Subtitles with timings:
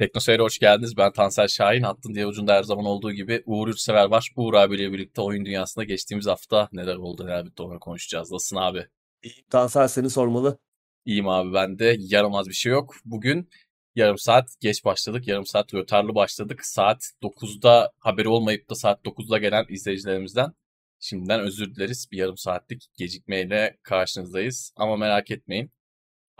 [0.00, 0.96] Teknoseyir'e hoş geldiniz.
[0.96, 1.82] Ben Tansel Şahin.
[1.82, 4.30] Hattın diye ucunda her zaman olduğu gibi Uğur Yurtsever var.
[4.36, 8.32] Uğur abiyle birlikte oyun dünyasında geçtiğimiz hafta neler oldu neler bitti onu konuşacağız.
[8.32, 8.86] Nasılsın abi?
[9.22, 10.58] İyiyim Tansel seni sormalı.
[11.04, 11.96] İyiyim abi ben de.
[11.98, 12.94] Yaramaz bir şey yok.
[13.04, 13.48] Bugün
[13.94, 15.28] yarım saat geç başladık.
[15.28, 16.66] Yarım saat rötarlı başladık.
[16.66, 20.52] Saat 9'da haberi olmayıp da saat 9'da gelen izleyicilerimizden
[21.00, 22.08] şimdiden özür dileriz.
[22.12, 24.72] Bir yarım saatlik gecikmeyle karşınızdayız.
[24.76, 25.70] Ama merak etmeyin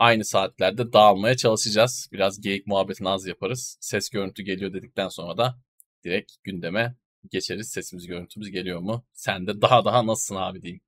[0.01, 2.09] aynı saatlerde dağılmaya çalışacağız.
[2.11, 3.77] Biraz geyik muhabbetini az yaparız.
[3.81, 5.59] Ses görüntü geliyor dedikten sonra da
[6.03, 6.95] direkt gündeme
[7.31, 7.69] geçeriz.
[7.69, 9.05] Sesimiz görüntümüz geliyor mu?
[9.13, 10.81] Sen de daha daha nasılsın abi diyeyim.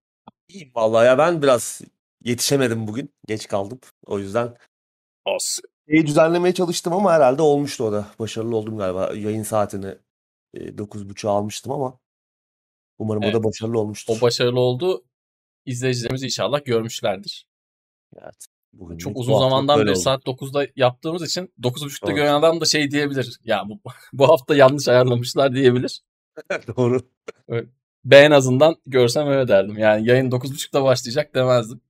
[0.49, 1.81] İyiyim vallahi ya ben biraz
[2.23, 3.13] yetişemedim bugün.
[3.27, 3.79] Geç kaldım.
[4.05, 4.57] O yüzden
[5.25, 5.65] Olsun.
[5.87, 8.07] İyi düzenlemeye çalıştım ama herhalde olmuştu o da.
[8.19, 9.13] Başarılı oldum galiba.
[9.13, 9.95] Yayın saatini
[10.53, 11.99] e, 9.30'a almıştım ama
[12.99, 13.35] umarım evet.
[13.35, 14.17] o da başarılı olmuştur.
[14.17, 15.05] O başarılı oldu.
[15.65, 17.47] İzleyicilerimiz inşallah görmüşlerdir.
[18.17, 18.52] Evet.
[18.73, 22.15] Bugün Çok uzun zamandan beri saat 9'da yaptığımız için 9.30'da evet.
[22.15, 23.39] gören adam da şey diyebilir.
[23.43, 23.81] Ya bu,
[24.13, 26.01] bu hafta yanlış ayarlamışlar diyebilir.
[26.77, 26.99] Doğru.
[28.05, 29.77] Ben en azından görsem öyle derdim.
[29.77, 31.81] Yani yayın 9.30'da başlayacak demezdim.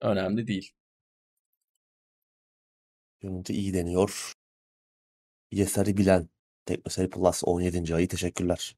[0.00, 0.72] Önemli değil.
[3.20, 4.32] Görüntü iyi deniyor.
[5.52, 6.28] Yeser'i bilen
[6.66, 7.94] Teknoseri Plus 17.
[7.94, 8.76] ayı teşekkürler.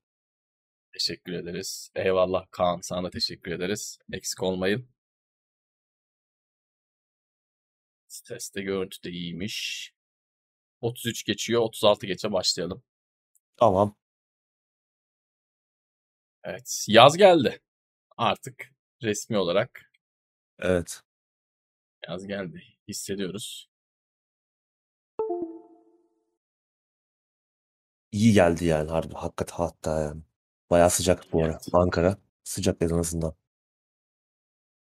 [0.92, 1.90] Teşekkür ederiz.
[1.94, 3.98] Eyvallah Kaan sana teşekkür ederiz.
[4.12, 4.88] Eksik olmayın.
[8.20, 9.92] Teste görüntü de iyiymiş.
[10.80, 11.62] 33 geçiyor.
[11.62, 12.82] 36 geçe başlayalım.
[13.56, 13.96] Tamam.
[16.44, 16.84] Evet.
[16.88, 17.60] Yaz geldi.
[18.16, 18.72] Artık
[19.02, 19.92] resmi olarak.
[20.58, 21.02] Evet.
[22.08, 22.62] Yaz geldi.
[22.88, 23.68] Hissediyoruz.
[28.12, 29.14] İyi geldi yani harbi.
[29.14, 30.22] Hakikat hatta yani.
[30.70, 31.68] Bayağı sıcak bu evet.
[31.74, 31.82] ara.
[31.82, 32.18] Ankara.
[32.44, 33.34] Sıcak en azından.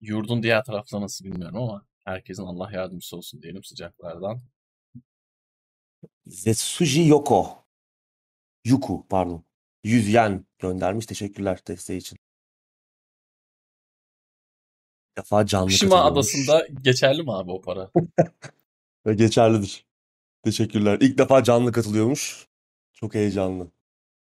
[0.01, 4.41] Yurdun diğer tarafta nasıl bilmiyorum ama Herkesin Allah yardımcısı olsun diyelim sıcaklardan.
[6.27, 7.65] Zetsuji Yoko.
[8.65, 9.43] Yuku pardon.
[9.83, 11.05] 100 yen göndermiş.
[11.05, 12.17] Teşekkürler desteği için.
[15.11, 17.91] Bir defa canlı Shima adasında geçerli mi abi o para?
[19.15, 19.85] Geçerlidir.
[20.43, 20.97] Teşekkürler.
[21.01, 22.47] İlk defa canlı katılıyormuş.
[22.93, 23.71] Çok heyecanlı.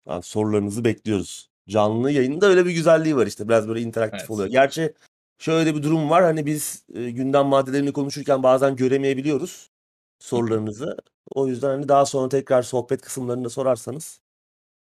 [0.06, 1.50] Yani sorularınızı bekliyoruz.
[1.68, 3.48] Canlı yayında öyle bir güzelliği var işte.
[3.48, 4.30] Biraz böyle interaktif evet.
[4.30, 4.48] oluyor.
[4.48, 4.94] Gerçi
[5.38, 6.22] şöyle bir durum var.
[6.22, 9.70] Hani biz e, gündem maddelerini konuşurken bazen göremeyebiliyoruz
[10.18, 10.96] sorularınızı.
[11.34, 14.20] O yüzden hani daha sonra tekrar sohbet kısımlarında sorarsanız.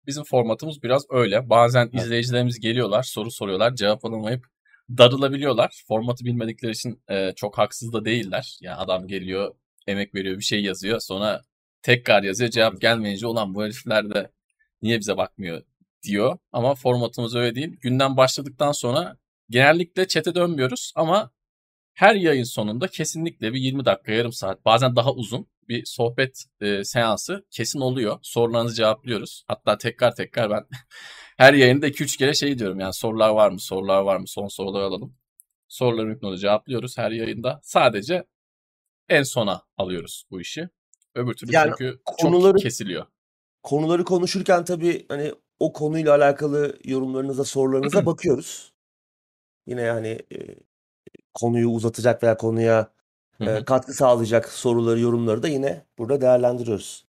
[0.07, 1.49] Bizim formatımız biraz öyle.
[1.49, 2.03] Bazen evet.
[2.03, 4.47] izleyicilerimiz geliyorlar, soru soruyorlar, cevap alamayıp
[4.97, 5.83] darılabiliyorlar.
[5.87, 8.57] Formatı bilmedikleri için e, çok haksız da değiller.
[8.61, 9.55] Yani adam geliyor,
[9.87, 10.99] emek veriyor, bir şey yazıyor.
[10.99, 11.45] Sonra
[11.81, 14.31] tekrar yazıyor, cevap gelmeyince olan bu herifler de
[14.81, 15.61] niye bize bakmıyor
[16.03, 16.37] diyor.
[16.51, 17.77] Ama formatımız öyle değil.
[17.81, 19.17] Günden başladıktan sonra
[19.51, 21.31] Genellikle çete dönmüyoruz ama
[21.93, 26.83] her yayın sonunda kesinlikle bir 20 dakika, yarım saat, bazen daha uzun bir sohbet e,
[26.83, 28.19] seansı kesin oluyor.
[28.21, 29.43] Sorularınızı cevaplıyoruz.
[29.47, 30.65] Hatta tekrar tekrar ben
[31.37, 34.83] her yayında 2-3 kere şey diyorum yani sorular var mı, sorular var mı, son soruları
[34.83, 35.15] alalım.
[35.67, 37.59] Soruları mümkün cevaplıyoruz her yayında.
[37.63, 38.25] Sadece
[39.09, 40.69] en sona alıyoruz bu işi.
[41.15, 43.05] Öbür türlü yani çünkü konuları, çok kesiliyor.
[43.63, 48.70] Konuları konuşurken tabii hani o konuyla alakalı yorumlarınıza, sorularınıza bakıyoruz.
[49.67, 50.55] Yine yani e,
[51.33, 52.93] konuyu uzatacak veya konuya
[53.39, 57.05] e, katkı sağlayacak soruları, yorumları da yine burada değerlendiriyoruz.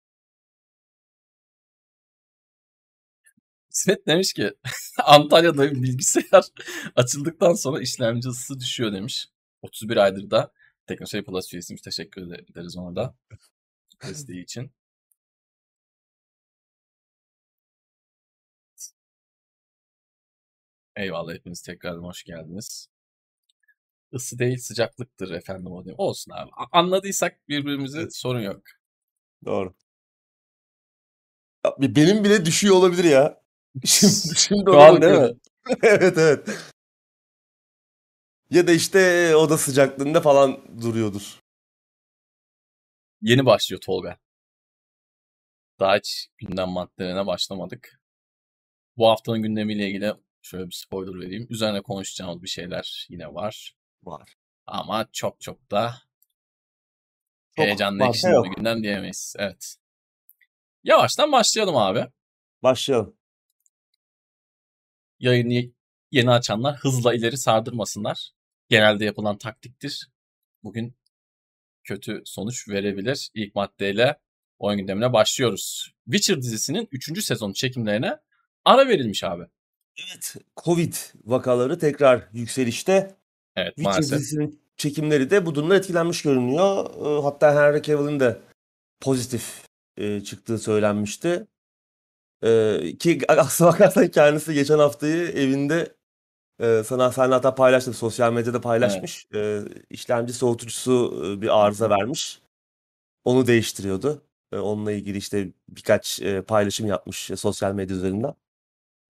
[3.71, 4.53] İsmet demiş ki
[5.03, 6.45] Antalya'da bilgisayar
[6.95, 9.27] açıldıktan sonra işlemci ısısı düşüyor demiş.
[9.61, 10.51] 31 aydır da
[10.87, 11.81] Teknosey Plus üyesiymiş.
[11.81, 13.15] Teşekkür ederiz ona da.
[14.03, 14.71] Desteği için.
[20.97, 22.89] Eyvallah hepiniz tekrardan hoş geldiniz.
[24.11, 25.95] Isı değil sıcaklıktır efendim o diyor.
[25.99, 26.51] Olsun abi.
[26.71, 28.15] Anladıysak birbirimizi evet.
[28.15, 28.61] sorun yok.
[29.45, 29.73] Doğru.
[31.65, 33.43] Ya, benim bile düşüyor olabilir ya.
[33.85, 35.37] Şimdi, şimdi an değil mi?
[35.83, 36.49] evet evet.
[38.49, 41.39] Ya da işte oda sıcaklığında falan duruyordur.
[43.21, 44.17] Yeni başlıyor Tolga.
[45.79, 47.99] Daha hiç gündem maddelerine başlamadık.
[48.97, 51.47] Bu haftanın gündemiyle ilgili Şöyle bir spoiler vereyim.
[51.49, 53.75] Üzerine konuşacağımız bir şeyler yine var.
[54.03, 54.33] Var.
[54.65, 55.93] Ama çok çok da
[57.55, 59.35] çok heyecanlı ekşili bir günden diyemeyiz.
[59.39, 59.77] Evet.
[60.83, 62.07] Yavaştan başlayalım abi.
[62.63, 63.17] Başlayalım.
[65.19, 65.71] Yayını
[66.11, 68.31] yeni açanlar hızla ileri sardırmasınlar.
[68.69, 70.09] Genelde yapılan taktiktir.
[70.63, 70.95] Bugün
[71.83, 73.29] kötü sonuç verebilir.
[73.33, 74.19] İlk maddeyle
[74.59, 75.91] oyun gündemine başlıyoruz.
[76.05, 77.23] Witcher dizisinin 3.
[77.23, 78.17] sezon çekimlerine
[78.65, 79.43] ara verilmiş abi.
[79.97, 80.93] Evet, Covid
[81.25, 83.15] vakaları tekrar yükselişte.
[83.55, 84.19] Evet, Witcher maalesef.
[84.19, 86.89] dizisinin çekimleri de bu durumda etkilenmiş görünüyor.
[87.23, 88.37] Hatta Henry Cavill'in de
[89.01, 89.63] pozitif
[89.97, 91.47] e, çıktığı söylenmişti.
[92.43, 95.95] E, ki aslına bakarsan kendisi geçen haftayı evinde
[96.61, 99.27] e, sana sen hatta paylaştın sosyal medyada paylaşmış.
[99.33, 99.67] Evet.
[99.67, 102.41] E, işlemci soğutucusu e, bir arıza vermiş.
[103.25, 104.21] Onu değiştiriyordu.
[104.51, 108.33] E, onunla ilgili işte birkaç e, paylaşım yapmış e, sosyal medya üzerinden.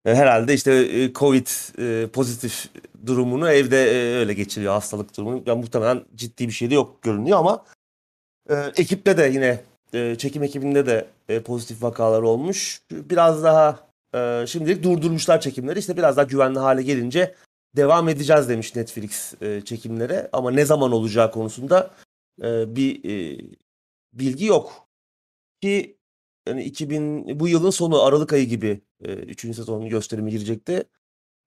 [0.08, 1.48] E, herhalde işte e, Covid
[1.80, 2.70] e, pozitif
[3.06, 3.78] durumunu evde
[4.18, 5.44] öyle geçiriyor hastalık durumunu.
[5.46, 7.66] Yani muhtemelen ciddi bir şey de yok görünüyor ama
[8.78, 9.64] ekipte de yine
[10.18, 11.08] çekim ekibinde de
[11.42, 12.82] pozitif vakalar olmuş.
[12.92, 13.80] Biraz daha
[14.48, 15.80] şimdilik durdurmuşlar çekimleri.
[15.80, 17.36] İşte biraz daha güvenli hale gelince
[17.76, 19.34] devam edeceğiz demiş Netflix
[19.66, 20.30] çekimlere.
[20.34, 21.92] Ama ne zaman olacağı konusunda
[22.68, 23.02] bir
[24.14, 24.88] bilgi yok.
[25.62, 25.98] Ki
[26.48, 29.42] yani 2000 bu yılın sonu Aralık ayı gibi e, 3.
[29.42, 30.84] sezonun gösterimi girecekti.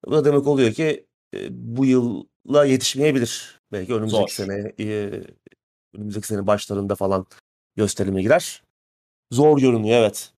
[0.06, 3.60] Bu da demek oluyor ki e, bu yılla yetişmeyebilir.
[3.72, 4.44] Belki önümüzdeki Zor.
[4.44, 5.20] sene e,
[5.94, 7.26] önümüzdeki sene başlarında falan
[7.76, 8.62] gösterime girer.
[9.32, 10.32] Zor görünüyor evet.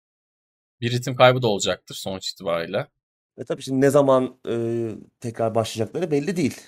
[0.80, 2.88] Bir ritim kaybı da olacaktır sonuç itibariyle.
[3.38, 4.88] Ve tabii şimdi ne zaman e,
[5.20, 6.60] tekrar başlayacakları belli değil.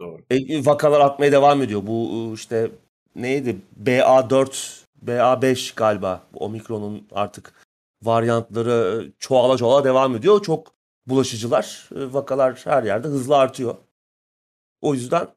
[0.00, 0.24] Doğru.
[0.30, 1.86] E, vakalar artmaya devam ediyor.
[1.86, 2.70] Bu işte
[3.16, 3.56] neydi?
[3.82, 6.26] BA4, BA5 galiba.
[6.32, 7.52] Bu Omikron'un artık
[8.02, 10.42] varyantları çoğala çoğala devam ediyor.
[10.42, 10.74] Çok
[11.06, 11.88] bulaşıcılar.
[11.94, 13.76] E, vakalar her yerde hızlı artıyor.
[14.80, 15.28] O yüzden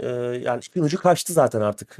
[0.00, 0.08] e,
[0.44, 1.98] yani işin ucu kaçtı zaten artık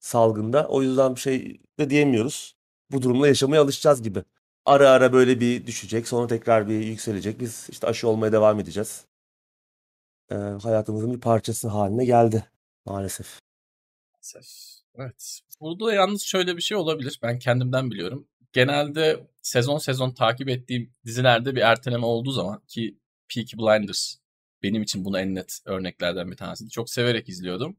[0.00, 0.68] salgında.
[0.68, 2.56] O yüzden bir şey de diyemiyoruz.
[2.90, 4.24] Bu durumla yaşamaya alışacağız gibi.
[4.64, 7.40] Ara ara böyle bir düşecek, sonra tekrar bir yükselecek.
[7.40, 9.06] Biz işte aşı olmaya devam edeceğiz.
[10.30, 12.48] Ee, hayatımızın bir parçası haline geldi
[12.86, 13.40] maalesef.
[14.12, 14.46] Maalesef.
[14.94, 15.40] Evet.
[15.60, 17.18] Burada da yalnız şöyle bir şey olabilir.
[17.22, 18.28] Ben kendimden biliyorum.
[18.52, 22.98] Genelde sezon sezon takip ettiğim dizilerde bir erteleme olduğu zaman ki
[23.34, 24.16] Peaky Blinders
[24.62, 26.68] benim için bunu en net örneklerden bir tanesi.
[26.70, 27.76] Çok severek izliyordum.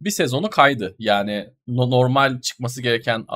[0.00, 0.96] Bir sezonu kaydı.
[0.98, 3.26] Yani normal çıkması gereken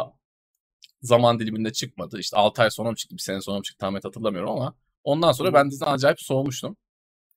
[1.02, 2.20] zaman diliminde çıkmadı.
[2.20, 4.74] İşte 6 ay sonra mı çıktı, bir sene sonra mı çıktı tam net hatırlamıyorum ama
[5.04, 6.76] ondan sonra ben diziden acayip soğumuştum.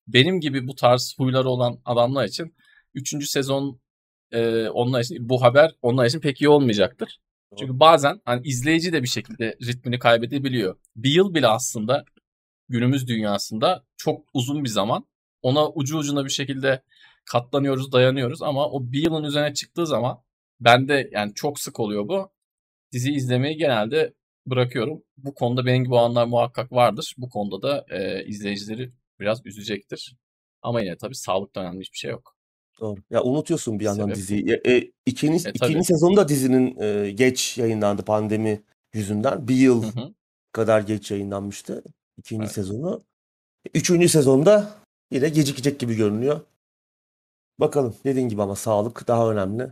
[0.07, 2.55] Benim gibi bu tarz huyları olan adamlar için
[2.93, 3.29] 3.
[3.29, 3.79] sezon
[4.31, 7.19] e, onlar için bu haber onlar için pek iyi olmayacaktır.
[7.59, 10.75] Çünkü bazen hani izleyici de bir şekilde ritmini kaybedebiliyor.
[10.95, 12.05] Bir yıl bile aslında
[12.69, 15.05] günümüz dünyasında çok uzun bir zaman.
[15.41, 16.83] Ona ucu ucuna bir şekilde
[17.25, 20.23] katlanıyoruz, dayanıyoruz ama o bir yılın üzerine çıktığı zaman
[20.59, 22.31] bende yani çok sık oluyor bu
[22.91, 24.13] dizi izlemeyi genelde
[24.45, 25.03] bırakıyorum.
[25.17, 27.15] Bu konuda benim gibi olanlar muhakkak vardır.
[27.17, 30.15] Bu konuda da e, izleyicileri biraz üzecektir.
[30.61, 32.36] Ama yine tabii sağlıktan önemli hiçbir şey yok.
[32.79, 32.99] Doğru.
[33.09, 34.15] Ya unutuyorsun bir yandan Sebep.
[34.15, 34.61] diziyi.
[34.65, 38.61] E, e, ikinci, e, ikinci sezonda dizinin e, geç yayınlandı pandemi
[38.93, 39.47] yüzünden.
[39.47, 40.13] Bir yıl hı hı.
[40.51, 41.83] kadar geç yayınlanmıştı
[42.17, 42.53] ikinci evet.
[42.53, 43.03] sezonu.
[43.73, 44.69] Üçüncü sezonda
[45.11, 46.41] yine gecikecek gibi görünüyor.
[47.59, 49.71] Bakalım dediğin gibi ama sağlık daha önemli.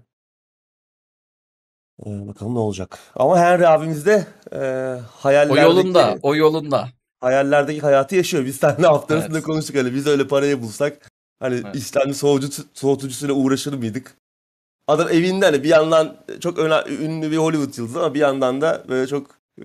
[2.06, 3.00] Ee, bakalım ne olacak.
[3.16, 5.50] Ama Henry abimiz de e.
[5.50, 6.90] O yolunda, o yolunda.
[7.20, 8.46] Hayallerdeki hayatı yaşıyor.
[8.46, 9.46] Biz seninle hafta arasında evet.
[9.46, 11.76] konuştuk hani biz öyle parayı bulsak hani evet.
[11.76, 14.18] işlemci soğutucu, soğutucusuyla uğraşır mıydık?
[14.88, 18.86] Adam evinde hani bir yandan çok önemli, ünlü bir Hollywood yıldızı ama bir yandan da
[18.90, 19.64] böyle çok e,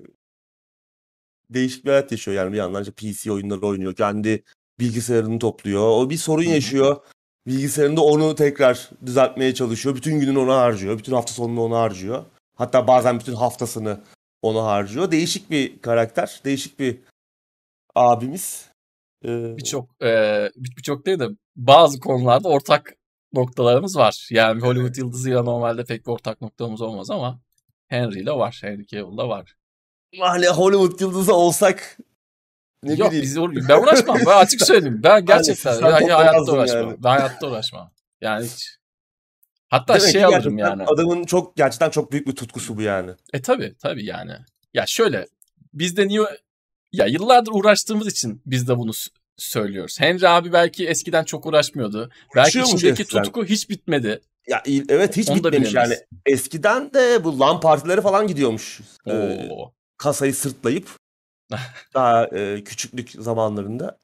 [1.49, 2.37] değişik bir hayat yaşıyor.
[2.37, 3.95] Yani bir yandan işte PC oyunları oynuyor.
[3.95, 4.43] Kendi
[4.79, 5.81] bilgisayarını topluyor.
[5.81, 6.97] O bir sorun yaşıyor.
[7.47, 9.95] Bilgisayarında onu tekrar düzeltmeye çalışıyor.
[9.95, 10.97] Bütün gününü ona harcıyor.
[10.97, 12.25] Bütün hafta sonunu ona harcıyor.
[12.55, 14.01] Hatta bazen bütün haftasını
[14.41, 15.11] ona harcıyor.
[15.11, 16.41] Değişik bir karakter.
[16.45, 16.99] Değişik bir
[17.95, 18.70] abimiz.
[19.25, 19.57] Ee...
[19.57, 22.95] Birçok e, birçok değil de bazı konularda ortak
[23.33, 24.27] noktalarımız var.
[24.31, 27.39] Yani Hollywood yıldızıyla normalde pek bir ortak noktamız olmaz ama
[27.87, 28.59] Henry ile var.
[28.63, 29.55] Henry Cavill'da var.
[30.19, 31.97] Hani Hollywood yıldızı olsak
[32.83, 33.23] ne Yok bileyim.
[33.23, 33.37] biz
[33.69, 34.17] ben uğraşmam.
[34.25, 35.01] Ben açık söyleyeyim.
[35.03, 36.87] Ben gerçekten ben hayatta uğraşmam.
[36.87, 37.03] Yani.
[37.03, 37.91] Ben hayatta uğraşmam.
[38.21, 38.77] Yani hiç.
[39.69, 40.83] Hatta Demek şey alırım yani.
[40.83, 43.11] Adamın çok gerçekten çok büyük bir tutkusu bu yani.
[43.33, 44.33] E tabi tabi yani.
[44.73, 45.27] Ya şöyle
[45.73, 46.21] biz de niye
[46.93, 48.91] ya yıllardır uğraştığımız için biz de bunu
[49.37, 49.99] söylüyoruz.
[49.99, 52.11] Henry abi belki eskiden çok uğraşmıyordu.
[52.35, 54.21] Belki içindeki tutku hiç bitmedi.
[54.47, 55.97] Ya evet hiç Onu bitmemiş yani.
[56.25, 58.81] Eskiden de bu LAN partileri falan gidiyormuş.
[59.05, 59.11] Oo.
[59.11, 59.49] Ee,
[59.97, 60.89] kasayı sırtlayıp
[61.93, 63.97] daha e, küçüklük zamanlarında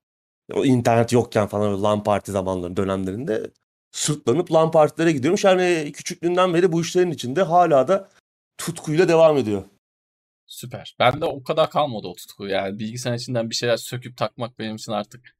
[0.53, 3.51] o internet yokken falan LAN parti zamanları dönemlerinde
[3.91, 5.43] sırtlanıp LAN partilere gidiyormuş.
[5.43, 8.09] Yani küçüklüğünden beri bu işlerin içinde hala da
[8.57, 9.63] tutkuyla devam ediyor.
[10.47, 10.95] Süper.
[10.99, 12.47] Ben de o kadar kalmadı o tutku.
[12.47, 15.37] Yani bilgisayar içinden bir şeyler söküp takmak benim için artık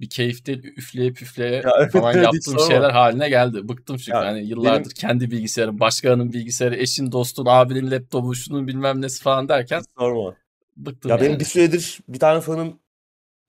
[0.00, 0.64] bir keyif değil.
[0.76, 3.68] Üfleye püfleye ya evet, falan evet, yaptığım şeyler haline geldi.
[3.68, 4.18] Bıktım çünkü.
[4.18, 4.94] Yani, yıllardır benim...
[4.94, 9.82] kendi bilgisayarım, başkanın bilgisayarı, eşin, dostun, abinin laptopu, şunun bilmem nesi falan derken.
[9.98, 10.36] sorma.
[10.76, 11.26] Bıktım ya yani.
[11.26, 12.78] benim bir süredir bir tane fanım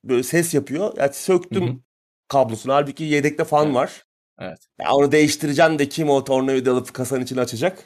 [0.04, 0.94] böyle ses yapıyor.
[0.98, 1.78] Yani söktüm Hı-hı.
[2.28, 2.74] kablosunu.
[2.74, 3.76] Halbuki yedekte fan evet.
[3.76, 4.06] var.
[4.40, 4.60] Evet.
[4.80, 7.84] Yani onu değiştireceğim de kim o tornavida alıp kasanın içine açacak.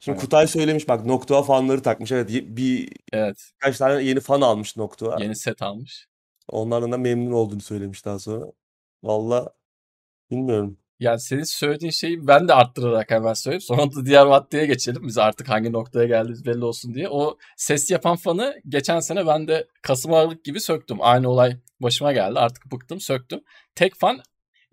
[0.00, 0.24] Şimdi evet.
[0.24, 2.12] Kutay söylemiş bak Noktua fanları takmış.
[2.12, 3.36] Evet bir evet.
[3.58, 5.16] kaç tane yeni fan almış Noktua.
[5.20, 6.06] Yeni set almış.
[6.48, 8.46] Onlardan da memnun olduğunu söylemiş daha sonra.
[9.02, 9.52] Valla
[10.30, 10.78] bilmiyorum.
[11.00, 13.60] Yani senin söylediğin şeyi ben de arttırarak hemen söyleyeyim.
[13.60, 15.02] Sonra da diğer maddeye geçelim.
[15.06, 17.08] Biz artık hangi noktaya geldiğimiz belli olsun diye.
[17.08, 20.98] O ses yapan fanı geçen sene ben de Kasım Aralık gibi söktüm.
[21.00, 22.38] Aynı olay başıma geldi.
[22.38, 23.40] Artık bıktım söktüm.
[23.74, 24.22] Tek fan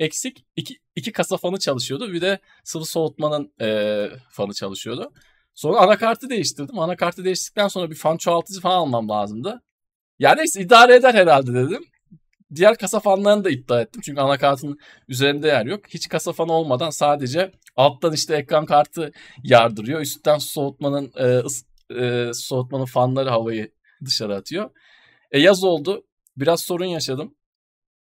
[0.01, 0.45] eksik.
[0.55, 2.13] iki, iki kasa fanı çalışıyordu.
[2.13, 5.13] Bir de sıvı soğutmanın e, fanı çalışıyordu.
[5.53, 6.79] Sonra anakartı değiştirdim.
[6.79, 9.61] Anakartı değiştirdikten sonra bir fan çoğaltıcı falan almam lazımdı.
[10.19, 11.83] Yani neyse idare eder herhalde dedim
[12.55, 14.01] diğer kasa fanlarını da iddia ettim.
[14.05, 15.87] Çünkü anakartın üzerinde yer yok.
[15.87, 19.11] Hiç kasa fanı olmadan sadece alttan işte ekran kartı
[19.43, 20.01] yardırıyor.
[20.01, 21.41] Üstten soğutmanın e,
[22.03, 23.71] e, soğutmanın fanları havayı
[24.05, 24.69] dışarı atıyor.
[25.31, 26.05] E, yaz oldu.
[26.37, 27.35] Biraz sorun yaşadım.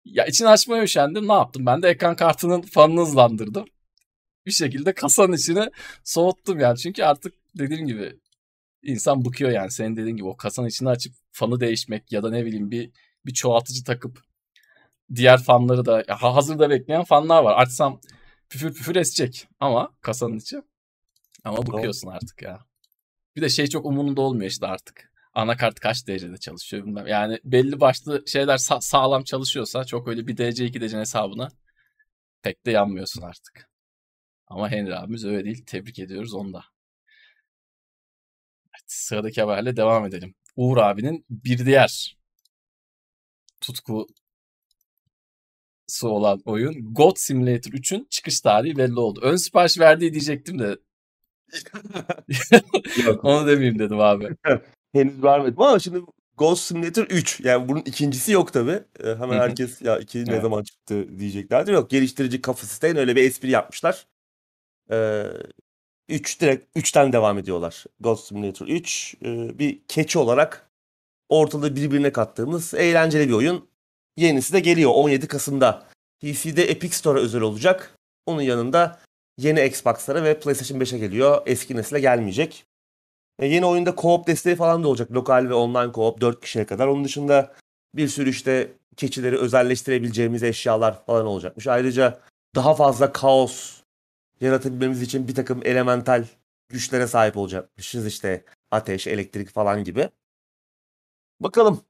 [0.05, 1.29] Ya içini açmaya üşendim.
[1.29, 1.67] Ne yaptım?
[1.67, 3.65] Ben de ekran kartının fanını hızlandırdım.
[4.47, 5.71] Bir şekilde kasanın içini
[6.05, 6.79] soğuttum yani.
[6.79, 8.17] Çünkü artık dediğim gibi
[8.83, 9.71] insan bıkıyor yani.
[9.71, 12.91] Senin dediğin gibi o kasanın içini açıp fanı değişmek ya da ne bileyim bir
[13.27, 14.23] bir çoğaltıcı takıp
[15.15, 17.63] diğer fanları da hazırda bekleyen fanlar var.
[17.63, 18.01] Açsam
[18.49, 20.63] püfür püfür esecek ama kasanın içi.
[21.45, 22.61] Ama bıkıyorsun artık ya.
[23.37, 25.13] Bir de şey çok umurunda olmuyor işte artık.
[25.39, 27.07] Anakart kaç derecede çalışıyor bilmem.
[27.07, 31.49] Yani belli başlı şeyler sa- sağlam çalışıyorsa çok öyle bir derece iki derece hesabına
[32.43, 33.71] pek de yanmıyorsun artık.
[34.47, 35.65] Ama Henry abimiz öyle değil.
[35.67, 36.65] Tebrik ediyoruz onu da.
[38.75, 40.35] Evet, sıradaki haberle devam edelim.
[40.57, 42.17] Uğur abinin bir diğer
[43.61, 44.07] tutku
[45.89, 49.21] su olan oyun God Simulator 3'ün çıkış tarihi belli oldu.
[49.23, 50.79] Ön sipariş verdiği diyecektim de.
[53.23, 54.37] Onu demeyeyim dedim abi.
[54.93, 56.01] Henüz vermedim ama şimdi
[56.37, 58.71] Ghost Simulator 3 yani bunun ikincisi yok tabi.
[58.71, 60.43] Ee, hemen herkes ya iki ne evet.
[60.43, 61.73] zaman çıktı diyeceklerdir.
[61.73, 64.07] Yok geliştirici kafasıstayın öyle bir espri yapmışlar.
[64.91, 65.25] Ee,
[66.09, 67.85] 3 direkt 3'ten devam ediyorlar.
[68.01, 70.71] Ghost Simulator 3 e, bir keçi olarak
[71.29, 73.69] ortalığı birbirine kattığımız eğlenceli bir oyun.
[74.17, 75.87] Yenisi de geliyor 17 Kasım'da.
[76.21, 77.95] PC'de Epic Store'a özel olacak.
[78.27, 79.01] Onun yanında
[79.39, 81.43] yeni Xbox'lara ve PlayStation 5'e geliyor.
[81.47, 82.65] Eski nesile gelmeyecek.
[83.39, 85.13] E yeni oyunda co-op desteği falan da olacak.
[85.13, 86.87] Lokal ve online co-op 4 kişiye kadar.
[86.87, 87.55] Onun dışında
[87.95, 91.67] bir sürü işte keçileri özelleştirebileceğimiz eşyalar falan olacakmış.
[91.67, 92.21] Ayrıca
[92.55, 93.81] daha fazla kaos
[94.41, 96.25] yaratabilmemiz için bir takım elemental
[96.69, 98.07] güçlere sahip olacakmışız.
[98.07, 100.09] İşte ateş, elektrik falan gibi.
[101.41, 101.83] Bakalım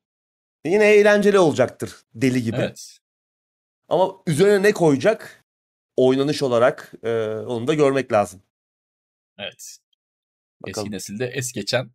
[0.64, 2.56] Yine eğlenceli olacaktır deli gibi.
[2.56, 2.98] Evet.
[3.88, 5.44] Ama üzerine ne koyacak?
[5.96, 8.42] Oynanış olarak e, onu da görmek lazım.
[9.38, 9.78] Evet.
[10.62, 10.86] Bakalım.
[10.86, 11.90] Eski nesilde es geçen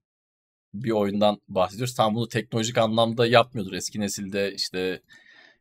[0.74, 1.96] bir oyundan bahsediyoruz.
[1.96, 3.74] Tam bunu teknolojik anlamda yapmıyordur.
[3.74, 5.02] Eski nesilde işte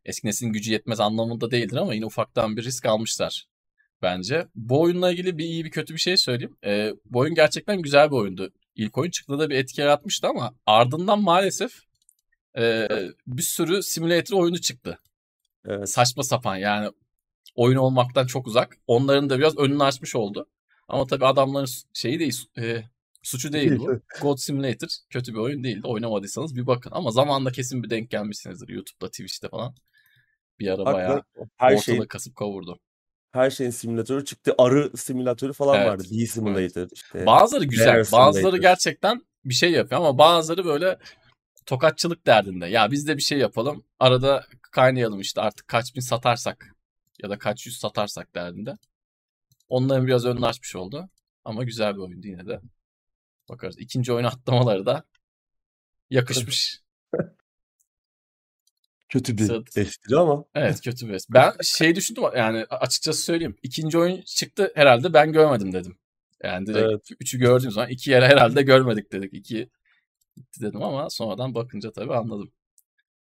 [0.04, 3.46] eski neslin gücü yetmez anlamında değildir ama yine ufaktan bir risk almışlar
[4.02, 4.46] bence.
[4.54, 6.56] Bu oyunla ilgili bir iyi bir kötü bir şey söyleyeyim.
[6.64, 8.50] Ee, bu oyun gerçekten güzel bir oyundu.
[8.76, 11.72] İlk oyun çıktığında bir etki yaratmıştı ama ardından maalesef
[12.58, 12.88] e,
[13.26, 14.98] bir sürü simülatör oyunu çıktı.
[15.66, 15.90] Evet.
[15.90, 16.90] Saçma sapan yani
[17.54, 18.78] oyun olmaktan çok uzak.
[18.86, 20.48] Onların da biraz önünü açmış oldu.
[20.88, 22.82] Ama tabii adamların şeyi değil, e,
[23.22, 24.00] suçu değil bu.
[24.20, 25.86] God Simulator kötü bir oyun değildi.
[25.86, 26.90] Oynamadıysanız bir bakın.
[26.94, 28.68] Ama zamanında kesin bir denk gelmişsinizdir.
[28.68, 29.74] YouTube'da, Twitch'te falan.
[30.58, 31.22] Bir ara Bak, bayağı
[31.56, 32.78] her ortalığı şeyin, kasıp kavurdu.
[33.32, 34.54] Her şeyin simülatörü çıktı.
[34.58, 35.88] Arı simülatörü falan evet.
[35.88, 36.04] vardı.
[36.10, 36.80] Bee Simulator.
[36.80, 36.92] Evet.
[36.92, 37.26] Işte.
[37.26, 38.04] Bazıları güzel.
[38.12, 40.98] Bazıları gerçekten bir şey yapıyor ama bazıları böyle
[41.66, 42.66] tokatçılık derdinde.
[42.66, 43.84] Ya biz de bir şey yapalım.
[43.98, 46.74] Arada kaynayalım işte artık kaç bin satarsak
[47.22, 48.78] ya da kaç yüz satarsak derdinde.
[49.68, 51.10] Onların biraz önünü açmış oldu.
[51.44, 52.60] Ama güzel bir oyundu yine de.
[53.48, 53.78] Bakarız.
[53.78, 55.04] İkinci oyun atlamaları da
[56.10, 56.82] yakışmış.
[59.08, 59.76] kötü bir Sırt.
[59.76, 60.44] espri ama.
[60.54, 61.34] Evet kötü bir espri.
[61.34, 63.56] Ben şey düşündüm yani açıkçası söyleyeyim.
[63.62, 65.98] İkinci oyun çıktı herhalde ben görmedim dedim.
[66.42, 67.08] Yani direkt evet.
[67.20, 69.34] üçü gördüğüm zaman iki yere herhalde görmedik dedik.
[69.34, 69.70] İki
[70.36, 72.52] gitti dedim ama sonradan bakınca tabii anladım.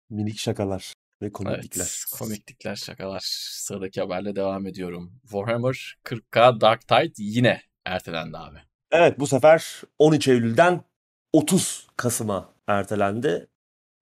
[0.09, 1.83] Minik şakalar ve komiklikler.
[1.83, 3.21] Evet, komiklikler, şakalar.
[3.24, 5.19] Sıradaki haberle devam ediyorum.
[5.21, 8.57] Warhammer 40k Dark Tide yine ertelendi abi.
[8.91, 10.82] Evet bu sefer 13 Eylül'den
[11.34, 13.48] 30 Kasım'a ertelendi.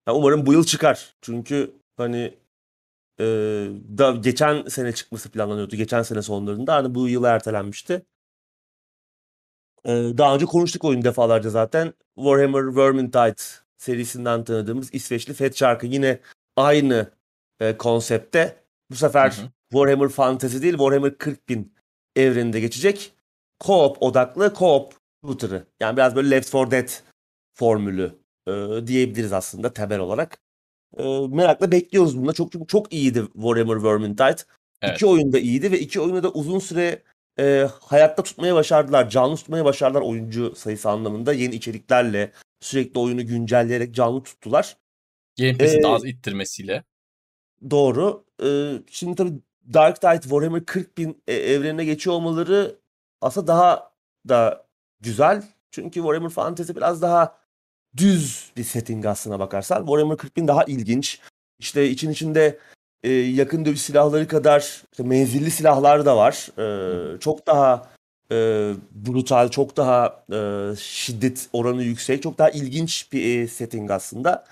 [0.08, 1.14] Yani umarım bu yıl çıkar.
[1.22, 2.38] Çünkü hani
[3.20, 3.24] e,
[3.98, 5.76] da geçen sene çıkması planlanıyordu.
[5.76, 8.02] Geçen sene sonlarında hani bu yıl ertelenmişti.
[9.86, 11.94] Ee, daha önce konuştuk oyun defalarca zaten.
[12.14, 13.34] Warhammer Vermintide
[13.78, 16.20] serisinden tanıdığımız İsveçli Fat Shark'ı yine
[16.56, 17.10] aynı
[17.60, 18.56] e, konsepte.
[18.90, 19.50] Bu sefer hı hı.
[19.70, 21.68] Warhammer Fantasy değil Warhammer 40.000
[22.16, 23.15] evreninde geçecek.
[23.60, 24.92] Co-op odaklı co-op
[25.24, 25.66] shooter'ı.
[25.80, 26.88] Yani biraz böyle Left 4 Dead
[27.54, 28.52] formülü e,
[28.86, 30.38] diyebiliriz aslında temel olarak.
[30.96, 32.34] E, merakla bekliyoruz bunu.
[32.34, 34.36] Çok çünkü çok iyiydi Warhammer Vermintide.
[34.82, 34.96] Evet.
[34.96, 37.02] İki oyunda iyiydi ve iki oyunda da uzun süre
[37.38, 39.10] e, hayatta tutmaya başardılar.
[39.10, 41.32] Canlı tutmaya başardılar oyuncu sayısı anlamında.
[41.32, 44.76] Yeni içeriklerle sürekli oyunu güncelleyerek canlı tuttular.
[45.38, 46.84] Game Pass'i ee, daha az ittirmesiyle.
[47.70, 48.24] Doğru.
[48.42, 49.32] Ee, şimdi tabii
[49.74, 52.76] Dark Tide Warhammer 40 bin e, evrenine geçiyor olmaları
[53.26, 53.90] aslında daha
[54.28, 54.66] da
[55.00, 55.42] güzel.
[55.70, 57.38] Çünkü Warhammer Fantasy biraz daha
[57.96, 59.78] düz bir setting aslına bakarsan.
[59.78, 61.20] Warhammer 40 bin daha ilginç.
[61.58, 62.58] İşte için içinde
[63.02, 64.60] e, yakın dövüş silahları kadar
[64.92, 66.48] işte menzilli silahlar da var.
[66.58, 67.88] E, çok daha
[68.30, 68.36] e,
[68.90, 74.44] brutal, çok daha e, şiddet oranı yüksek, çok daha ilginç bir e, setting aslında.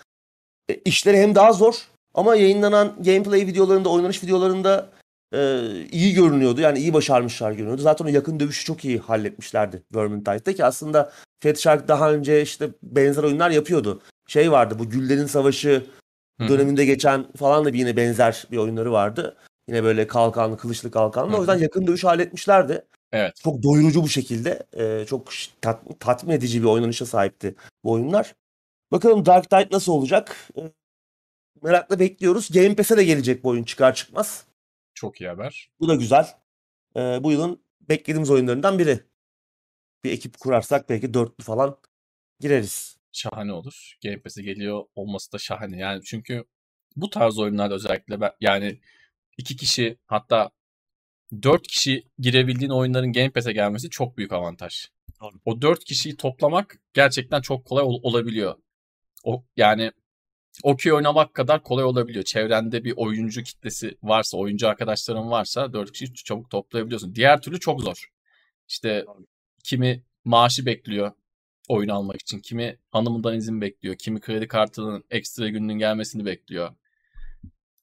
[0.68, 1.74] E, işleri hem daha zor
[2.14, 4.88] ama yayınlanan gameplay videolarında, oynanış videolarında
[5.34, 5.62] e,
[5.92, 6.60] iyi görünüyordu.
[6.60, 7.82] Yani iyi başarmışlar görünüyordu.
[7.82, 11.12] Zaten o yakın dövüşü çok iyi halletmişlerdi Vermintide'da ki aslında
[11.42, 14.02] Fat Shark daha önce işte benzer oyunlar yapıyordu.
[14.26, 15.86] Şey vardı bu Güllerin Savaşı
[16.40, 19.36] döneminde geçen falan da bir yine benzer bir oyunları vardı.
[19.68, 21.36] Yine böyle kalkanlı, kılıçlı kalkanlı.
[21.36, 22.84] O yüzden yakın dövüş halletmişlerdi.
[23.12, 23.36] Evet.
[23.44, 24.66] Çok doyurucu bu şekilde.
[24.72, 25.28] E, çok
[25.60, 28.34] tat, tatmin edici bir oynanışa sahipti bu oyunlar.
[28.92, 30.36] Bakalım Dark Tide nasıl olacak?
[30.56, 30.60] E,
[31.62, 32.48] merakla bekliyoruz.
[32.50, 34.44] Game Pass'e de gelecek bu oyun çıkar çıkmaz.
[34.94, 35.70] Çok iyi haber.
[35.80, 36.26] Bu da güzel.
[36.96, 39.00] E, bu yılın beklediğimiz oyunlarından biri.
[40.04, 41.78] Bir ekip kurarsak belki dörtlü falan
[42.40, 42.96] gireriz.
[43.12, 43.96] Şahane olur.
[44.04, 45.78] Game Pass'e geliyor olması da şahane.
[45.78, 46.44] Yani çünkü
[46.96, 48.80] bu tarz oyunlarda özellikle ben, yani
[49.38, 50.50] iki kişi hatta
[51.42, 54.88] dört kişi girebildiğin oyunların Game Pass'e gelmesi çok büyük avantaj.
[55.20, 55.32] Doğru.
[55.44, 58.54] O dört kişiyi toplamak gerçekten çok kolay ol- olabiliyor.
[59.24, 59.92] O yani
[60.62, 62.24] okey oynamak kadar kolay olabiliyor.
[62.24, 67.14] Çevrende bir oyuncu kitlesi varsa, oyuncu arkadaşların varsa dört kişi çabuk toplayabiliyorsun.
[67.14, 68.08] Diğer türlü çok zor.
[68.68, 69.04] İşte
[69.64, 71.12] kimi maaşı bekliyor
[71.68, 76.74] oyun almak için, kimi hanımından izin bekliyor, kimi kredi kartının ekstra gününün gelmesini bekliyor.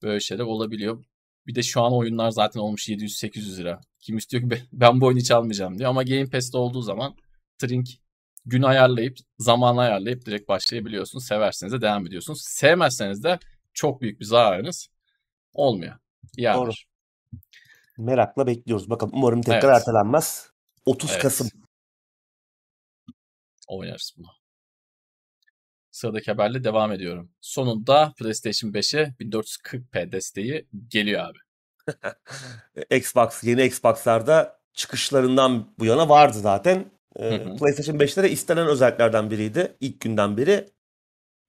[0.01, 1.03] Böyle şeyler olabiliyor.
[1.47, 3.81] Bir de şu an oyunlar zaten olmuş 700-800 lira.
[3.99, 5.89] Kim istiyor ki ben bu oyunu hiç almayacağım diyor.
[5.89, 7.15] Ama Game Pass'te olduğu zaman
[7.57, 7.87] Trink
[8.45, 11.25] gün ayarlayıp, zaman ayarlayıp direkt başlayabiliyorsunuz.
[11.25, 12.41] Severseniz de devam ediyorsunuz.
[12.41, 13.39] Sevmezseniz de
[13.73, 14.89] çok büyük bir zararınız
[15.53, 15.95] olmuyor.
[16.37, 16.57] Yani.
[16.57, 16.71] Doğru.
[17.97, 18.89] Merakla bekliyoruz.
[18.89, 19.77] Bakalım umarım tekrar evet.
[19.77, 20.51] ertelenmez.
[20.85, 21.21] 30 evet.
[21.21, 21.49] Kasım.
[23.67, 24.27] Oynarız bunu.
[25.91, 27.31] Sıradaki haberle devam ediyorum.
[27.41, 31.37] Sonunda PlayStation 5'e 1440p desteği geliyor abi.
[32.97, 36.91] Xbox, yeni Xbox'larda çıkışlarından bu yana vardı zaten.
[37.19, 39.75] Ee, PlayStation 5'te de istenen özelliklerden biriydi.
[39.79, 40.69] ilk günden beri.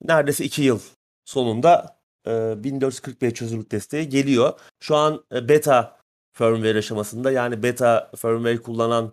[0.02, 0.80] Neredeyse 2 yıl
[1.24, 1.96] sonunda
[2.26, 4.60] e, 1440p çözünürlük desteği geliyor.
[4.80, 5.96] Şu an e, beta
[6.32, 9.12] firmware aşamasında yani beta firmware kullanan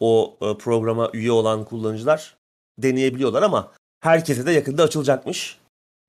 [0.00, 2.36] o e, programa üye olan kullanıcılar
[2.78, 5.58] deneyebiliyorlar ama herkese de yakında açılacakmış.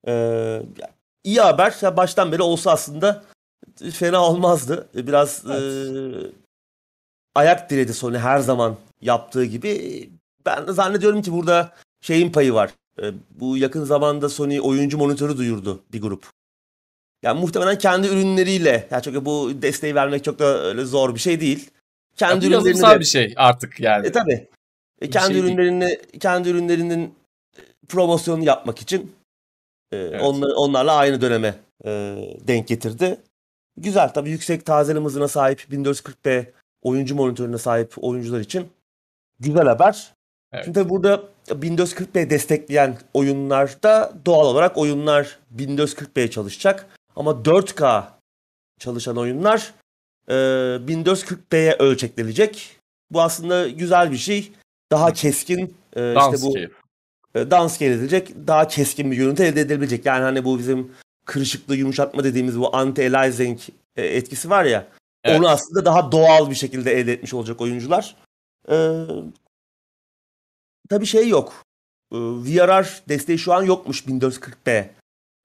[0.08, 0.62] Ee,
[1.24, 1.76] iyi haber.
[1.82, 3.24] Ya baştan beri olsa aslında
[3.94, 4.88] fena olmazdı.
[4.94, 5.62] Biraz evet.
[6.26, 6.32] e,
[7.36, 10.10] ayak diredi Sony her zaman yaptığı gibi.
[10.46, 12.72] Ben zannediyorum ki burada şeyin payı var.
[13.02, 16.26] E, bu yakın zamanda Sony oyuncu monitörü duyurdu bir grup.
[17.24, 18.88] Yani muhtemelen kendi ürünleriyle.
[18.92, 21.70] Yani çünkü bu desteği vermek çok da öyle zor bir şey değil.
[22.16, 24.08] Kendi ya, ürünlerini de, bir şey artık yani.
[24.08, 24.48] E tabi.
[25.02, 26.00] E, kendi şey ürünlerini değil.
[26.20, 27.16] kendi ürünlerinin
[27.88, 29.16] promosyonu yapmak için
[29.92, 30.22] e, evet.
[30.24, 31.90] onlar, onlarla aynı döneme e,
[32.48, 33.18] denk getirdi.
[33.78, 36.46] Güzel tabii yüksek tazelim hızına sahip 1440p
[36.82, 38.68] oyuncu monitörüne sahip oyuncular için
[39.40, 40.14] güzel haber.
[40.54, 40.66] Evet.
[40.66, 46.88] Şimdi burada 1440p destekleyen oyunlarda doğal olarak oyunlar 1440p çalışacak.
[47.16, 48.04] Ama 4K
[48.80, 49.74] çalışan oyunlar
[50.28, 52.80] e, 1440p'ye ölçeklenecek.
[53.12, 54.52] Bu aslında güzel bir şey.
[54.92, 56.58] Daha keskin e, işte bu
[57.36, 60.06] e, downscale edilecek, daha keskin bir görüntü elde edilebilecek.
[60.06, 60.92] Yani hani bu bizim
[61.26, 63.58] kırışıklığı yumuşatma dediğimiz bu anti-aliasing
[63.96, 64.88] e, etkisi var ya.
[65.24, 65.40] Evet.
[65.40, 68.16] Onu aslında daha doğal bir şekilde elde etmiş olacak oyuncular.
[68.70, 69.06] Ee,
[70.90, 71.64] tabii şey yok.
[72.12, 74.90] Ee, VRR desteği şu an yokmuş 1440p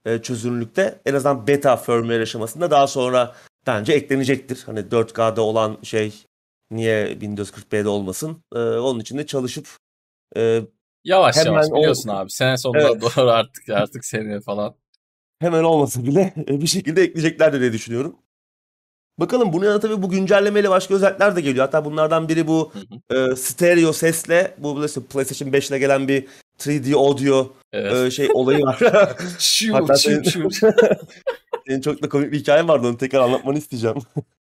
[0.04, 1.00] e, çözünürlükte.
[1.06, 4.62] En azından beta firmware aşamasında daha sonra bence eklenecektir.
[4.66, 6.24] Hani 4K'da olan şey
[6.70, 8.44] niye 1440p'de olmasın.
[8.54, 9.66] Ee, onun için de çalışıp
[10.36, 10.62] e,
[11.04, 12.12] Yavaş hemen yavaş biliyorsun o...
[12.12, 12.30] abi.
[12.30, 13.02] Sene sonuna evet.
[13.16, 14.74] doğru artık artık seneye falan.
[15.40, 18.16] Hemen olmasa bile bir şekilde ekleyecekler diye düşünüyorum.
[19.20, 21.64] Bakalım bunun yanında tabii bu güncellemeyle başka özellikler de geliyor.
[21.66, 22.72] Hatta bunlardan biri bu
[23.10, 26.26] e, stereo sesle bu PlayStation 5 ile gelen bir
[26.58, 27.94] 3D audio evet.
[27.94, 28.78] e, şey olayı var.
[29.38, 30.50] şu, Hatta şu, senin,
[31.66, 33.96] senin çok da komik bir hikayen vardı onu tekrar anlatmanı isteyeceğim.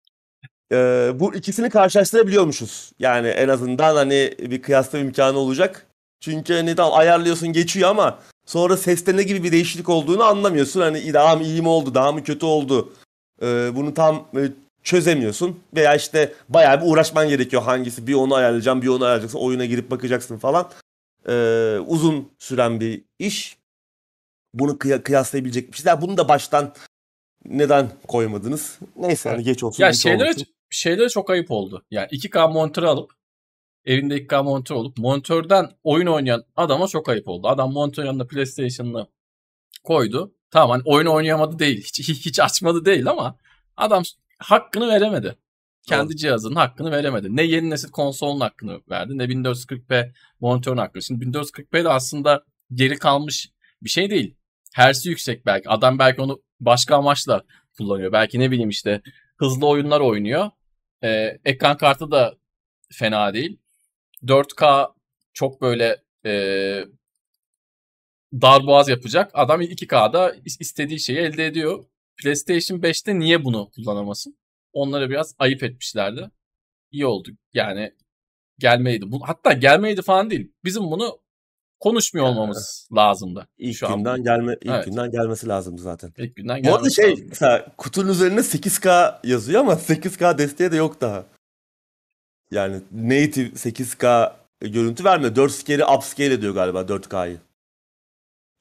[0.72, 2.92] e, bu ikisini karşılaştırabiliyormuşuz.
[3.00, 5.88] Yani en azından hani bir kıyaslama imkanı olacak.
[6.20, 10.82] Çünkü hani tam ayarlıyorsun geçiyor ama sonra seste ne gibi bir değişiklik olduğunu anlamıyorsun.
[10.82, 12.94] Hani daha mı iyi mi oldu, daha mı kötü oldu?
[13.42, 14.40] Ee, bunu tam e,
[14.84, 19.66] çözemiyorsun veya işte bayağı bir uğraşman gerekiyor hangisi bir onu ayarlayacağım bir onu ayarlayacaksın oyuna
[19.66, 20.72] girip bakacaksın falan
[21.30, 23.58] ee, uzun süren bir iş
[24.54, 26.74] bunu kıya- kıyaslayabilecek bir şeyler bunu da baştan
[27.46, 30.46] neden koymadınız neyse hani geç olsun Ya güç şeylere, olmasın.
[30.70, 31.86] şeylere çok ayıp oldu.
[31.92, 33.12] Yani 2K monitör alıp
[33.86, 37.48] evinde 2K monitör olup monitörden oyun oynayan adama çok ayıp oldu.
[37.48, 39.08] Adam monitörün yanına PlayStation'ını
[39.84, 40.34] koydu.
[40.52, 41.84] Tamam hani oyun oynayamadı değil.
[41.84, 43.38] Hiç, hiç açmadı değil ama
[43.78, 44.04] adam
[44.42, 45.36] hakkını veremedi.
[45.88, 47.36] Kendi cihazının hakkını veremedi.
[47.36, 51.04] Ne yeni nesil konsolun hakkını verdi ne 1440p monitörün hakkını.
[51.04, 53.50] Şimdi 1440p de aslında geri kalmış
[53.82, 54.36] bir şey değil.
[54.74, 55.70] Hersi yüksek belki.
[55.70, 57.44] Adam belki onu başka amaçla
[57.78, 58.12] kullanıyor.
[58.12, 59.02] Belki ne bileyim işte
[59.38, 60.50] hızlı oyunlar oynuyor.
[61.04, 62.36] Ee, ekran kartı da
[62.94, 63.60] fena değil.
[64.24, 64.94] 4K
[65.34, 66.32] çok böyle e,
[68.34, 69.32] darboğaz yapacak.
[69.34, 71.86] Adam 2K'da is- istediği şeyi elde ediyor.
[72.18, 74.38] PlayStation 5'te niye bunu kullanamasın?
[74.74, 76.32] Onlara biraz ayıp etmişlerdi.
[76.92, 77.30] İyi oldu.
[77.54, 77.94] Yani
[78.60, 79.12] gelmeydi.
[79.12, 80.52] Bu, hatta gelmeydi falan değil.
[80.64, 81.20] Bizim bunu
[81.80, 83.48] konuşmuyor olmamız lazımdı.
[83.58, 83.98] İlk şu an.
[83.98, 84.86] günden gelme ilk Evet.
[84.86, 86.14] günden gelmesi lazımdı zaten.
[86.18, 90.76] İlk günden Bu arada gelmesi şey mesela kutunun üzerinde 8K yazıyor ama 8K desteği de
[90.76, 91.26] yok daha.
[92.52, 95.36] Yani native 8K görüntü vermiyor.
[95.36, 97.38] 4 scale'i upscale ediyor galiba 4K'yı.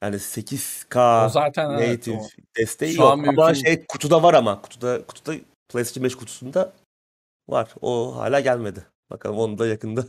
[0.03, 2.27] Yani 8K O zaten evet, native o.
[2.57, 3.11] desteği Şu yok.
[3.11, 3.53] an Ama mümkün.
[3.53, 4.61] şey kutuda var ama.
[4.61, 5.35] Kutuda kutuda
[5.69, 6.73] PlayStation 5 kutusunda
[7.49, 7.69] var.
[7.81, 8.85] O hala gelmedi.
[9.09, 10.05] Bakalım onu da yakında.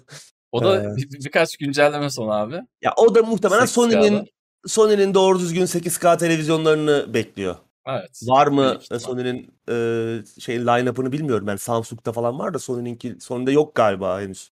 [0.52, 2.55] O da Ee, bir- birkaç güncelleme sonra abi.
[2.83, 3.66] Ya o da muhtemelen 8K'da.
[3.66, 4.28] Sony'nin
[4.66, 7.57] Sony'nin doğru düzgün 8K televizyonlarını bekliyor.
[7.87, 8.20] Evet.
[8.26, 8.78] Var mı.
[8.98, 9.74] Sony'nin e,
[10.40, 11.48] şey line-up'ını bilmiyorum.
[11.48, 14.50] Yani Samsung'da falan var da Sony'ninki Sony'de yok galiba henüz.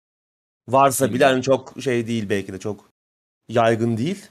[0.69, 2.89] Varsa bile hani çok şey değil belki de çok
[3.49, 4.25] yaygın değil.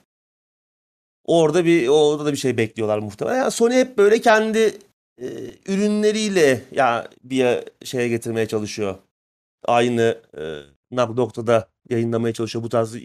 [1.29, 3.37] Orada bir orada da bir şey bekliyorlar muhtemelen.
[3.37, 4.79] Yani Sony hep böyle kendi
[5.21, 5.27] e,
[5.67, 8.97] ürünleriyle ya bir şeye getirmeye çalışıyor.
[9.64, 10.43] Aynı e,
[10.93, 12.97] noktada yayınlamaya çalışıyor bu tarz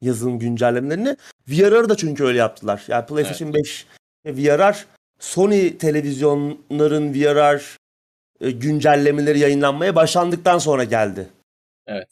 [0.00, 1.16] yazılım güncellemelerini.
[1.48, 2.84] VR'ı da çünkü öyle yaptılar.
[2.88, 3.86] Yani PlayStation 5
[4.26, 4.86] ve VRR
[5.18, 7.76] Sony televizyonların VRR
[8.40, 11.28] e, güncellemeleri yayınlanmaya başlandıktan sonra geldi.
[11.86, 12.08] Evet.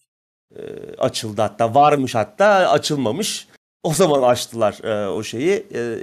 [0.56, 0.60] E,
[0.98, 1.74] açıldı hatta.
[1.74, 3.48] Varmış hatta açılmamış.
[3.82, 5.66] O zaman açtılar e, o şeyi.
[5.74, 5.98] E,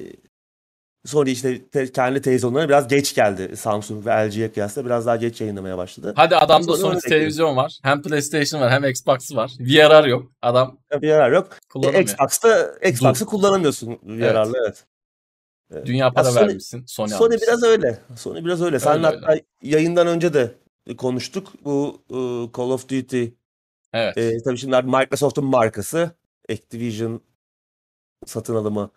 [1.05, 3.57] Sony işte te- kendi televizyonlarına biraz geç geldi.
[3.57, 6.13] Samsung ve LG'ye kıyasla biraz daha geç yayınlamaya başladı.
[6.15, 7.79] Hadi adamda Sonra Sony televizyon var.
[7.83, 9.51] Hem PlayStation var hem Xbox var.
[9.59, 10.31] VRR yok.
[10.41, 11.49] Adam VRR yok.
[11.93, 12.01] E.
[12.01, 14.85] Xbox'ta Xbox'ı kullanamıyorsun VR'la evet.
[15.73, 16.85] E, Dünya para Sony- vermişsin.
[16.85, 17.47] Sony, Sony almışsın.
[17.47, 17.99] biraz öyle.
[18.17, 18.79] Sony biraz öyle.
[18.79, 20.51] Sen Öyle, hatta yayından önce de
[20.97, 21.47] konuştuk.
[21.65, 22.15] Bu e,
[22.57, 23.25] Call of Duty
[23.93, 24.17] Evet.
[24.17, 26.11] e, tabii şimdi Microsoft'un markası
[26.51, 27.21] Activision
[28.25, 28.89] satın alımı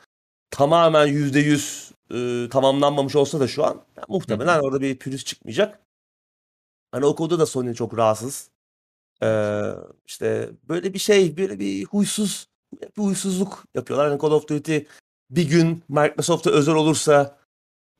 [0.50, 5.80] tamamen %100 e, tamamlanmamış olsa da şu an ya, muhtemelen orada bir pürüz çıkmayacak.
[6.92, 8.50] Hani o konuda da Sony çok rahatsız.
[9.22, 9.62] Ee,
[10.06, 12.48] işte böyle bir şey, böyle bir huysuz
[12.96, 14.08] bir huysuzluk yapıyorlar.
[14.08, 14.78] Hani Call of Duty
[15.30, 17.38] bir gün Microsoft'a özel olursa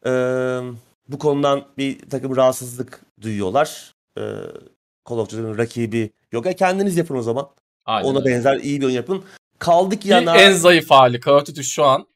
[0.07, 0.11] e,
[1.09, 3.95] bu konudan bir takım rahatsızlık duyuyorlar.
[4.19, 4.21] E,
[5.09, 6.47] Call of Duty'nin rakibi yok.
[6.47, 7.51] Ya kendiniz yapın o zaman.
[7.85, 9.25] Aynen Ona benzer iyi bir oyun yapın.
[9.63, 10.37] Kaldık Ki yana.
[10.37, 11.21] en zayıf hali.
[11.21, 12.07] Call of Duty şu an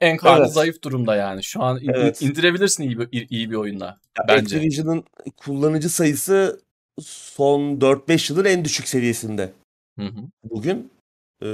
[0.00, 0.52] en hali Evet.
[0.52, 1.44] zayıf durumda yani.
[1.44, 2.22] Şu an in- Evet.
[2.22, 3.86] indirebilirsin iyi bir, iyi bir oyunla.
[4.18, 4.56] Ya bence.
[4.56, 5.04] Activision'ın
[5.36, 6.60] kullanıcı sayısı
[7.02, 9.52] son 4-5 yılın en düşük seviyesinde
[9.98, 10.20] Hı hı.
[10.44, 10.90] bugün.
[11.42, 11.46] Ee,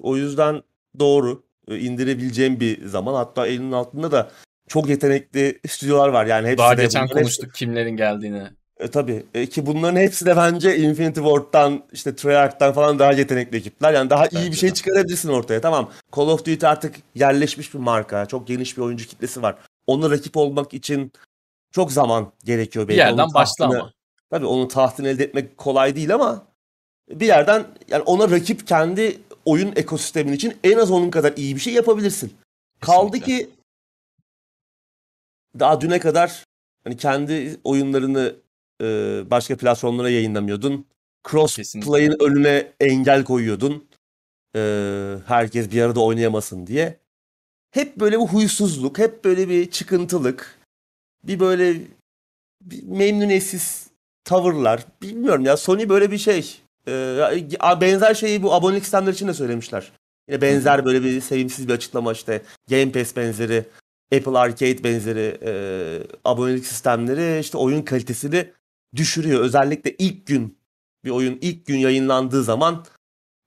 [0.00, 0.62] o yüzden
[0.98, 1.42] doğru.
[1.68, 3.14] Ee, indirebileceğim bir zaman.
[3.14, 4.30] Hatta elinin altında da
[4.68, 6.26] çok yetenekli stüdyolar var.
[6.26, 8.42] Yani hepsi Daha geçen konuştuk kimlerin geldiğini.
[8.80, 9.26] E, tabii.
[9.34, 13.92] E, ki bunların hepsi de bence Infinity Ward'dan işte Treyarch'tan falan daha yetenekli ekipler.
[13.94, 14.74] Yani daha iyi Bence bir şey de.
[14.74, 15.60] çıkarabilirsin ortaya.
[15.60, 15.90] Tamam.
[16.16, 18.26] Call of Duty artık yerleşmiş bir marka.
[18.26, 19.56] Çok geniş bir oyuncu kitlesi var.
[19.86, 21.12] Ona rakip olmak için
[21.72, 22.98] çok zaman gerekiyor Bir belki.
[22.98, 23.92] yerden Onun başla ama.
[24.30, 26.46] Tabii onun tahtını elde etmek kolay değil ama
[27.10, 31.60] bir yerden yani ona rakip kendi oyun ekosistemin için en az onun kadar iyi bir
[31.60, 32.34] şey yapabilirsin.
[32.80, 33.44] Kaldı Kesinlikle.
[33.44, 33.50] ki
[35.58, 36.44] daha düne kadar
[36.84, 38.34] hani kendi oyunlarını
[38.82, 38.86] e,
[39.30, 40.86] başka platformlara yayınlamıyordun.
[41.30, 41.90] Cross Kesinlikle.
[41.90, 43.88] play'in önüne engel koyuyordun.
[44.56, 44.60] E,
[45.26, 46.98] herkes bir arada oynayamasın diye.
[47.70, 50.58] Hep böyle bir huysuzluk, hep böyle bir çıkıntılık,
[51.24, 51.74] bir böyle
[52.62, 53.86] bir memnuniyetsiz
[54.24, 54.86] tavırlar.
[55.02, 56.60] Bilmiyorum ya Sony böyle bir şey.
[56.88, 57.18] Ee,
[57.80, 59.92] benzer şeyi bu abonelik sistemleri için de söylemişler.
[60.28, 62.42] Yine benzer böyle bir sevimsiz bir açıklama işte.
[62.70, 63.64] Game Pass benzeri,
[64.14, 65.52] Apple Arcade benzeri e,
[66.24, 68.50] abonelik sistemleri işte oyun kalitesini
[68.96, 69.40] düşürüyor.
[69.40, 70.58] Özellikle ilk gün
[71.04, 72.84] bir oyun ilk gün yayınlandığı zaman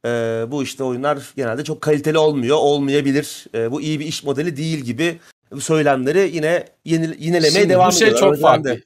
[0.06, 0.10] e,
[0.48, 3.46] bu işte oyunlar genelde çok kaliteli olmuyor, olmayabilir.
[3.54, 5.20] E, bu iyi bir iş modeli değil gibi
[5.52, 8.28] bu söylemleri yine yeni, yinelemeye Şimdi devam bu şey ediyorlar.
[8.28, 8.84] O çok yüzden de- farklı.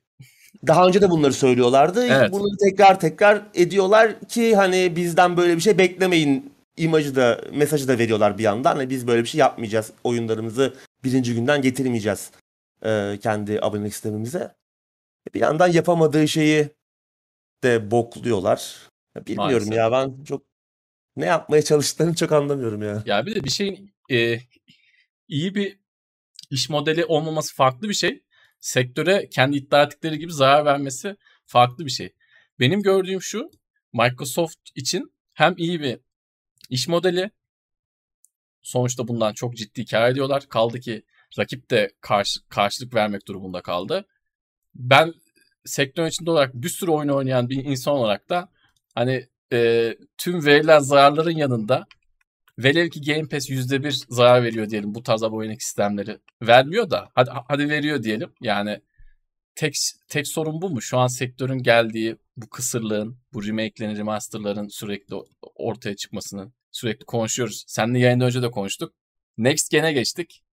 [0.67, 2.07] daha önce de bunları söylüyorlardı.
[2.07, 2.31] Evet.
[2.31, 7.97] Bunu tekrar tekrar ediyorlar ki hani bizden böyle bir şey beklemeyin imajı da mesajı da
[7.97, 8.75] veriyorlar bir yandan.
[8.75, 9.91] Hani biz böyle bir şey yapmayacağız.
[10.03, 12.31] Oyunlarımızı birinci günden getirmeyeceğiz
[12.85, 14.51] e, kendi abonelik sistemimize.
[15.33, 16.69] Bir yandan yapamadığı şeyi
[17.63, 18.89] de bokluyorlar.
[19.15, 19.73] Bilmiyorum Maalesef.
[19.73, 20.45] ya ben çok
[21.15, 23.03] ne yapmaya çalıştıklarını çok anlamıyorum ya.
[23.05, 24.39] Ya bir de bir şeyin e,
[25.27, 25.77] iyi bir
[26.49, 28.23] iş modeli olmaması farklı bir şey.
[28.59, 32.13] Sektöre kendi iddia ettikleri gibi zarar vermesi farklı bir şey.
[32.59, 33.51] Benim gördüğüm şu
[33.93, 35.99] Microsoft için hem iyi bir
[36.69, 37.31] iş modeli
[38.61, 40.49] sonuçta bundan çok ciddi kar ediyorlar.
[40.49, 41.03] Kaldı ki
[41.39, 44.05] rakip de karşı, karşılık vermek durumunda kaldı.
[44.75, 45.13] Ben
[45.65, 48.49] sektörün içinde olarak bir sürü oyun oynayan bir insan olarak da
[48.95, 51.85] hani e, tüm verilen zararların yanında
[52.59, 56.19] velev ki Game Pass %1 zarar veriyor diyelim bu tarz abonelik sistemleri.
[56.41, 58.33] Vermiyor da hadi, hadi veriyor diyelim.
[58.41, 58.81] Yani
[59.55, 59.73] tek
[60.07, 60.81] tek sorun bu mu?
[60.81, 65.15] Şu an sektörün geldiği bu kısırlığın, bu remake'lerin, remaster'ların sürekli
[65.55, 67.63] ortaya çıkmasının sürekli konuşuyoruz.
[67.67, 68.93] Seninle yayından önce de konuştuk.
[69.37, 70.43] Next Gen'e geçtik.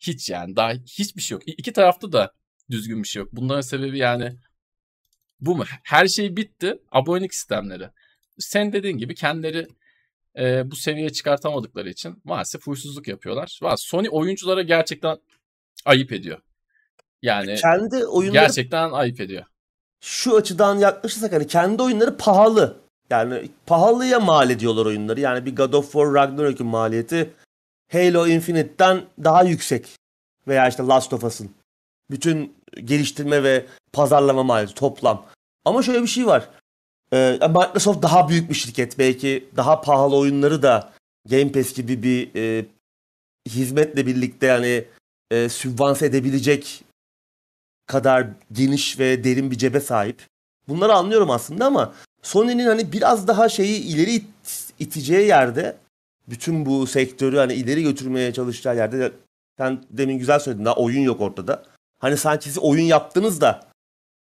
[0.00, 1.48] Hiç yani daha hiçbir şey yok.
[1.48, 2.32] İki tarafta da
[2.70, 3.28] düzgün bir şey yok.
[3.32, 4.32] Bunların sebebi yani
[5.40, 5.64] bu mu?
[5.82, 6.78] Her şey bitti.
[6.92, 7.88] Abonelik sistemleri.
[8.38, 9.66] Sen dediğin gibi kendileri
[10.38, 13.58] e, bu seviyeye çıkartamadıkları için maalesef huysuzluk yapıyorlar.
[13.76, 15.18] Sony oyunculara gerçekten
[15.84, 16.38] ayıp ediyor.
[17.22, 19.44] Yani kendi oyunları gerçekten ayıp ediyor.
[20.00, 22.80] Şu açıdan yaklaşırsak hani kendi oyunları pahalı.
[23.10, 25.20] Yani pahalıya mal ediyorlar oyunları.
[25.20, 27.30] Yani bir God of War Ragnarok'un maliyeti
[27.92, 29.86] Halo Infinite'den daha yüksek.
[30.48, 31.50] Veya işte Last of Us'ın.
[32.10, 35.26] Bütün geliştirme ve pazarlama maliyeti toplam.
[35.64, 36.48] Ama şöyle bir şey var.
[37.12, 38.98] Ee, Microsoft daha büyük bir şirket.
[38.98, 40.92] Belki daha pahalı oyunları da
[41.28, 42.66] Game Pass gibi bir e,
[43.48, 44.84] hizmetle birlikte yani
[45.30, 46.84] e, sübvanse edebilecek
[47.86, 50.26] kadar geniş ve derin bir cebe sahip.
[50.68, 54.26] Bunları anlıyorum aslında ama Sony'nin hani biraz daha şeyi ileri it,
[54.78, 55.76] iteceği yerde
[56.28, 59.12] bütün bu sektörü hani ileri götürmeye çalışacağı yerde
[59.58, 61.64] sen demin güzel söyledin daha oyun yok ortada.
[61.98, 63.68] Hani sanki siz oyun yaptınız da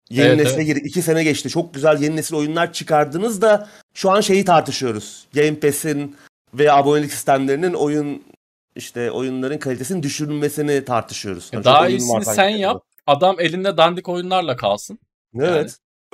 [0.10, 0.68] yeni evet, nesile evet.
[0.68, 0.86] girdik.
[0.86, 1.50] iki sene geçti.
[1.50, 5.28] Çok güzel yeni nesil oyunlar çıkardınız da şu an şeyi tartışıyoruz.
[5.34, 6.16] Game Pass'in
[6.54, 8.24] ve abonelik sistemlerinin oyun
[8.76, 11.50] işte oyunların kalitesini düşürülmesini tartışıyoruz.
[11.54, 12.84] Yani daha iyisini sen yap.
[13.08, 15.00] Adam elinde dandik oyunlarla kalsın.
[15.36, 15.50] Evet.
[15.56, 15.70] Yani.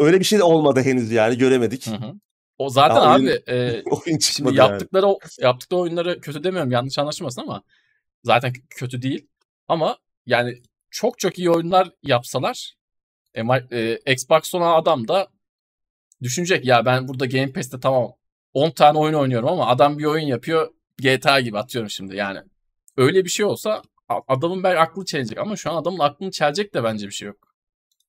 [0.07, 1.87] Öyle bir şey de olmadı henüz yani göremedik.
[1.87, 2.13] Hı hı.
[2.57, 5.17] O zaten ya abi oyun, e, oyun şimdi yaptıkları yani.
[5.39, 7.63] yaptıkları oyunları kötü demiyorum yanlış anlaşılmasın ama
[8.23, 9.27] zaten kötü değil.
[9.67, 12.75] Ama yani çok çok iyi oyunlar yapsalar
[13.33, 15.27] e, e, Xbox One adam da
[16.21, 18.13] düşünecek ya ben burada Game Pass'te tamam
[18.53, 22.39] 10 tane oyun oynuyorum ama adam bir oyun yapıyor GTA gibi atıyorum şimdi yani.
[22.97, 23.81] Öyle bir şey olsa
[24.27, 27.51] adamın belki aklı çelecek ama şu an adamın aklını çelecek de bence bir şey yok.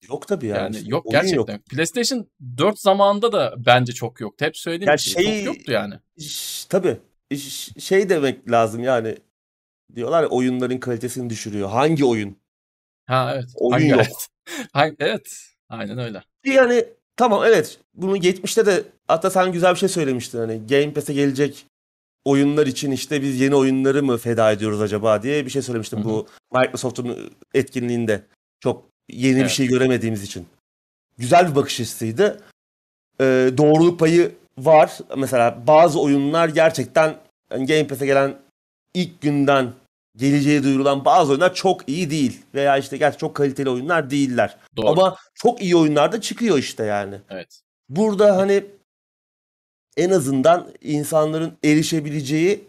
[0.09, 0.77] Yok tabii yani.
[0.77, 1.53] Yani yok Oyun gerçekten.
[1.53, 1.66] Yok.
[1.66, 4.45] PlayStation 4 zamanında da bence çok yoktu.
[4.45, 5.95] Hep söylediğim ya şey, şey çok yoktu yani.
[6.68, 6.97] Tabii.
[7.79, 9.16] Şey demek lazım yani.
[9.95, 11.68] Diyorlar ya oyunların kalitesini düşürüyor.
[11.68, 12.41] Hangi oyun?
[13.07, 13.49] Ha evet.
[13.55, 14.01] Oyun Hangi, yok.
[14.01, 14.29] Evet.
[14.73, 15.29] Hangi, evet.
[15.69, 16.23] Aynen öyle.
[16.45, 16.85] Yani
[17.17, 17.79] tamam evet.
[17.95, 20.38] Bunu 70'te de hatta sen güzel bir şey söylemiştin.
[20.38, 21.67] Hani Game Pass'e gelecek
[22.25, 26.09] oyunlar için işte biz yeni oyunları mı feda ediyoruz acaba diye bir şey söylemiştim Hı-hı.
[26.09, 28.23] bu Microsoft'un etkinliğinde.
[28.61, 29.45] Çok yeni evet.
[29.45, 30.47] bir şey göremediğimiz için.
[31.19, 32.41] Güzel bir bakış açısıydı.
[33.21, 34.99] Ee, doğruluk payı var.
[35.17, 37.17] Mesela bazı oyunlar gerçekten
[37.51, 38.35] yani Game Pass'e gelen
[38.95, 39.73] ilk günden
[40.16, 42.40] geleceğe duyurulan bazı oyunlar çok iyi değil.
[42.55, 44.57] Veya işte gerçi çok kaliteli oyunlar değiller.
[44.77, 44.88] Doğru.
[44.88, 47.20] Ama çok iyi oyunlar da çıkıyor işte yani.
[47.31, 47.61] Evet.
[47.88, 48.64] Burada hani
[49.96, 52.64] en azından insanların erişebileceği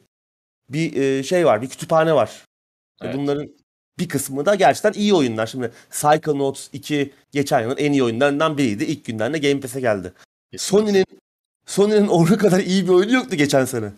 [0.69, 2.45] bir şey var, bir kütüphane var.
[3.01, 3.15] Evet.
[3.15, 3.49] Bunların
[3.99, 5.47] bir kısmı da gerçekten iyi oyunlar.
[5.47, 8.83] Şimdi Psychonauts 2 geçen yılın en iyi oyunlarından biriydi.
[8.83, 10.13] İlk günden de Game Pass'e geldi.
[10.57, 11.05] Sony'nin
[11.65, 13.91] Sony'nin onun kadar iyi bir oyunu yoktu geçen sene.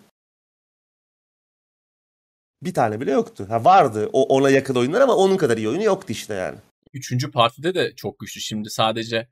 [2.65, 3.45] Bir tane bile yoktu.
[3.49, 6.57] Ha vardı o ona yakın oyunlar ama onun kadar iyi oyunu yoktu işte yani.
[6.93, 8.41] Üçüncü partide de çok güçlü.
[8.41, 9.27] Şimdi sadece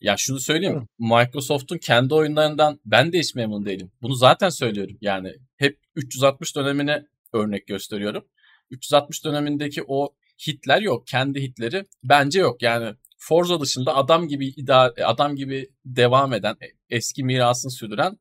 [0.00, 0.76] ya şunu söyleyeyim.
[0.78, 0.88] Evet.
[0.98, 3.90] Microsoft'un kendi oyunlarından ben de hiç memnun değilim.
[4.02, 4.96] Bunu zaten söylüyorum.
[5.00, 8.24] Yani hep 360 dönemine örnek gösteriyorum.
[8.70, 10.14] 360 dönemindeki o
[10.46, 11.06] hitler yok.
[11.06, 12.62] Kendi hitleri bence yok.
[12.62, 16.56] Yani Forza dışında adam gibi idare, adam gibi devam eden,
[16.90, 18.18] eski mirasını sürdüren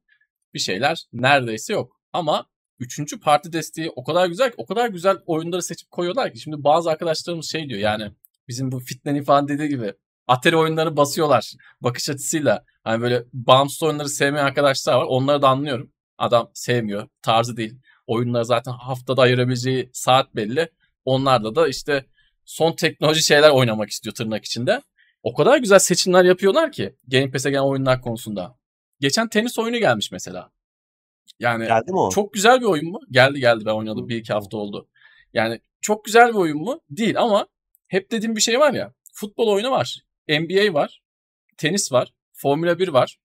[0.54, 2.02] bir şeyler neredeyse yok.
[2.14, 2.46] Ama
[2.80, 6.40] üçüncü parti desteği o kadar güzel ki, o kadar güzel oyunları seçip koyuyorlar ki.
[6.40, 8.12] Şimdi bazı arkadaşlarımız şey diyor yani
[8.48, 9.94] bizim bu Fitnen ifade dediği gibi
[10.28, 12.66] Atari oyunları basıyorlar bakış açısıyla.
[12.84, 15.06] Hani böyle bağımsız oyunları sevmeyen arkadaşlar var.
[15.10, 15.92] Onları da anlıyorum.
[16.18, 17.08] Adam sevmiyor.
[17.22, 17.80] Tarzı değil.
[18.08, 20.70] Oyunları zaten haftada ayırabileceği saat belli.
[21.06, 22.06] Onlarda da işte
[22.46, 24.82] son teknoloji şeyler oynamak istiyor tırnak içinde.
[25.24, 28.58] O kadar güzel seçimler yapıyorlar ki Game Pass'e gelen oyunlar konusunda.
[29.00, 30.52] Geçen tenis oyunu gelmiş mesela.
[31.40, 32.10] Yani Geldi mi o?
[32.10, 33.00] çok güzel bir oyun mu?
[33.12, 34.88] Geldi geldi ben oynadım bir iki hafta oldu.
[35.34, 36.82] Yani çok güzel bir oyun mu?
[36.90, 37.48] Değil ama
[37.88, 38.94] hep dediğim bir şey var ya.
[39.14, 40.04] Futbol oyunu var.
[40.30, 41.02] NBA var.
[41.58, 42.14] Tenis var.
[42.34, 43.20] Formula 1 var.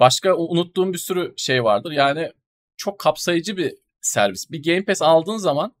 [0.00, 1.92] Başka unuttuğum bir sürü şey vardır.
[1.92, 2.32] Yani
[2.76, 4.50] çok kapsayıcı bir servis.
[4.50, 5.74] Bir Game Pass aldığın zaman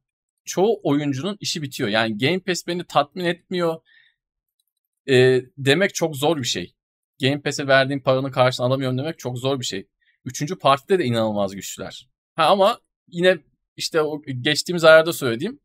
[0.44, 1.88] çoğu oyuncunun işi bitiyor.
[1.88, 3.80] Yani Game Pass beni tatmin etmiyor
[5.08, 6.74] e, demek çok zor bir şey.
[7.20, 9.86] Game Pass'e verdiğim paranın karşılığını alamıyorum demek çok zor bir şey.
[10.24, 12.08] Üçüncü partide de inanılmaz güçlüler.
[12.34, 13.38] Ha ama yine
[13.76, 15.60] işte o geçtiğimiz aylarda söylediğim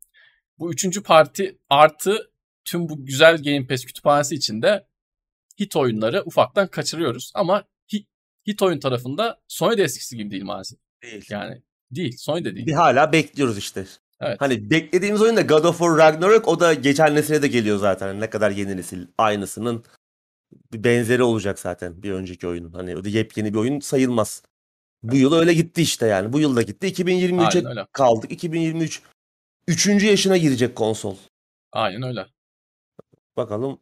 [0.58, 2.30] bu üçüncü parti artı
[2.64, 4.86] tüm bu güzel Game Pass kütüphanesi içinde
[5.60, 7.32] hit oyunları ufaktan kaçırıyoruz.
[7.34, 8.08] Ama hit,
[8.46, 10.78] hit oyun tarafında Sony de eskisi gibi değil maalesef.
[11.02, 11.26] Değil.
[11.30, 12.16] Yani değil.
[12.18, 12.66] Sony de değil.
[12.66, 13.86] Bir hala bekliyoruz işte.
[14.20, 14.40] Evet.
[14.40, 18.20] Hani beklediğimiz oyun da God of War Ragnarok o da geçen nesile de geliyor zaten.
[18.20, 19.84] Ne kadar yeni nesil aynısının
[20.72, 22.72] bir benzeri olacak zaten bir önceki oyunun.
[22.72, 24.42] Hani o da yepyeni bir oyun sayılmaz.
[25.02, 26.32] Bu yıl öyle gitti işte yani.
[26.32, 26.86] Bu yılda gitti.
[26.86, 27.86] 2023'e Aynen öyle.
[27.92, 28.32] kaldık.
[28.32, 29.02] 2023
[29.66, 29.86] 3.
[29.86, 31.16] yaşına girecek konsol.
[31.72, 32.26] Aynen öyle.
[33.36, 33.80] Bakalım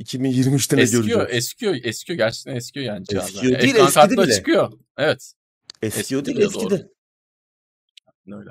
[0.00, 1.28] 2023'te ne Eskiyor, göreceğiz?
[1.34, 2.16] eskiyor, eskiyor.
[2.16, 3.28] Gerçekten eskiyor yani cihazlar.
[3.42, 4.32] Eskiyor değil, ekran eskidi bile.
[4.34, 4.72] çıkıyor.
[4.98, 5.32] Evet.
[5.82, 6.92] Eskiyor değil eskidi de eskidi.
[8.34, 8.50] Öyle.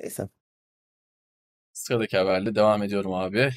[0.00, 0.28] Neyse.
[1.72, 3.50] Sıradaki haberle devam ediyorum abi.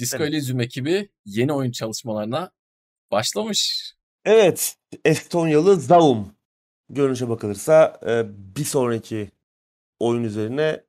[0.00, 0.28] Disco Evet.
[0.28, 2.50] Elysium ekibi yeni oyun çalışmalarına
[3.10, 3.92] başlamış.
[4.24, 4.76] Evet.
[5.04, 6.32] Estonyalı Zaum.
[6.90, 8.24] Görünüşe bakılırsa e,
[8.56, 9.30] bir sonraki
[10.00, 10.84] oyun üzerine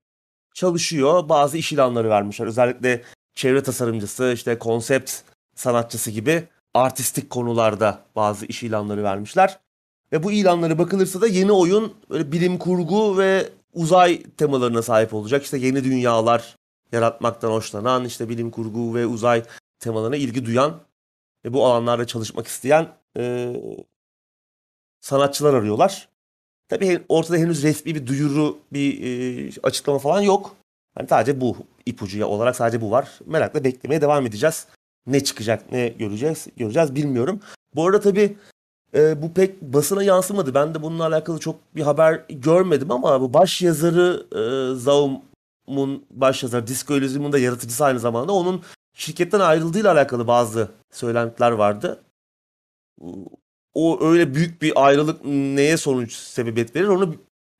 [0.53, 1.29] çalışıyor.
[1.29, 2.47] Bazı iş ilanları vermişler.
[2.47, 3.03] Özellikle
[3.35, 5.11] çevre tasarımcısı, işte konsept
[5.55, 6.43] sanatçısı gibi
[6.73, 9.59] artistik konularda bazı iş ilanları vermişler.
[10.11, 15.43] Ve bu ilanlara bakılırsa da yeni oyun böyle bilim kurgu ve uzay temalarına sahip olacak.
[15.43, 16.55] İşte yeni dünyalar
[16.91, 19.43] yaratmaktan hoşlanan, işte bilim kurgu ve uzay
[19.79, 20.79] temalarına ilgi duyan
[21.45, 23.55] ve bu alanlarda çalışmak isteyen e,
[25.01, 26.09] sanatçılar arıyorlar.
[26.69, 30.55] Tabii ortada henüz resmi bir duyuru, bir e, açıklama falan yok.
[30.95, 33.19] Hani sadece bu ipucu olarak sadece bu var.
[33.25, 34.67] Merakla beklemeye devam edeceğiz.
[35.07, 37.39] Ne çıkacak, ne göreceğiz, göreceğiz bilmiyorum.
[37.75, 38.37] Bu arada tabii
[38.93, 40.53] e, bu pek basına yansımadı.
[40.53, 45.30] Ben de bununla alakalı çok bir haber görmedim ama bu baş yazarı e, Zaum'un
[46.09, 52.03] baş yazarı, Disco Elysium'un da yaratıcısı aynı zamanda onun şirketten ayrıldığıyla alakalı bazı söylentiler vardı.
[53.73, 57.15] O öyle büyük bir ayrılık neye sonuç sebebiyet verir onu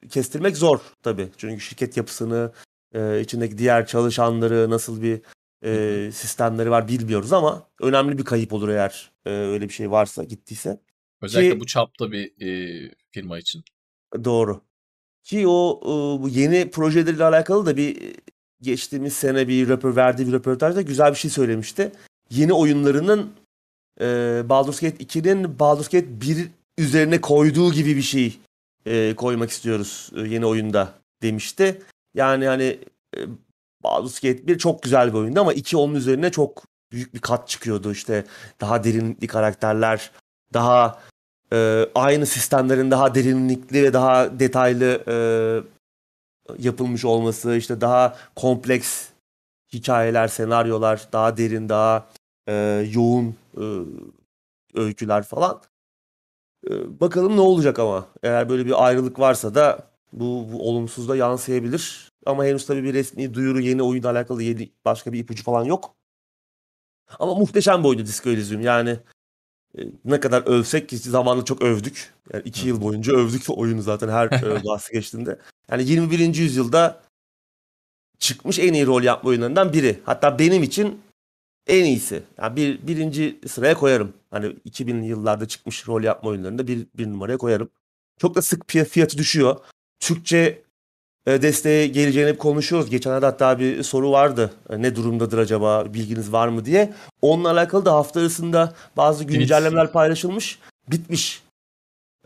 [0.10, 1.30] kestirmek zor tabii.
[1.38, 2.52] Çünkü şirket yapısını,
[2.94, 5.22] e, içindeki diğer çalışanları, nasıl bir
[5.64, 10.24] e, sistemleri var bilmiyoruz ama önemli bir kayıp olur eğer e, öyle bir şey varsa
[10.24, 10.80] gittiyse.
[11.22, 13.64] Özellikle Ki- bu çapta bir e, firma için.
[14.24, 14.62] Doğru.
[15.24, 18.14] Ki o e, bu yeni projeleriyle alakalı da bir e,
[18.62, 21.92] geçtiğimiz sene bir röpor verdiği bir röportajda güzel bir şey söylemişti.
[22.30, 23.32] Yeni oyunlarının
[24.02, 24.06] e,
[24.50, 28.40] Baldur's Gate 2'nin Baldur's Gate 1 üzerine koyduğu gibi bir şey
[28.86, 31.82] e, koymak istiyoruz e, yeni oyunda demişti.
[32.14, 32.80] Yani hani
[33.18, 33.20] e,
[33.84, 37.48] Baldur's Gate 1 çok güzel bir oyundu ama 2 onun üzerine çok büyük bir kat
[37.48, 37.92] çıkıyordu.
[37.92, 38.26] İşte
[38.62, 40.12] daha derinlikli karakterler,
[40.54, 41.02] daha
[41.54, 45.16] e, aynı sistemlerin daha derinlikli ve daha detaylı e,
[46.60, 49.08] yapılmış olması, işte daha kompleks
[49.74, 52.08] hikayeler, senaryolar, daha derin, daha
[52.48, 52.54] e,
[52.94, 53.64] yoğun e,
[54.76, 55.62] öyküler falan.
[56.70, 58.08] E, bakalım ne olacak ama.
[58.24, 62.12] Eğer böyle bir ayrılık varsa da bu, bu olumsuz da yansıyabilir.
[62.26, 65.96] Ama henüz tabii bir resmi duyuru, yeni oyunla alakalı yeni başka bir ipucu falan yok.
[67.20, 68.62] Ama muhteşem bir oyundu Disco Elysium.
[68.62, 69.00] Yani
[70.06, 72.14] ne kadar övsek ki zamanında çok övdük.
[72.34, 75.40] Yani iki yıl boyunca övdük oyunu zaten her e, bahsi geçtiğinde.
[75.72, 76.36] Yani 21.
[76.36, 77.02] yüzyılda
[78.20, 80.00] çıkmış en iyi rol yapma oyunlarından biri.
[80.06, 81.02] Hatta benim için
[81.68, 82.24] en iyisi.
[82.38, 84.14] Yani bir, birinci sıraya koyarım.
[84.32, 87.70] Hani 2000'li yıllarda çıkmış rol yapma oyunlarında bir, bir numaraya koyarım.
[88.20, 89.58] Çok da sık fiyatı düşüyor.
[90.00, 90.64] Türkçe e,
[91.28, 92.90] desteğe geleceğini konuşuyoruz.
[92.90, 94.54] Geçenlerde hatta bir soru vardı.
[94.70, 96.94] E, Ne durumdadır acaba bilginiz var mı diye.
[97.22, 100.60] Onunla alakalı da hafta arasında bazı güncellemeler paylaşılmış.
[100.88, 101.44] Bitmiş.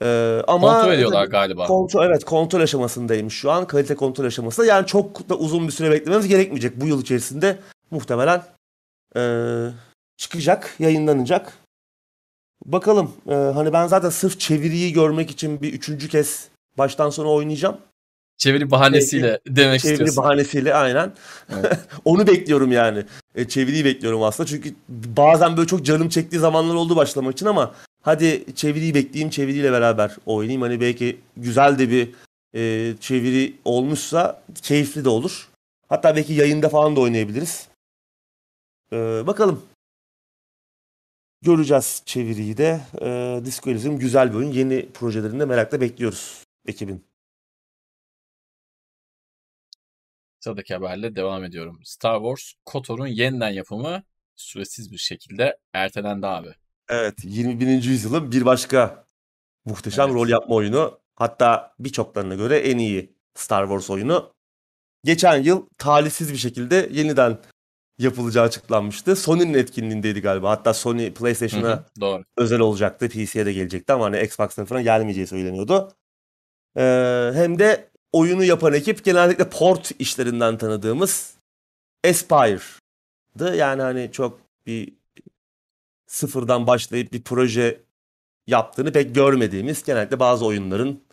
[0.01, 1.65] E, ama Kontrol ediyorlar galiba.
[1.65, 3.67] Kontrol, evet kontrol aşamasındaymış şu an.
[3.67, 4.65] Kalite kontrol aşamasında.
[4.65, 6.81] Yani çok da uzun bir süre beklememiz gerekmeyecek.
[6.81, 7.59] Bu yıl içerisinde
[7.91, 8.43] muhtemelen
[9.15, 9.71] eee,
[10.17, 11.53] çıkacak, yayınlanacak.
[12.65, 13.11] Bakalım.
[13.27, 16.47] Eee, hani ben zaten sırf çeviriyi görmek için bir üçüncü kez
[16.77, 17.77] baştan sona oynayacağım.
[18.37, 20.23] Çeviri bahanesiyle demek Çeviri istiyorsun.
[20.23, 21.13] bahanesiyle aynen.
[21.49, 21.79] Evet.
[22.05, 23.03] Onu bekliyorum yani.
[23.35, 24.47] E, çeviriyi bekliyorum aslında.
[24.47, 29.71] Çünkü bazen böyle çok canım çektiği zamanlar oldu başlamak için ama hadi çeviriyi bekleyeyim, çeviriyle
[29.71, 30.61] beraber oynayayım.
[30.61, 32.09] Hani belki güzel de bir
[32.55, 35.47] e, çeviri olmuşsa keyifli de olur.
[35.89, 37.67] Hatta belki yayında falan da oynayabiliriz.
[38.93, 39.61] Ee, bakalım.
[41.41, 42.81] Göreceğiz çeviriyi de.
[43.01, 44.51] Ee, Disco Elysium güzel bir oyun.
[44.51, 47.03] Yeni projelerinde merakla bekliyoruz ekibin.
[50.45, 51.79] Sıradaki haberle devam ediyorum.
[51.83, 54.03] Star Wars KOTOR'un yeniden yapımı
[54.35, 56.47] süresiz bir şekilde ertelendi abi.
[56.89, 57.83] Evet 21.
[57.83, 59.05] yüzyılın bir başka
[59.65, 60.15] muhteşem evet.
[60.15, 60.99] rol yapma oyunu.
[61.15, 64.33] Hatta birçoklarına göre en iyi Star Wars oyunu.
[65.03, 67.37] Geçen yıl talihsiz bir şekilde yeniden
[67.97, 69.15] yapılacağı açıklanmıştı.
[69.15, 70.49] Sony'nin etkinliğindeydi galiba.
[70.49, 71.85] Hatta Sony PlayStation'a
[72.37, 73.09] özel olacaktı.
[73.09, 75.91] PC'ye de gelecekti ama hani Xbox'tan falan gelmeyeceği söyleniyordu.
[76.77, 81.35] Ee, hem de oyunu yapan ekip genellikle port işlerinden tanıdığımız
[82.07, 83.55] Aspire'dı.
[83.55, 84.93] Yani hani çok bir
[86.07, 87.81] sıfırdan başlayıp bir proje
[88.47, 91.03] yaptığını pek görmediğimiz genellikle bazı oyunların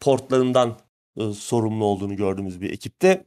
[0.00, 0.78] portlarından
[1.16, 3.24] e, sorumlu olduğunu gördüğümüz bir ekipte.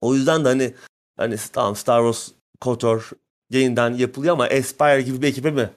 [0.00, 0.74] O yüzden de hani
[1.16, 3.10] hani tamam Star Wars KOTOR
[3.50, 5.70] yeniden yapılıyor ama Aspire gibi bir ekibe mi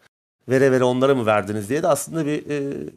[0.49, 2.89] vere vere onlara mı verdiniz diye de aslında bir e,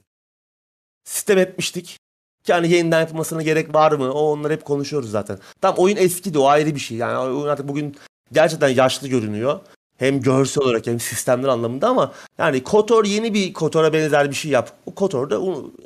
[1.04, 2.00] sistem etmiştik.
[2.48, 4.12] Yani yeniden yapılmasına gerek var mı?
[4.12, 5.38] O onları hep konuşuyoruz zaten.
[5.60, 6.96] Tam oyun eskidi o ayrı bir şey.
[6.96, 7.96] Yani oyun artık bugün
[8.32, 9.60] gerçekten yaşlı görünüyor.
[9.98, 14.50] Hem görsel olarak hem sistemler anlamında ama yani Kotor yeni bir Kotor'a benzer bir şey
[14.50, 14.72] yap.
[14.86, 15.40] O Kotor da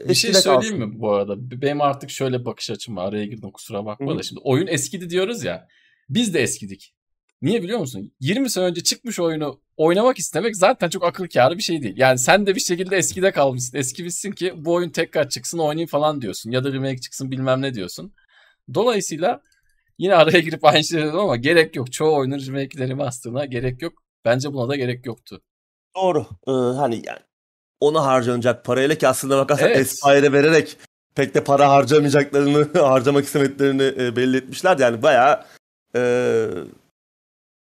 [0.08, 0.78] bir şey söyleyeyim kalsın.
[0.78, 1.34] mi bu arada?
[1.62, 3.08] Benim artık şöyle bakış açım var.
[3.08, 4.18] Araya girdim kusura bakma Hı-hı.
[4.18, 5.68] da şimdi oyun eskidi diyoruz ya.
[6.08, 6.94] Biz de eskidik.
[7.42, 8.12] Niye biliyor musun?
[8.20, 11.94] 20 sene önce çıkmış oyunu oynamak istemek zaten çok akıl kârı bir şey değil.
[11.96, 13.78] Yani sen de bir şekilde eskide kalmışsın.
[13.78, 16.50] Eski bitsin ki bu oyun tekrar çıksın oynayayım falan diyorsun.
[16.50, 18.12] Ya da remake çıksın bilmem ne diyorsun.
[18.74, 19.42] Dolayısıyla
[19.98, 21.92] yine araya girip aynı şey dedim ama gerek yok.
[21.92, 23.92] Çoğu oyunun remake'leri master'ına gerek yok.
[24.24, 25.40] Bence buna da gerek yoktu.
[25.96, 26.26] Doğru.
[26.48, 27.20] Ee, hani yani
[27.80, 29.80] ona harcanacak parayla ki aslında bakarsan evet.
[29.80, 30.76] Aspire'e vererek
[31.14, 34.78] pek de para harcamayacaklarını, harcamak istemediklerini e, belli etmişler.
[34.78, 35.44] Yani bayağı
[35.96, 36.00] e,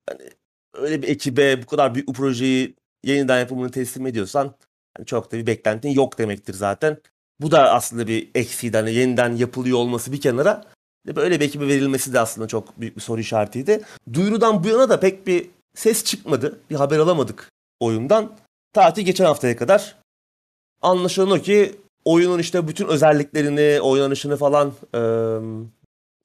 [0.09, 0.31] hani
[0.75, 2.75] öyle bir ekibe bu kadar büyük bir projeyi
[3.05, 4.55] yeniden yapımını teslim ediyorsan
[4.97, 6.99] hani çok da bir beklentin yok demektir zaten.
[7.41, 8.77] Bu da aslında bir eksiydi.
[8.77, 10.65] Hani yeniden yapılıyor olması bir kenara.
[11.07, 13.83] Böyle bir ekibe verilmesi de aslında çok büyük bir soru işaretiydi.
[14.13, 16.61] Duyurudan bu yana da pek bir ses çıkmadı.
[16.71, 17.51] Bir haber alamadık
[17.81, 18.37] oyundan.
[18.73, 19.97] Ta ki geçen haftaya kadar.
[20.83, 25.01] Anlaşılan o ki oyunun işte bütün özelliklerini, oynanışını falan e,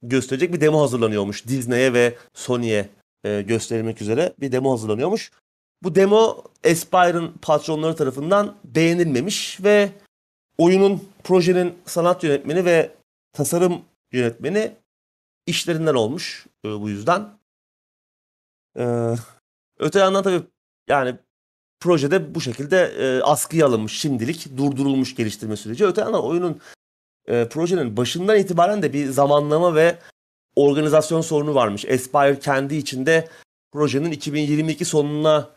[0.02, 1.48] gösterecek bir demo hazırlanıyormuş.
[1.48, 2.90] Disney'e ve Sony'e
[3.24, 5.32] e, gösterilmek üzere bir demo hazırlanıyormuş.
[5.84, 9.90] Bu demo Aspire'ın patronları tarafından beğenilmemiş ve
[10.58, 12.92] oyunun projenin sanat yönetmeni ve
[13.34, 14.76] tasarım yönetmeni
[15.46, 17.30] işlerinden olmuş e, bu yüzden.
[18.78, 19.14] E,
[19.80, 20.44] öte yandan tabii
[20.90, 21.16] yani
[21.80, 25.86] projede bu şekilde e, askıya alınmış şimdilik durdurulmuş geliştirme süreci.
[25.86, 26.62] Öte yandan oyunun
[27.28, 30.00] e, projenin başından itibaren de bir zamanlama ve
[30.68, 31.86] organizasyon sorunu varmış.
[31.86, 33.28] Aspire kendi içinde
[33.72, 35.50] projenin 2022 sonuna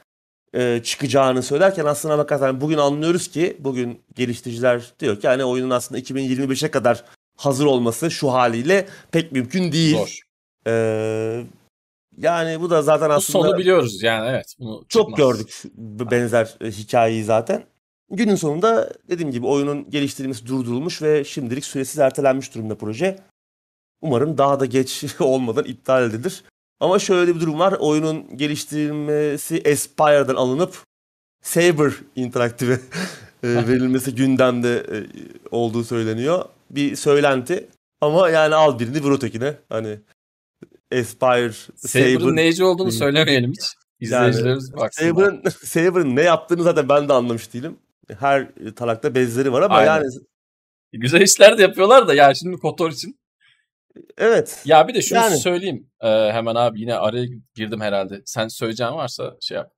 [0.54, 6.00] e, çıkacağını söylerken aslına bakarsan bugün anlıyoruz ki bugün geliştiriciler diyor ki hani oyunun aslında
[6.00, 7.04] 2025'e kadar
[7.36, 9.96] hazır olması şu haliyle pek mümkün değil.
[9.96, 10.20] Zor.
[10.66, 11.44] Ee,
[12.16, 13.44] yani bu da zaten aslında...
[13.44, 14.54] Bu sonu biliyoruz yani evet.
[14.58, 15.18] Bunu çok çıkmaz.
[15.18, 15.62] gördük
[16.10, 17.64] benzer e, hikayeyi zaten.
[18.10, 23.18] Günün sonunda dediğim gibi oyunun geliştirilmesi durdurulmuş ve şimdilik süresiz ertelenmiş durumda proje.
[24.02, 26.42] Umarım daha da geç olmadan iptal edilir.
[26.80, 27.74] Ama şöyle bir durum var.
[27.80, 30.76] Oyunun geliştirilmesi Aspire'dan alınıp
[31.42, 32.78] Saber Interactive'e
[33.42, 35.06] e, verilmesi gündemde e,
[35.50, 36.44] olduğu söyleniyor.
[36.70, 37.68] Bir söylenti.
[38.00, 39.54] Ama yani al birini vur ötekine.
[39.68, 39.98] Hani
[40.92, 42.36] Aspire, Saber'ın Saber...
[42.36, 43.64] neyci olduğunu söylemeyelim hiç.
[44.00, 45.10] İzleyicilerimiz yani, baksınlar.
[45.10, 47.78] Saber'ın, Saber'ın ne yaptığını zaten ben de anlamış değilim.
[48.18, 49.94] Her talakta bezleri var ama Aynen.
[49.94, 50.06] yani
[50.92, 53.16] Güzel işler de yapıyorlar da yani şimdi Kotor için
[54.18, 54.62] Evet.
[54.64, 55.36] Ya bir de şunu yani.
[55.36, 55.90] söyleyeyim.
[56.00, 58.22] Ee, hemen abi yine araya girdim herhalde.
[58.24, 59.72] Sen söyleyeceğin varsa şey yap.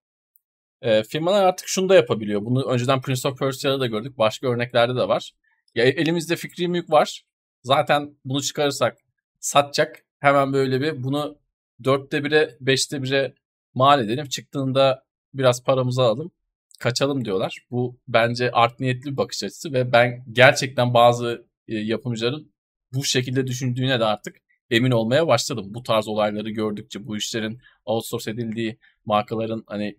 [0.83, 2.45] Ee, firmalar artık şunu da yapabiliyor.
[2.45, 4.19] Bunu önceden Prince of Persia'da da gördük.
[4.19, 5.33] Başka örneklerde de var.
[5.75, 7.25] Ya elimizde fikri mülk var.
[7.63, 8.99] Zaten bunu çıkarırsak
[9.41, 10.05] satacak.
[10.21, 11.39] Hemen böyle bir bunu
[11.85, 13.35] dörtte bire, beşte bire
[13.75, 14.29] mal edelim.
[14.29, 15.05] Çıktığında
[15.35, 16.31] biraz paramızı alalım.
[16.79, 17.67] Kaçalım diyorlar.
[17.71, 22.54] Bu bence art niyetli bir bakış açısı ve ben gerçekten bazı e, yapımcıların
[22.95, 24.37] bu şekilde düşündüğüne de artık
[24.71, 25.67] emin olmaya başladım.
[25.69, 29.97] Bu tarz olayları gördükçe bu işlerin outsource edildiği markaların hani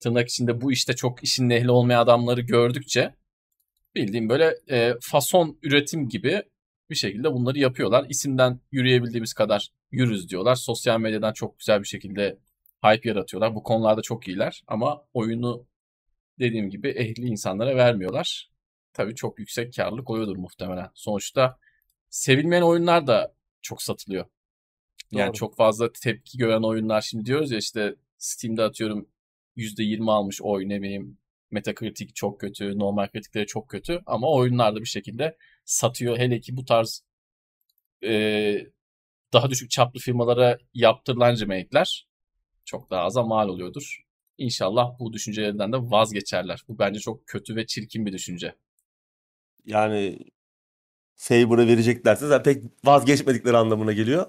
[0.00, 3.14] tırnak içinde bu işte çok işin ehli olmayan adamları gördükçe
[3.94, 6.42] bildiğim böyle e, fason üretim gibi
[6.90, 8.06] bir şekilde bunları yapıyorlar.
[8.08, 10.54] İsimden yürüyebildiğimiz kadar yürüz diyorlar.
[10.54, 12.38] Sosyal medyadan çok güzel bir şekilde
[12.84, 13.54] hype yaratıyorlar.
[13.54, 15.66] Bu konularda çok iyiler ama oyunu
[16.38, 18.50] dediğim gibi ehli insanlara vermiyorlar.
[18.92, 20.90] Tabii çok yüksek karlılık oluyordur muhtemelen.
[20.94, 21.58] Sonuçta
[22.10, 24.26] sevilmeyen oyunlar da çok satılıyor.
[25.10, 25.36] Yani Doğru.
[25.36, 29.08] çok fazla tepki gören oyunlar şimdi diyoruz ya işte Steam'de atıyorum
[29.56, 31.18] %20 almış oy ne bileyim
[31.50, 36.18] Metacritic çok kötü, normal kritikleri çok kötü ama oyunlarda bir şekilde satıyor.
[36.18, 37.04] Hele ki bu tarz
[38.04, 38.66] e,
[39.32, 42.08] daha düşük çaplı firmalara yaptırılan remake'ler
[42.64, 44.04] çok daha aza mal oluyordur.
[44.38, 46.62] İnşallah bu düşüncelerinden de vazgeçerler.
[46.68, 48.54] Bu bence çok kötü ve çirkin bir düşünce.
[49.64, 50.18] Yani
[51.16, 54.26] Saber'a vereceklerse zaten pek vazgeçmedikleri anlamına geliyor.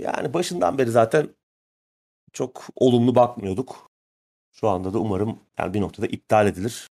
[0.00, 1.28] Yani başından beri zaten
[2.32, 3.90] çok olumlu bakmıyorduk.
[4.52, 6.88] Şu anda da umarım yani bir noktada iptal edilir.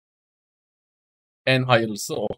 [1.47, 2.29] En hayırlısı o.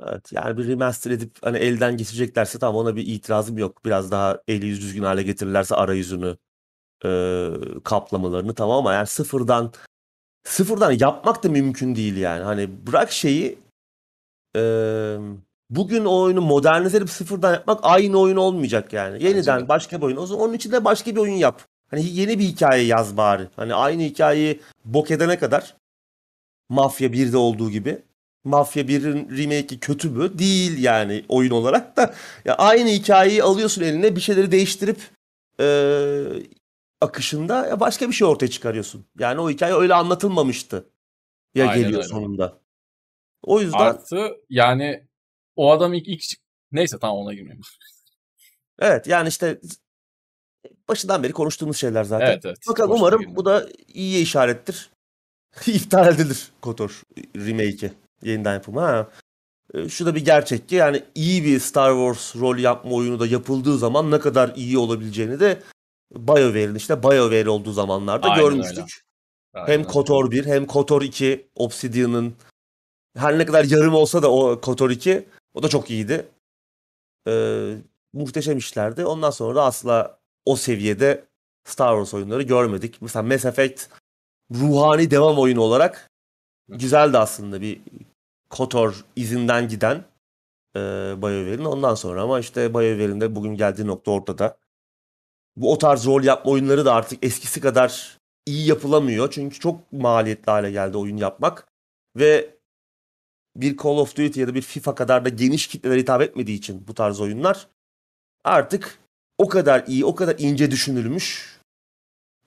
[0.00, 3.84] Evet yani bir remaster edip hani elden geçireceklerse tamam ona bir itirazım yok.
[3.84, 6.36] Biraz daha eli yüz düzgün hale getirirlerse arayüzünü
[7.04, 7.10] e,
[7.84, 9.72] kaplamalarını tamam ama yani sıfırdan
[10.44, 12.42] sıfırdan yapmak da mümkün değil yani.
[12.44, 13.58] Hani bırak şeyi
[14.56, 14.62] e,
[15.70, 19.24] bugün o oyunu modernize edip sıfırdan yapmak aynı oyun olmayacak yani.
[19.24, 20.16] Yeniden başka bir oyun.
[20.16, 21.62] O zaman onun için de başka bir oyun yap.
[21.90, 23.48] Hani yeni bir hikaye yaz bari.
[23.56, 25.76] Hani aynı hikayeyi bok edene kadar
[26.68, 28.02] Mafya 1'de olduğu gibi.
[28.44, 30.38] Mafya 1'in remake'i kötü mü?
[30.38, 32.14] Değil yani oyun olarak da.
[32.44, 35.00] Ya aynı hikayeyi alıyorsun eline bir şeyleri değiştirip
[35.60, 35.66] e,
[37.00, 39.04] akışında ya başka bir şey ortaya çıkarıyorsun.
[39.18, 40.86] Yani o hikaye öyle anlatılmamıştı.
[41.54, 42.08] Ya Aynen geliyor öyle.
[42.08, 42.58] sonunda.
[43.42, 45.06] O yüzden Artı yani
[45.56, 46.22] o adam ilk, ilk
[46.72, 47.62] neyse tamam ona girmeyeyim.
[48.78, 49.60] Evet yani işte
[50.88, 52.26] başından beri konuştuğumuz şeyler zaten.
[52.26, 52.58] Evet, evet.
[52.60, 54.90] Fakat umarım bu da iyi işarettir.
[55.66, 57.02] İptal edilir KOTOR
[57.36, 57.92] remake'i.
[58.22, 58.80] Yeniden yapımı.
[58.80, 59.08] Ha.
[59.74, 63.26] E, şu da bir gerçek ki yani iyi bir Star Wars rol yapma oyunu da
[63.26, 65.62] yapıldığı zaman ne kadar iyi olabileceğini de
[66.12, 69.02] BioWare'in işte BioWare olduğu zamanlarda Aynen görmüştük.
[69.54, 72.34] Aynen hem KOTOR 1 hem KOTOR 2 Obsidian'ın
[73.16, 76.28] her ne kadar yarım olsa da o KOTOR 2 o da çok iyiydi.
[77.28, 77.74] Ee,
[78.12, 79.04] muhteşem işlerdi.
[79.04, 81.24] Ondan sonra da asla o seviyede
[81.64, 83.02] Star Wars oyunları görmedik.
[83.02, 83.88] Mesela Mass Effect
[84.54, 86.10] ruhani devam oyunu olarak
[86.68, 87.80] güzeldi aslında bir
[88.50, 90.04] KOTOR izinden giden
[90.76, 90.80] e,
[91.22, 94.56] BioWare'in ondan sonra ama işte BioWare'in de bugün geldiği nokta ortada.
[95.56, 99.30] Bu o tarz rol yapma oyunları da artık eskisi kadar iyi yapılamıyor.
[99.30, 101.66] Çünkü çok maliyetli hale geldi oyun yapmak.
[102.16, 102.55] Ve
[103.60, 106.88] bir Call of Duty ya da bir FIFA kadar da geniş kitlelere hitap etmediği için
[106.88, 107.68] bu tarz oyunlar
[108.44, 108.98] artık
[109.38, 111.58] o kadar iyi, o kadar ince düşünülmüş,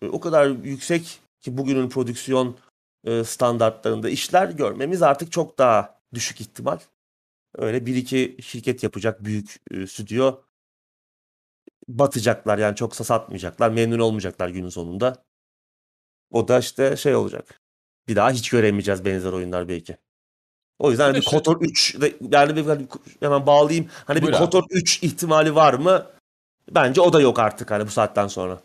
[0.02, 2.58] e, o kadar yüksek ki bugünün prodüksiyon
[3.06, 6.80] e, standartlarında işler görmemiz artık çok daha düşük ihtimal.
[7.58, 10.42] Öyle bir iki şirket yapacak büyük e, stüdyo
[11.88, 15.24] batacaklar yani çoksa satmayacaklar, memnun olmayacaklar günün sonunda.
[16.32, 17.62] O da işte şey olacak.
[18.08, 19.98] Bir daha hiç göremeyeceğiz benzer oyunlar belki.
[20.80, 21.98] O yüzden hani bir Kotor 3
[22.32, 22.88] yani bir, hani
[23.20, 23.88] hemen bağlayayım.
[24.06, 26.06] Hani Buyur bir Kotor 3 ihtimali var mı?
[26.72, 28.62] Bence o da yok artık hani bu saatten sonra.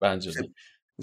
[0.00, 0.38] Bence de.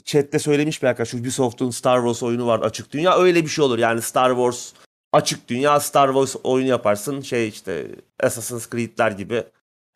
[0.05, 3.17] Chat'te söylemiş bir arkadaş Ubisoft'un Star Wars oyunu var açık dünya.
[3.17, 4.73] Öyle bir şey olur yani Star Wars
[5.11, 7.21] açık dünya Star Wars oyunu yaparsın.
[7.21, 7.87] Şey işte
[8.23, 9.43] Assassin's Creed'ler gibi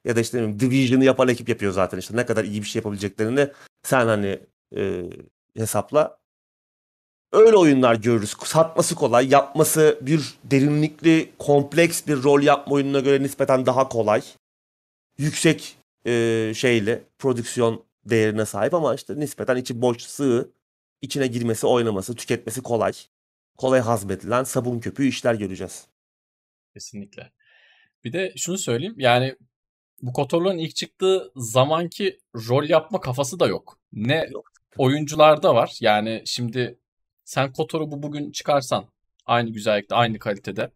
[0.05, 3.49] ya da işte Division'ı yapan ekip yapıyor zaten işte ne kadar iyi bir şey yapabileceklerini
[3.83, 4.39] sen hani
[4.75, 5.03] e,
[5.57, 6.17] hesapla.
[7.31, 8.35] Öyle oyunlar görürüz.
[8.43, 14.21] Satması kolay, yapması bir derinlikli, kompleks bir rol yapma oyununa göre nispeten daha kolay.
[15.17, 20.51] Yüksek e, şeyle prodüksiyon değerine sahip ama işte nispeten içi boş, sığ,
[21.01, 22.93] içine girmesi, oynaması, tüketmesi kolay.
[23.57, 25.87] Kolay hazmedilen sabun köpüğü işler göreceğiz.
[26.73, 27.31] Kesinlikle.
[28.03, 29.35] Bir de şunu söyleyeyim yani
[30.01, 33.79] bu Kotorlu'nun ilk çıktığı zamanki rol yapma kafası da yok.
[33.93, 34.51] Ne yok.
[34.77, 35.77] oyuncularda var.
[35.81, 36.79] Yani şimdi
[37.27, 38.85] sen Kotor'u bu bugün çıkarsan
[39.25, 40.71] aynı güzellikte, aynı kalitede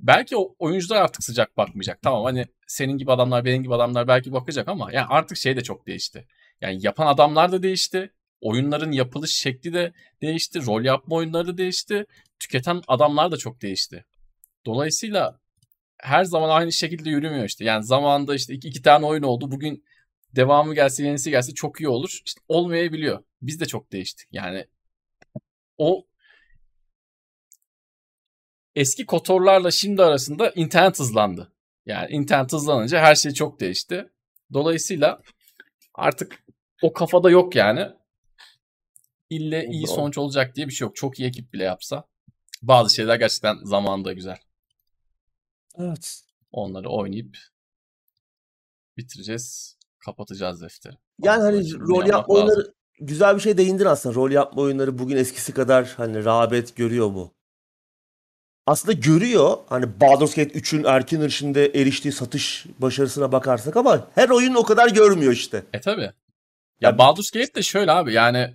[0.00, 2.02] belki o oyuncular artık sıcak bakmayacak.
[2.02, 5.62] Tamam hani senin gibi adamlar, benim gibi adamlar belki bakacak ama yani artık şey de
[5.62, 6.26] çok değişti.
[6.60, 8.12] Yani yapan adamlar da değişti.
[8.40, 9.92] Oyunların yapılış şekli de
[10.22, 10.66] değişti.
[10.66, 12.06] Rol yapma oyunları da değişti.
[12.40, 14.04] Tüketen adamlar da çok değişti.
[14.66, 15.40] Dolayısıyla
[15.98, 17.64] her zaman aynı şekilde yürümüyor işte.
[17.64, 19.50] Yani zamanında işte iki, iki tane oyun oldu.
[19.50, 19.84] Bugün
[20.36, 22.20] devamı gelse, yenisi gelse çok iyi olur.
[22.24, 23.24] İşte olmayabiliyor.
[23.42, 24.28] Biz de çok değiştik.
[24.32, 24.66] Yani
[25.78, 26.06] o
[28.74, 31.52] eski kotorlarla şimdi arasında internet hızlandı.
[31.86, 34.10] Yani internet hızlanınca her şey çok değişti.
[34.52, 35.22] Dolayısıyla
[35.94, 36.44] artık
[36.82, 37.88] o kafada yok yani.
[39.30, 40.96] İlle iyi sonuç olacak diye bir şey yok.
[40.96, 42.04] Çok iyi ekip bile yapsa.
[42.62, 44.38] Bazı şeyler gerçekten zamanında güzel.
[45.78, 46.22] Evet.
[46.50, 47.38] Onları oynayıp
[48.96, 49.78] bitireceğiz.
[49.98, 50.94] Kapatacağız defteri.
[51.22, 52.74] Yani hani rol yapma oyunları
[53.06, 54.14] güzel bir şey değindin aslında.
[54.14, 57.34] Rol yapma oyunları bugün eskisi kadar hani rağbet görüyor mu?
[58.66, 59.56] Aslında görüyor.
[59.68, 64.88] Hani Baldur's Gate 3'ün erken erişinde eriştiği satış başarısına bakarsak ama her oyun o kadar
[64.88, 65.62] görmüyor işte.
[65.72, 66.10] E tabi.
[66.80, 68.54] Ya Baldur's Gate de şöyle abi yani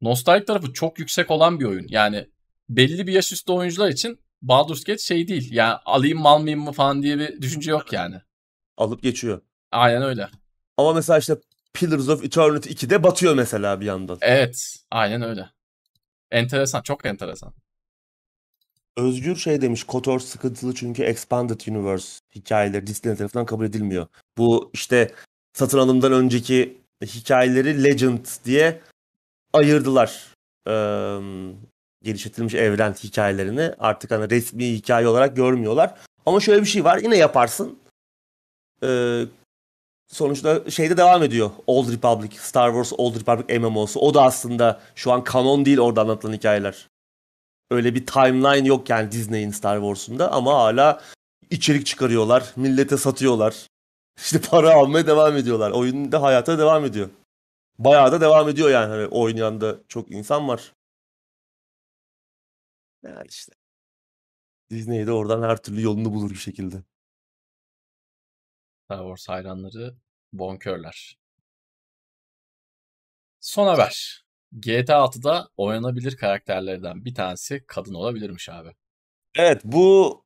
[0.00, 1.86] nostaljik tarafı çok yüksek olan bir oyun.
[1.88, 2.28] Yani
[2.68, 5.52] belli bir yaş üstü oyuncular için Baldur's Gate şey değil.
[5.52, 8.16] Yani alayım mı almayayım mı falan diye bir düşünce yok yani.
[8.76, 9.40] Alıp geçiyor.
[9.70, 10.28] Aynen öyle.
[10.76, 11.36] Ama mesela işte
[11.74, 14.18] Pillars of Eternity 2'de batıyor mesela bir yandan.
[14.20, 14.76] Evet.
[14.90, 15.50] Aynen öyle.
[16.30, 16.82] Enteresan.
[16.82, 17.54] Çok enteresan.
[18.96, 19.84] Özgür şey demiş.
[19.84, 24.06] KOTOR sıkıntılı çünkü Expanded Universe hikayeleri Disney tarafından kabul edilmiyor.
[24.38, 25.14] Bu işte
[25.52, 28.80] satın alımdan önceki hikayeleri Legend diye
[29.52, 30.26] ayırdılar.
[30.68, 30.72] Ee,
[32.02, 35.98] geliştirilmiş evren hikayelerini artık hani resmi hikaye olarak görmüyorlar.
[36.26, 36.98] Ama şöyle bir şey var.
[36.98, 37.78] Yine yaparsın.
[38.82, 39.24] Ee,
[40.12, 41.50] sonuçta şeyde devam ediyor.
[41.66, 44.00] Old Republic, Star Wars Old Republic MMO'su.
[44.00, 46.88] O da aslında şu an kanon değil orada anlatılan hikayeler.
[47.70, 51.02] Öyle bir timeline yok yani Disney'in Star Wars'unda ama hala
[51.50, 52.52] içerik çıkarıyorlar.
[52.56, 53.66] Millete satıyorlar.
[54.16, 55.70] İşte para almaya devam ediyorlar.
[55.70, 57.10] Oyun da hayata devam ediyor.
[57.78, 58.88] Bayağı da devam ediyor yani.
[58.90, 60.72] Hani oynayan da çok insan var.
[63.02, 63.52] Yani işte.
[64.70, 66.82] Disney de oradan her türlü yolunu bulur bir şekilde.
[68.84, 69.96] Star Wars hayranları
[70.32, 71.18] bonkörler.
[73.40, 74.24] Son haber.
[74.52, 78.74] GTA 6'da oynanabilir karakterlerden bir tanesi kadın olabilirmiş abi.
[79.34, 80.24] Evet bu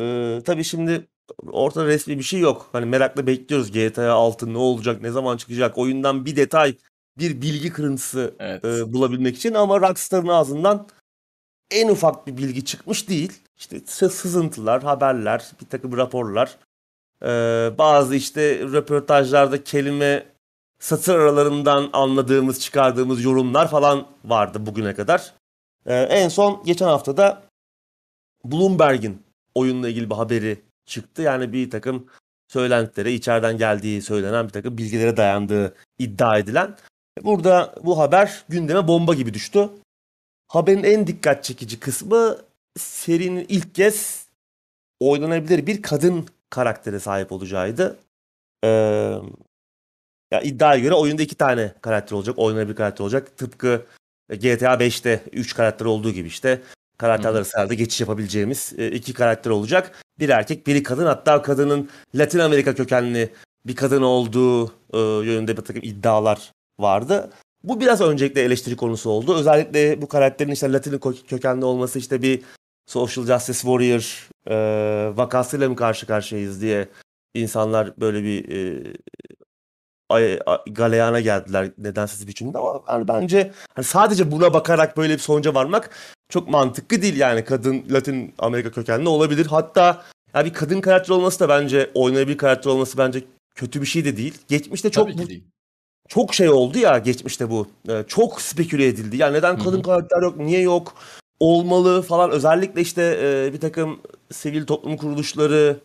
[0.00, 1.08] e, tabii şimdi
[1.42, 2.68] ortada resmi bir şey yok.
[2.72, 5.78] Hani merakla bekliyoruz GTA 6 ne olacak, ne zaman çıkacak.
[5.78, 6.76] Oyundan bir detay,
[7.18, 8.64] bir bilgi kırıntısı evet.
[8.64, 10.88] e, bulabilmek için ama Rockstar'ın ağzından
[11.70, 13.32] en ufak bir bilgi çıkmış değil.
[13.58, 16.58] İşte sızıntılar, haberler, bir takım raporlar.
[17.22, 20.26] Ee, bazı işte röportajlarda kelime
[20.78, 25.32] satır aralarından anladığımız, çıkardığımız yorumlar falan vardı bugüne kadar.
[25.86, 27.42] Ee, en son geçen haftada
[28.44, 29.22] Bloomberg'in
[29.54, 31.22] oyunla ilgili bir haberi çıktı.
[31.22, 32.06] Yani bir takım
[32.48, 36.76] söylentilere, içeriden geldiği söylenen bir takım bilgilere dayandığı iddia edilen.
[37.22, 39.68] Burada bu haber gündeme bomba gibi düştü.
[40.48, 42.38] Haberin en dikkat çekici kısmı
[42.78, 44.26] serinin ilk kez
[45.00, 47.98] oynanabilir bir kadın karaktere sahip olacağıydı.
[48.64, 48.68] Ee,
[50.30, 52.38] ya iddiaya göre oyunda iki tane karakter olacak.
[52.38, 53.36] Oynanabilir karakter olacak.
[53.36, 53.82] Tıpkı
[54.28, 56.62] GTA 5'te 3 karakter olduğu gibi işte
[56.98, 60.02] karakterler arasında geçiş yapabileceğimiz e, iki karakter olacak.
[60.18, 61.06] Bir erkek, biri kadın.
[61.06, 63.32] Hatta kadının Latin Amerika kökenli
[63.66, 67.30] bir kadın olduğu e, yönünde bir takım iddialar vardı.
[67.64, 69.34] Bu biraz öncelikle eleştiri konusu oldu.
[69.34, 72.42] Özellikle bu karakterin işte Latin kökenli olması işte bir
[72.86, 74.56] social justice warrior e,
[75.16, 76.88] vakasıyla mı karşı karşıyayız diye
[77.34, 78.92] insanlar böyle bir e,
[80.08, 85.18] ay, ay, galeyana geldiler nedensiz biçimde ama yani bence hani sadece buna bakarak böyle bir
[85.18, 85.90] sonuca varmak
[86.28, 89.46] çok mantıklı değil yani kadın Latin Amerika kökenli olabilir.
[89.46, 90.04] Hatta
[90.34, 93.24] ya bir kadın karakter olması da bence oynayabilir karakter olması bence
[93.54, 94.38] kötü bir şey de değil.
[94.48, 95.22] Geçmişte çok bu,
[96.08, 97.68] çok şey oldu ya geçmişte bu.
[97.88, 99.16] Ee, çok speküle edildi.
[99.16, 99.82] Ya neden kadın Hı-hı.
[99.82, 100.36] karakter yok?
[100.36, 100.94] Niye yok?
[101.42, 102.30] Olmalı falan.
[102.30, 105.80] Özellikle işte e, bir takım sivil toplum kuruluşları,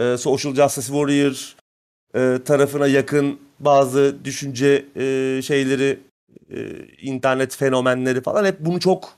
[0.00, 1.54] e, Social Justice Warrior
[2.14, 6.00] e, tarafına yakın bazı düşünce e, şeyleri,
[6.50, 6.58] e,
[7.02, 9.08] internet fenomenleri falan hep bunu çok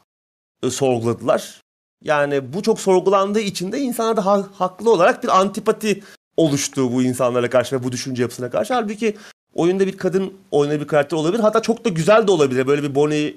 [0.63, 1.61] e, sorguladılar.
[2.05, 6.03] Yani bu çok sorgulandığı için de insanlarda ha- haklı olarak bir antipati
[6.37, 8.75] oluştu bu insanlara karşı ve bu düşünce yapısına karşı.
[8.75, 9.17] Halbuki
[9.55, 11.43] oyunda bir kadın oynayan bir karakter olabilir.
[11.43, 12.67] Hatta çok da güzel de olabilir.
[12.67, 13.37] Böyle bir Bonnie,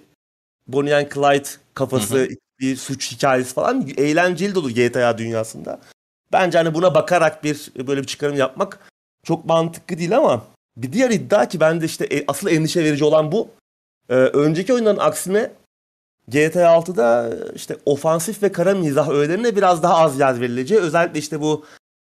[0.68, 2.30] Bonnie and Clyde kafası, hı hı.
[2.59, 5.80] bir suç hikayesi falan eğlenceli de olur GTA dünyasında.
[6.32, 8.80] Bence hani buna bakarak bir böyle bir çıkarım yapmak
[9.24, 10.45] çok mantıklı değil ama
[10.78, 13.49] bir diğer iddia ki bende işte e, asıl endişe verici olan bu.
[14.09, 15.51] Ee, önceki oyunların aksine
[16.28, 21.41] GTA 6'da işte ofansif ve kara mizah öğelerine biraz daha az yer verileceği özellikle işte
[21.41, 21.66] bu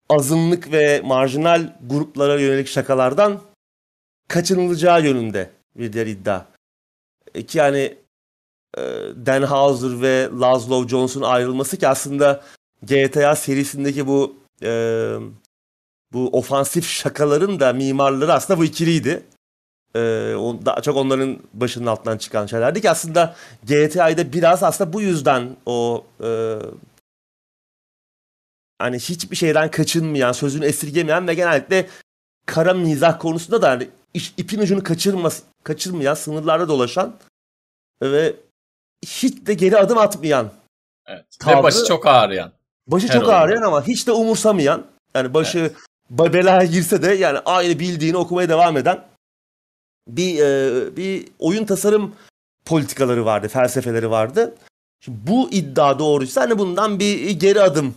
[0.08, 3.40] azınlık ve marjinal gruplara yönelik şakalardan
[4.28, 6.44] kaçınılacağı yönünde bir diğer iddia.
[7.34, 7.96] E, ki yani
[8.76, 8.82] e,
[9.26, 12.44] Dan Houser ve Laszlo Jones'un ayrılması ki aslında
[12.82, 14.70] GTA serisindeki bu e,
[16.12, 19.22] bu ofansif şakaların da mimarları aslında bu ikiliydi.
[19.96, 19.98] Ee,
[20.66, 26.06] daha çok onların başının altından çıkan şeylerdi ki aslında GTA'da biraz aslında bu yüzden o
[26.24, 26.58] e,
[28.78, 31.88] hani hiçbir şeyden kaçınmayan, sözünü esirgemeyen ve genellikle
[32.46, 33.88] kara mizah konusunda da hani
[34.36, 37.16] ipin ucunu kaçırmaz, kaçırmayan, sınırlarda dolaşan
[38.02, 38.36] ve
[39.04, 40.50] hiç de geri adım atmayan.
[41.06, 41.24] Evet.
[41.38, 42.52] Tavrı, ve başı çok ağrıyan.
[42.86, 44.86] Başı çok ağrıyan ama hiç de umursamayan.
[45.14, 45.76] Yani başı evet
[46.10, 49.04] belaya girse de yani aynı bildiğini okumaya devam eden
[50.08, 52.14] bir e, bir oyun tasarım
[52.64, 54.54] politikaları vardı, felsefeleri vardı.
[55.00, 57.94] Şimdi bu iddia doğruysa hani bundan bir geri adım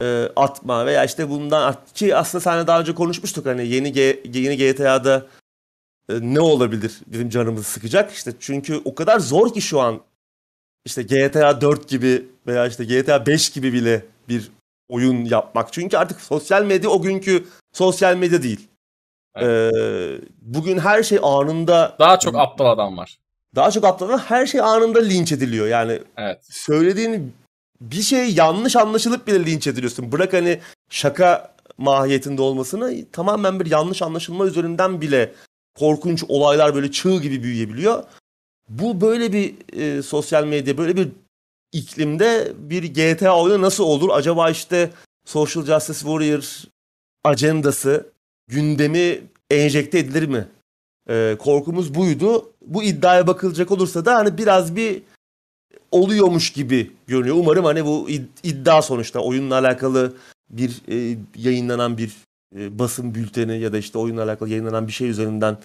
[0.00, 4.56] e, atma veya işte bundan ki aslında seninle daha önce konuşmuştuk hani yeni G, yeni
[4.56, 5.26] GTA'da
[6.08, 8.12] e, ne olabilir bizim canımızı sıkacak?
[8.12, 10.00] İşte çünkü o kadar zor ki şu an
[10.84, 14.50] işte GTA 4 gibi veya işte GTA 5 gibi bile bir
[14.88, 15.72] oyun yapmak.
[15.72, 18.68] Çünkü artık sosyal medya o günkü sosyal medya değil.
[19.36, 19.74] Evet.
[19.74, 23.18] Ee, bugün her şey anında daha çok aptal adam var.
[23.54, 25.66] Daha çok aptal adam her şey anında linç ediliyor.
[25.66, 26.38] Yani evet.
[26.50, 27.32] söylediğin
[27.80, 30.12] bir şey yanlış anlaşılıp bile linç ediliyorsun.
[30.12, 35.32] Bırak hani şaka mahiyetinde olmasını tamamen bir yanlış anlaşılma üzerinden bile
[35.74, 38.04] korkunç olaylar böyle çığ gibi büyüyebiliyor.
[38.68, 41.08] Bu böyle bir e, sosyal medya, böyle bir
[41.72, 44.08] iklimde bir GTA oyunu nasıl olur?
[44.12, 44.90] Acaba işte
[45.26, 46.62] Social Justice Warrior
[47.24, 48.06] ajandası,
[48.48, 49.20] gündemi
[49.50, 50.48] enjekte edilir mi?
[51.08, 52.52] E, korkumuz buydu.
[52.66, 55.02] Bu iddiaya bakılacak olursa da hani biraz bir
[55.90, 57.36] oluyormuş gibi görünüyor.
[57.36, 58.08] Umarım hani bu
[58.42, 60.16] iddia sonuçta oyunla alakalı
[60.50, 62.12] bir e, yayınlanan bir
[62.54, 65.58] e, basın bülteni ya da işte oyunla alakalı yayınlanan bir şey üzerinden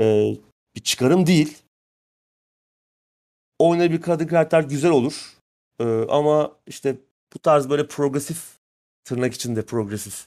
[0.00, 0.36] e,
[0.76, 1.58] bir çıkarım değil.
[3.58, 5.34] Oyuna bir kadın karakter güzel olur.
[5.80, 6.96] E, ama işte
[7.34, 8.58] bu tarz böyle progresif
[9.04, 10.26] tırnak içinde progresif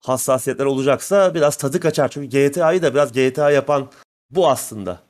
[0.00, 2.08] hassasiyetler olacaksa biraz tadı kaçar.
[2.08, 3.90] Çünkü GTA'yı da biraz GTA yapan
[4.30, 5.02] bu aslında.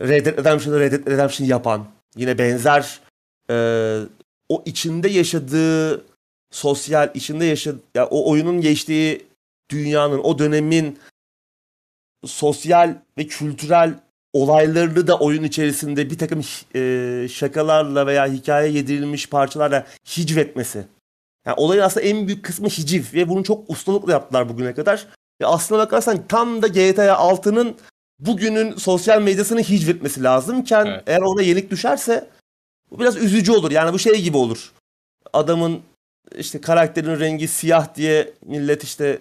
[0.00, 1.86] Red Dead Redemption'ı Red Dead Redemption yapan
[2.16, 3.00] yine benzer
[3.50, 3.56] e,
[4.48, 6.04] o içinde yaşadığı
[6.50, 9.29] sosyal içinde yaşadığı ya o oyunun geçtiği
[9.70, 10.98] dünyanın o dönemin
[12.26, 13.94] sosyal ve kültürel
[14.32, 16.42] olaylarını da oyun içerisinde bir takım
[16.74, 20.86] e, şakalarla veya hikaye yedirilmiş parçalarla hicvetmesi.
[21.46, 25.06] Yani olayın aslında en büyük kısmı hiciv ve bunu çok ustalıkla yaptılar bugüne kadar.
[25.40, 27.76] Ve aslına bakarsan tam da GTA 6'nın
[28.18, 31.02] bugünün sosyal medyasını hicvetmesi lazımken evet.
[31.06, 32.28] eğer ona yenik düşerse
[32.90, 33.70] bu biraz üzücü olur.
[33.70, 34.72] Yani bu şey gibi olur.
[35.32, 35.82] Adamın
[36.38, 39.18] işte karakterin rengi siyah diye millet işte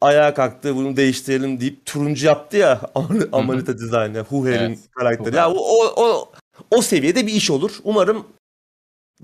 [0.00, 2.80] ayağa kalktı bunu değiştirelim deyip turuncu yaptı ya
[3.32, 4.78] Amanita Design'ı Huher'in evet.
[4.90, 5.36] karakteri.
[5.36, 6.32] Ya o, o,
[6.70, 7.78] o seviyede bir iş olur.
[7.84, 8.26] Umarım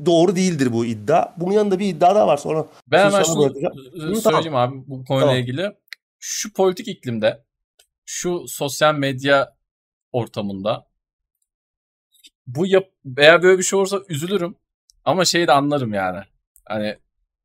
[0.06, 1.34] doğru değildir bu iddia.
[1.36, 2.66] Bunun yanında bir iddia daha var sonra.
[2.86, 3.42] Ben hemen şunu
[4.20, 4.54] söyleyeyim tamam.
[4.54, 5.40] abi bu konuyla tamam.
[5.40, 5.72] ilgili.
[6.18, 7.44] Şu politik iklimde
[8.04, 9.56] şu sosyal medya
[10.12, 10.86] ortamında
[12.46, 14.56] bu yap veya böyle bir şey olursa üzülürüm
[15.04, 16.24] ama şeyi de anlarım yani.
[16.64, 16.98] Hani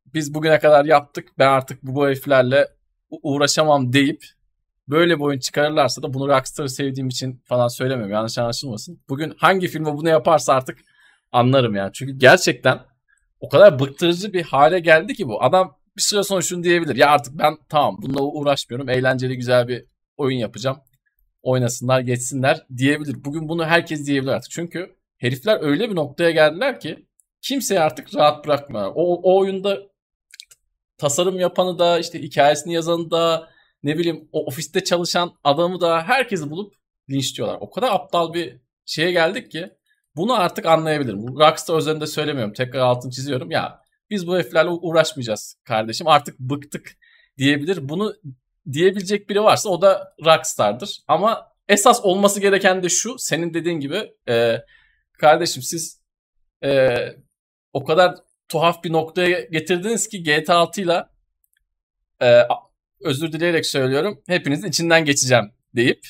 [0.06, 2.68] biz bugüne kadar yaptık ben artık bu heriflerle
[3.24, 4.26] uğraşamam deyip
[4.88, 8.14] böyle bir oyun çıkarırlarsa da bunu Rockstar'ı sevdiğim için falan söylemiyorum.
[8.14, 9.00] Yanlış anlaşılmasın.
[9.10, 10.80] Bugün hangi filme bunu yaparsa artık
[11.32, 11.92] anlarım yani.
[11.94, 12.80] Çünkü gerçekten
[13.40, 15.44] o kadar bıktırıcı bir hale geldi ki bu.
[15.44, 16.96] Adam bir süre sonra şunu diyebilir.
[16.96, 18.90] Ya artık ben tamam bununla uğraşmıyorum.
[18.90, 19.86] Eğlenceli güzel bir
[20.18, 20.78] oyun yapacağım.
[21.42, 23.26] Oynasınlar geçsinler diyebilir.
[23.26, 24.52] Bugün bunu herkes diyebilir artık.
[24.52, 27.06] Çünkü herifler öyle bir noktaya geldiler ki
[27.42, 28.92] kimseyi artık rahat bırakmıyor.
[28.96, 29.78] O, o oyunda
[31.04, 33.50] tasarım yapanı da işte hikayesini yazanı da
[33.84, 36.74] ne bileyim o ofiste çalışan adamı da herkesi bulup
[37.10, 37.58] linçliyorlar.
[37.62, 39.70] O kadar aptal bir şeye geldik ki
[40.16, 41.28] bunu artık anlayabilirim.
[41.28, 42.54] Rockstar özelinde söylemiyorum.
[42.54, 43.52] Tekrar altını çiziyorum.
[43.52, 43.80] Ya
[44.10, 46.08] biz bu heriflerle uğraşmayacağız kardeşim.
[46.08, 46.98] Artık bıktık
[47.38, 47.90] diyebilir.
[47.90, 48.14] Bunu
[48.72, 51.00] diyebilecek biri varsa o da Rockstar'dır.
[51.08, 53.16] Ama esas olması gereken de şu.
[53.18, 54.62] Senin dediğin gibi e,
[55.20, 56.02] kardeşim siz
[56.64, 56.98] e,
[57.74, 58.16] o kadar
[58.50, 61.06] tuhaf bir noktaya getirdiniz ki GTA 6 ile
[63.02, 66.08] özür dileyerek söylüyorum hepinizin içinden geçeceğim deyip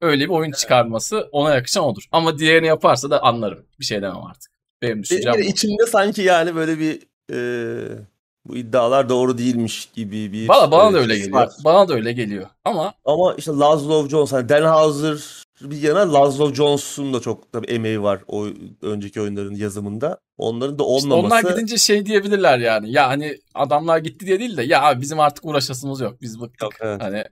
[0.00, 2.02] öyle bir oyun çıkarması ona yakışan odur.
[2.12, 3.66] Ama diğerini yaparsa da anlarım.
[3.80, 4.52] Bir şey demem artık.
[4.82, 7.02] Benim düşüncem Benim içimde sanki yani böyle bir
[7.32, 7.38] e,
[8.44, 11.40] bu iddialar doğru değilmiş gibi bir Valla bana e, da öyle geliyor.
[11.40, 11.50] Var.
[11.64, 12.46] Bana da öyle geliyor.
[12.64, 17.66] Ama ama işte Laszlo Jones hani Dan Houser bir yana Laszlo Jones'un da çok tabii
[17.66, 18.46] emeği var o
[18.82, 20.18] önceki oyunların yazımında.
[20.38, 21.36] Onların da olmaması.
[21.36, 22.92] İşte onlar gidince şey diyebilirler yani.
[22.92, 26.20] Ya hani adamlar gitti diye değil de ya bizim artık uğraşasımız yok.
[26.20, 26.62] Biz bıktık.
[26.62, 27.02] Yok, evet.
[27.02, 27.24] Hani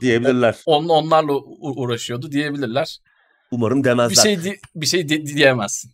[0.00, 0.56] diyebilirler.
[0.66, 2.98] On, onlarla uğraşıyordu diyebilirler.
[3.50, 4.10] Umarım demezler.
[4.10, 5.90] Bir şey di- bir şey di- diyemezsin.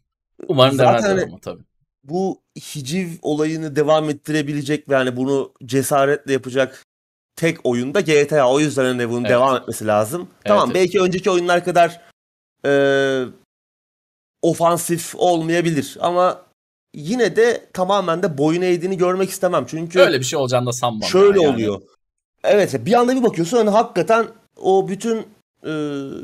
[0.49, 1.63] Umarım Zaten demezler hani, ama tabii.
[2.05, 6.87] Bu hiciv olayını devam ettirebilecek ve hani bunu cesaretle yapacak
[7.41, 8.51] tek oyunda GTA.
[8.51, 9.31] O yüzden hani bunun evet.
[9.31, 10.21] devam etmesi lazım.
[10.21, 10.75] Evet, tamam evet.
[10.75, 12.01] belki önceki oyunlar kadar
[12.67, 12.73] e,
[14.43, 16.43] ofansif olmayabilir ama
[16.95, 19.65] yine de tamamen de boyun eğdiğini görmek istemem.
[19.69, 21.09] Çünkü öyle bir şey olacağını da sanmam.
[21.09, 21.55] Şöyle yani.
[21.55, 21.81] oluyor.
[22.45, 24.27] Evet bir anda bir bakıyorsun hani hakikaten
[24.57, 25.27] o bütün
[25.67, 25.73] e,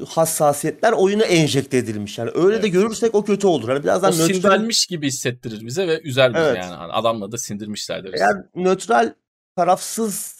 [0.09, 2.19] hassasiyetler oyuna enjekte edilmiş.
[2.19, 2.63] Yani öyle evet.
[2.63, 3.69] de görürsek o kötü olur.
[3.69, 4.27] Hani birazdan o nötral...
[4.27, 6.57] sindirilmiş gibi hissettirir bize ve üzer bizi evet.
[6.57, 6.75] yani.
[6.75, 8.15] Hani adamla da sindirmişlerdir.
[8.15, 9.13] Eğer nötral
[9.57, 10.36] tarafsız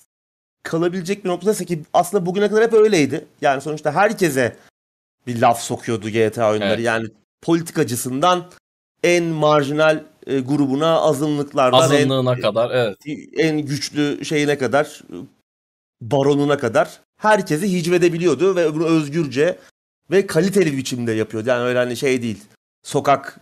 [0.67, 3.25] kalabilecek bir noktadaysa ki aslında bugüne kadar hep öyleydi.
[3.41, 4.57] Yani sonuçta herkese
[5.27, 6.75] bir laf sokuyordu GTA oyunları.
[6.75, 6.85] Evet.
[6.85, 7.07] Yani
[7.43, 8.51] politikacısından
[9.03, 12.97] en marjinal e, grubuna azınlıklardan azınlığına en, kadar evet.
[13.37, 15.03] En güçlü şeyine kadar
[16.01, 19.59] baronuna kadar herkesi hicvedebiliyordu ve bunu özgürce
[20.11, 21.49] ve kaliteli biçimde yapıyordu.
[21.49, 22.45] Yani öyle hani şey değil.
[22.83, 23.41] Sokak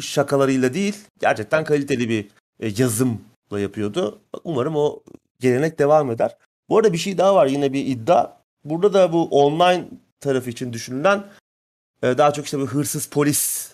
[0.00, 0.96] şakalarıyla değil.
[1.20, 2.28] Gerçekten kaliteli bir
[2.60, 4.18] e, yazımla yapıyordu.
[4.44, 5.02] Umarım o
[5.40, 6.36] gelenek devam eder.
[6.68, 8.36] Bu arada bir şey daha var yine bir iddia.
[8.64, 9.88] Burada da bu online
[10.20, 11.26] tarafı için düşünülen
[12.02, 13.72] e, daha çok işte bir hırsız polis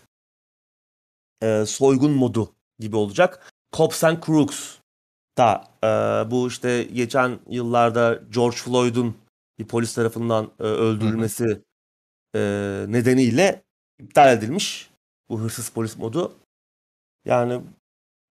[1.43, 3.53] e, soygun modu gibi olacak.
[3.73, 4.77] Cops and Crooks
[5.39, 5.87] da e,
[6.31, 9.17] bu işte geçen yıllarda George Floyd'un
[9.59, 11.63] bir polis tarafından öldürülmesi
[12.93, 13.63] nedeniyle
[13.99, 14.91] iptal edilmiş
[15.29, 16.33] bu hırsız polis modu.
[17.25, 17.63] Yani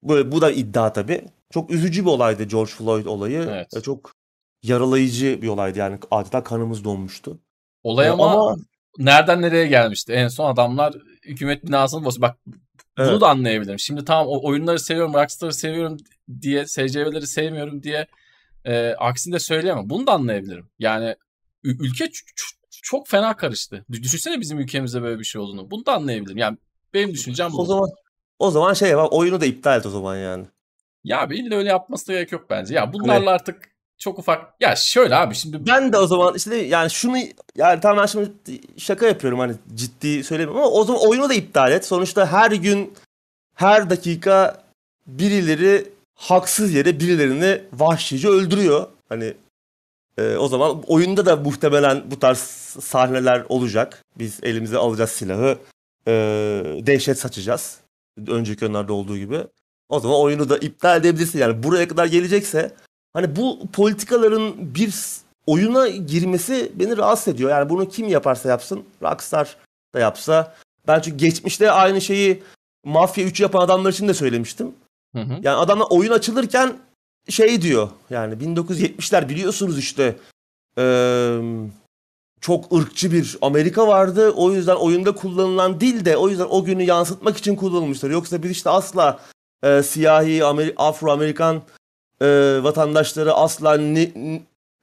[0.04, 1.26] bu, bu da iddia tabii.
[1.54, 3.48] Çok üzücü bir olaydı George Floyd olayı.
[3.50, 3.84] Evet.
[3.84, 4.14] Çok
[4.64, 7.40] yaralayıcı bir olaydı yani adeta kanımız donmuştu.
[7.84, 8.58] Olay E, ama, ama
[8.98, 10.14] nereden nereye gelmişti?
[10.14, 10.94] En son adamlar
[11.26, 12.22] hükümet binasını basıyor.
[12.22, 12.38] Bak
[12.98, 13.22] bunu Evet.
[13.22, 13.80] da anlayabilirim.
[13.80, 15.98] Şimdi tamam o oyunları seviyorum, Rockstar'ı seviyorum
[16.42, 18.08] diye, SCV'leri sevmiyorum diye
[18.66, 19.90] e, aksini de söyleyemem.
[19.90, 20.70] Bunu da anlayabilirim.
[20.80, 21.16] Yani
[21.64, 22.10] ülke
[22.72, 23.86] çok fena karıştı.
[23.92, 25.72] Dü- Düşünsene bizim ülkemizde böyle bir şey olduğunu.
[25.72, 26.38] Bunu da anlayabilirim.
[26.38, 26.58] Yani
[26.94, 27.66] benim düşüncem o bu.
[27.66, 27.90] zaman
[28.40, 30.46] o zaman şey yap oyunu da iptal et o zaman yani.
[31.04, 32.76] Ya abi illa öyle yapması gerek yok bence.
[32.76, 34.54] Ya bunlarla artık çok ufak.
[34.60, 37.18] Ya şöyle abi şimdi Ben de o zaman işte yani şunu
[37.56, 38.32] yani tamam ben şimdi
[38.78, 41.86] şaka yapıyorum hani ciddi söylemiyorum ama o zaman oyunu da iptal et.
[41.86, 42.94] Sonuçta her gün
[43.56, 44.64] her dakika
[45.08, 48.88] birileri haksız yere birilerini vahşice öldürüyor.
[49.10, 49.34] Hani
[50.18, 52.38] e, o zaman oyunda da muhtemelen bu tarz
[52.82, 54.04] sahneler olacak.
[54.18, 55.58] Biz elimize alacağız silahı.
[56.08, 56.12] e,
[56.86, 57.78] dehşet saçacağız.
[58.28, 59.40] Önceki oyunlarda olduğu gibi.
[59.90, 61.40] O zaman oyunu da iptal edebilirsin.
[61.40, 62.76] Yani buraya kadar gelecekse
[63.14, 64.96] hani bu politikaların bir
[65.46, 67.50] oyuna girmesi beni rahatsız ediyor.
[67.50, 69.58] Yani bunu kim yaparsa yapsın, Rockstar
[69.94, 70.56] da yapsa.
[70.88, 72.44] Ben çünkü geçmişte aynı şeyi
[72.86, 74.72] Mafya 3 yapan adamlar için de söylemiştim.
[75.16, 75.34] Hı hı.
[75.42, 76.78] Yani adamlar oyun açılırken
[77.30, 77.90] şey diyor.
[78.10, 80.16] Yani 1970'ler biliyorsunuz işte
[80.78, 81.40] eee,
[82.42, 84.32] çok ırkçı bir Amerika vardı.
[84.32, 88.12] O yüzden oyunda kullanılan dil de o yüzden o günü yansıtmak için kullanılmıştır.
[88.12, 89.20] Yoksa biz işte asla
[89.64, 91.62] eee, siyahi Ameri- Afro-Amerikan
[92.22, 93.78] eee, vatandaşları asla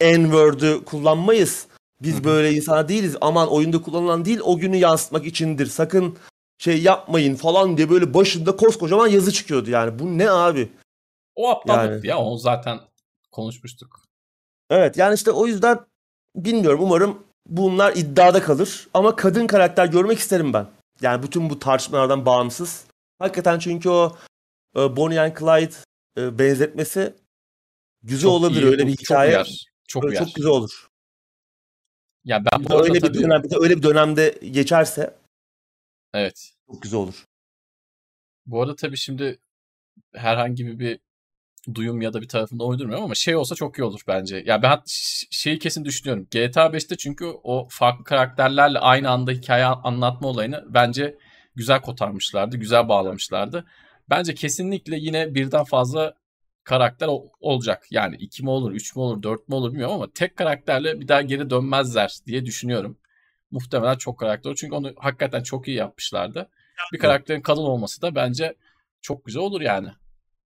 [0.01, 1.66] N-word'ü kullanmayız.
[2.03, 3.16] Biz böyle insan değiliz.
[3.20, 5.66] Aman oyunda kullanılan dil o günü yansıtmak içindir.
[5.66, 6.16] Sakın
[6.59, 9.99] şey yapmayın falan diye böyle başında koskocaman yazı çıkıyordu yani.
[9.99, 10.72] Bu ne abi?
[11.35, 12.07] O aptallık Yani.
[12.07, 12.18] ya.
[12.18, 12.81] Onu zaten
[13.33, 14.01] konuşmuştuk.
[14.70, 15.79] Evet yani işte o yüzden
[16.37, 17.18] bilmiyorum umarım
[17.49, 18.89] bunlar iddiada kalır.
[18.95, 20.66] Ama kadın karakter görmek isterim ben.
[21.01, 22.85] Yani bütün bu tartışmalardan bağımsız.
[23.18, 24.16] Hakikaten çünkü o
[24.77, 25.74] e, Bonnie and Clyde
[26.18, 27.14] e, benzetmesi
[28.03, 28.62] güzel Çok olabilir.
[28.62, 29.64] iyi, öyle bir çok hikaye uyar.
[29.89, 30.24] Çok uyar.
[30.24, 30.89] çok güzel olur.
[32.24, 35.14] Ya ben Bir bu öyle bir tabii dönem, bir de öyle bir dönemde geçerse
[36.14, 36.53] evet.
[36.66, 37.24] çok güzel olur.
[38.47, 39.39] Bu arada tabii şimdi
[40.14, 41.01] herhangi bir, bir
[41.74, 44.43] duyum ya da bir tarafında uydurmuyorum ama şey olsa çok iyi olur bence.
[44.47, 46.27] Ya ben ş- şeyi kesin düşünüyorum.
[46.31, 51.18] GTA 5'te çünkü o farklı karakterlerle aynı anda hikaye anlatma olayını bence
[51.55, 53.66] güzel kotarmışlardı, güzel bağlamışlardı.
[54.11, 56.15] Bence kesinlikle yine birden fazla
[56.65, 57.87] karakter ol- olacak.
[57.91, 61.09] Yani iki mi olur, üç mü olur, dört mü olur bilmiyorum ama tek karakterle bir
[61.09, 62.99] daha geri dönmezler diye düşünüyorum.
[63.51, 64.57] Muhtemelen çok karakter olur.
[64.57, 66.49] Çünkü onu hakikaten çok iyi yapmışlardı.
[66.93, 68.55] Bir karakterin kadın olması da bence
[69.03, 69.89] çok güzel olur yani.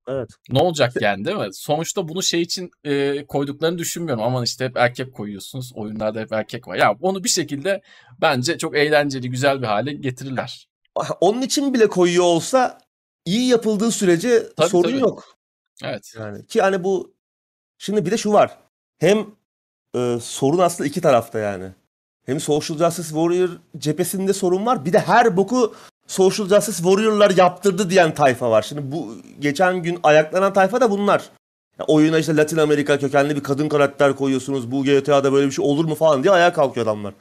[0.08, 0.30] Evet.
[0.50, 1.54] Ne olacak yani değil mi?
[1.54, 4.24] Sonuçta bunu şey için e, koyduklarını düşünmüyorum.
[4.24, 5.72] Aman işte hep erkek koyuyorsunuz.
[5.76, 6.76] Oyunlarda hep erkek var.
[6.76, 7.82] Ya onu bir şekilde
[8.22, 10.68] bence çok eğlenceli, güzel bir hale getirirler.
[11.22, 12.78] Onun için bile koyuyor olsa
[13.26, 15.02] iyi yapıldığı sürece Tabii, sorun tabii.
[15.02, 15.36] yok.
[15.84, 16.14] Evet.
[16.18, 17.14] Yani ki hani bu
[17.78, 18.58] şimdi bir de şu var.
[18.98, 19.26] Hem
[19.96, 21.72] e, sorun aslında iki tarafta yani.
[22.26, 24.86] Hem Social Justice Warrior cephesinde sorun var.
[24.86, 25.76] Bir de her boku
[26.08, 28.62] Social Justice Warrior'lar yaptırdı diyen tayfa var.
[28.62, 31.30] Şimdi bu geçen gün ayaklanan tayfa da bunlar.
[31.80, 34.72] Ya oyuna işte Latin Amerika kökenli bir kadın karakter koyuyorsunuz.
[34.72, 37.14] Bu GTA'da böyle bir şey olur mu falan diye ayağa kalkıyor adamlar.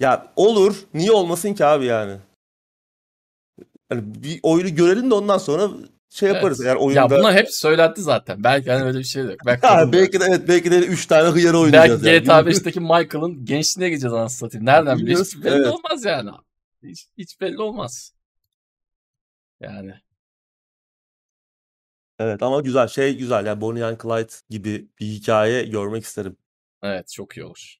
[0.00, 0.76] Ya olur.
[0.94, 2.16] Niye olmasın ki abi yani?
[3.90, 5.70] Hani bir oyunu görelim de ondan sonra
[6.10, 6.60] şey yaparız.
[6.60, 6.68] Evet.
[6.68, 7.00] Eğer oyunda...
[7.00, 8.44] Ya bunlar hep söylendi zaten.
[8.44, 9.40] Belki hani öyle bir şey de yok.
[9.46, 12.06] Belki, Ha, belki de evet belki de 3 tane belki oynayacağız.
[12.06, 12.20] yani.
[12.20, 14.66] GTA 5'teki Michael'ın gençliğine gideceğiz anasını satayım.
[14.66, 15.34] Nereden biliyoruz?
[15.36, 15.66] Hiç belli evet.
[15.66, 16.30] olmaz yani.
[16.82, 18.14] Hiç, hiç belli olmaz.
[19.60, 19.94] Yani.
[22.18, 26.36] Evet ama güzel şey güzel yani Bonnie and Clyde gibi bir hikaye görmek isterim.
[26.82, 27.76] Evet çok iyi olur.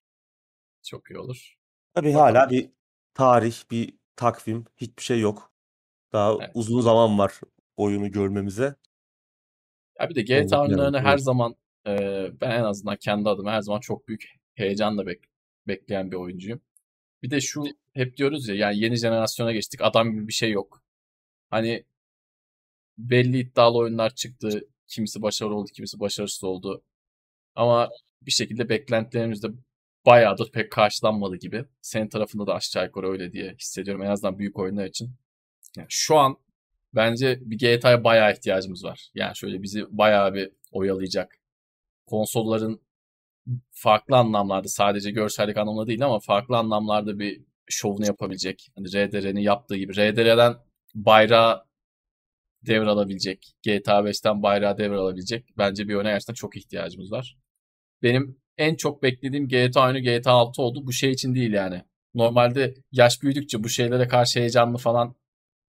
[0.82, 1.56] Çok iyi olur.
[1.94, 2.34] Tabii Bakalım.
[2.34, 2.70] hala bir
[3.14, 5.49] tarih, bir takvim, hiçbir şey yok.
[6.12, 6.50] Daha Evet.
[6.54, 7.40] uzun zaman var
[7.76, 8.74] oyunu görmemize.
[10.00, 11.56] Ya bir de GTA oyunlarını evet, her zaman
[11.86, 15.24] e, ben en azından kendi adıma her zaman çok büyük heyecanla bek-
[15.68, 16.60] bekleyen bir oyuncuyum.
[17.22, 20.82] Bir de şu hep diyoruz ya yani yeni jenerasyona geçtik adam gibi bir şey yok.
[21.50, 21.84] Hani
[22.98, 24.68] belli iddialı oyunlar çıktı.
[24.86, 26.82] Kimisi başarılı oldu, kimisi başarısız oldu.
[27.54, 27.90] Ama
[28.22, 29.48] bir şekilde beklentilerimiz de
[30.06, 31.64] bayağıdır pek karşılanmadı gibi.
[31.82, 34.02] Senin tarafında da aşağı yukarı öyle diye hissediyorum.
[34.02, 35.10] En azından büyük oyunlar için.
[35.76, 36.36] Yani şu an
[36.94, 39.10] bence bir GTA'ya bayağı ihtiyacımız var.
[39.14, 41.38] Yani şöyle bizi bayağı bir oyalayacak.
[42.06, 42.80] Konsolların
[43.72, 48.68] farklı anlamlarda sadece görsellik anlamında değil ama farklı anlamlarda bir şovunu yapabilecek.
[48.76, 49.92] Hani RDR'nin yaptığı gibi.
[49.92, 50.56] RDR'den
[50.94, 51.64] bayrağı
[52.66, 53.54] devralabilecek.
[53.62, 55.44] GTA 5'ten bayrağı devralabilecek.
[55.58, 57.38] Bence bir öne gerçekten çok ihtiyacımız var.
[58.02, 60.86] Benim en çok beklediğim GTA oyunu GTA 6 oldu.
[60.86, 61.82] Bu şey için değil yani.
[62.14, 65.16] Normalde yaş büyüdükçe bu şeylere karşı heyecanlı falan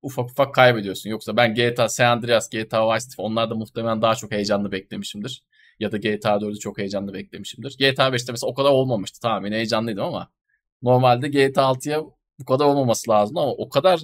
[0.02, 1.10] ufak ufak kaybediyorsun.
[1.10, 5.44] Yoksa ben GTA San Andreas, GTA Vice City onlarda muhtemelen daha çok heyecanlı beklemişimdir.
[5.80, 7.76] Ya da GTA 4'ü çok heyecanlı beklemişimdir.
[7.80, 9.20] GTA 5'te mesela o kadar olmamıştı.
[9.22, 10.32] Tamam yine heyecanlıydım ama
[10.82, 12.02] normalde GTA 6'ya
[12.40, 14.02] bu kadar olmaması lazım ama o kadar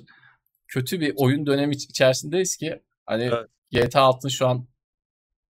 [0.68, 3.50] kötü bir oyun dönemi içerisindeyiz ki hani evet.
[3.72, 4.68] GTA 6'ın şu an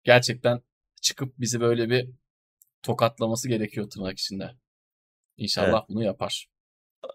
[0.04, 0.60] gerçekten
[1.02, 2.10] çıkıp bizi böyle bir
[2.82, 4.50] tokatlaması gerekiyor tırnak içinde.
[5.36, 5.88] İnşallah evet.
[5.88, 6.49] bunu yapar.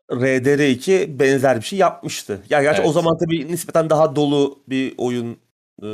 [0.10, 2.42] RDR2 benzer bir şey yapmıştı.
[2.50, 2.90] Ya gerçi evet.
[2.90, 5.40] o zaman tabii nispeten daha dolu bir oyun
[5.84, 5.88] e,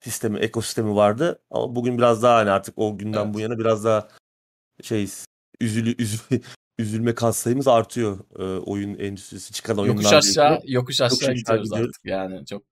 [0.00, 1.42] sistemi, ekosistemi vardı.
[1.50, 3.34] Ama bugün biraz daha hani artık o günden evet.
[3.34, 4.08] bu yana biraz daha
[4.82, 5.08] şey
[5.60, 6.40] üzülü üzülü
[6.78, 10.02] üzülme sayımız artıyor e, oyun endüstrisi çıkan oyunlar.
[10.02, 12.04] Yokuş aşağı, yokuş aşağı, yokuş aşağı gidiyoruz, gidiyoruz artık.
[12.04, 12.62] Yani çok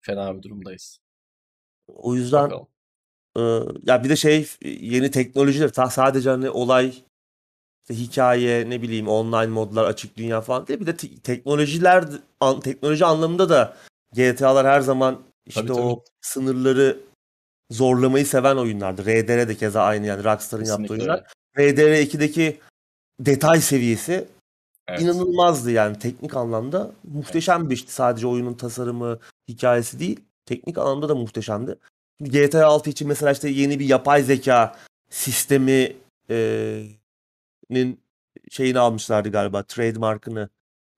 [0.00, 0.98] fena bir durumdayız.
[1.88, 2.50] O yüzden
[3.36, 3.40] e,
[3.86, 6.94] ya bir de şey yeni teknolojiler ta sadece hani olay
[7.90, 12.04] işte hikaye ne bileyim online modlar açık dünya falan değil bir de te- teknolojiler
[12.40, 13.76] an, teknoloji anlamında da
[14.12, 16.04] GTA'lar her zaman işte tabii, o tabii.
[16.20, 16.98] sınırları
[17.70, 19.02] zorlamayı seven oyunlardı.
[19.02, 21.24] RDR de keza aynı yani Rockstar'ın yaptığı oyunlar.
[21.58, 22.60] RDR 2'deki
[23.20, 24.28] detay seviyesi
[24.88, 25.00] evet.
[25.00, 27.92] inanılmazdı yani teknik anlamda muhteşem bir işti.
[27.92, 29.18] Sadece oyunun tasarımı,
[29.48, 31.78] hikayesi değil, teknik anlamda da muhteşemdi.
[32.20, 34.76] GTA 6 için mesela işte yeni bir yapay zeka
[35.10, 35.92] sistemi
[36.30, 36.82] e,
[37.70, 38.00] nin
[38.50, 40.48] şeyini almışlardı galiba trademarkını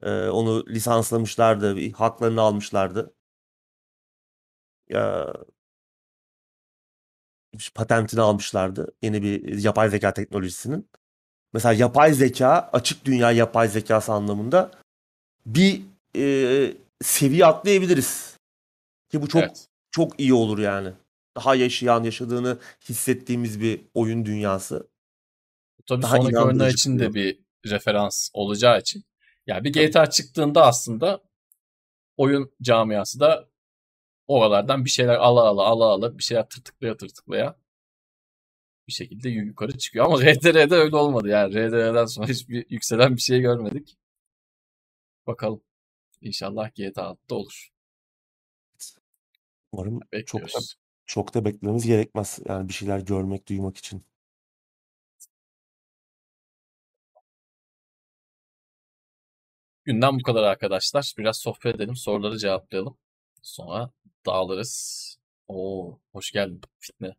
[0.03, 3.15] e, onu lisanslamışlardı haklarını almışlardı.
[4.89, 5.35] Ya
[7.75, 10.89] patentini almışlardı yeni bir yapay zeka teknolojisinin.
[11.53, 14.71] Mesela yapay zeka açık dünya yapay zekası anlamında
[15.47, 15.83] bir
[16.17, 18.37] e, seviye atlayabiliriz.
[19.11, 19.69] Ki bu çok evet.
[19.91, 20.93] çok iyi olur yani.
[21.37, 22.59] Daha yaşayan yaşadığını
[22.89, 24.89] hissettiğimiz bir oyun dünyası
[25.89, 29.05] tabii daha sonraki oyunlar için de bir referans olacağı için.
[29.47, 30.11] Yani bir GTA tabii.
[30.11, 31.23] çıktığında aslında
[32.17, 33.49] oyun camiası da
[34.27, 37.57] oralardan bir şeyler ala ala ala ala bir şeyler tırtıklaya tırtıklaya
[38.89, 40.05] bir şekilde yukarı çıkıyor.
[40.05, 41.55] Ama RDR'de öyle olmadı yani.
[41.55, 43.99] RDR'den sonra hiçbir yükselen bir şey görmedik.
[45.27, 45.63] Bakalım.
[46.21, 47.69] İnşallah GTA 6'da olur.
[49.73, 50.59] Umarım çok da,
[51.07, 52.39] çok da beklememiz gerekmez.
[52.49, 54.05] Yani bir şeyler görmek, duymak için.
[59.89, 61.15] Günden bu kadar arkadaşlar.
[61.19, 62.97] Biraz sohbet edelim, soruları cevaplayalım.
[63.43, 63.91] Sonra
[64.27, 65.19] dağılırız.
[65.47, 67.15] Oo, hoş geldin Fitne.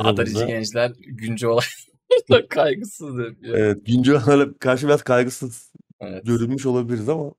[0.00, 3.58] Adarıcı gençler güncel olaylarla kaygısız yapıyor.
[3.58, 6.26] Evet, güncel olaylarla karşı biraz kaygısız evet.
[6.26, 7.32] görünmüş olabiliriz ama.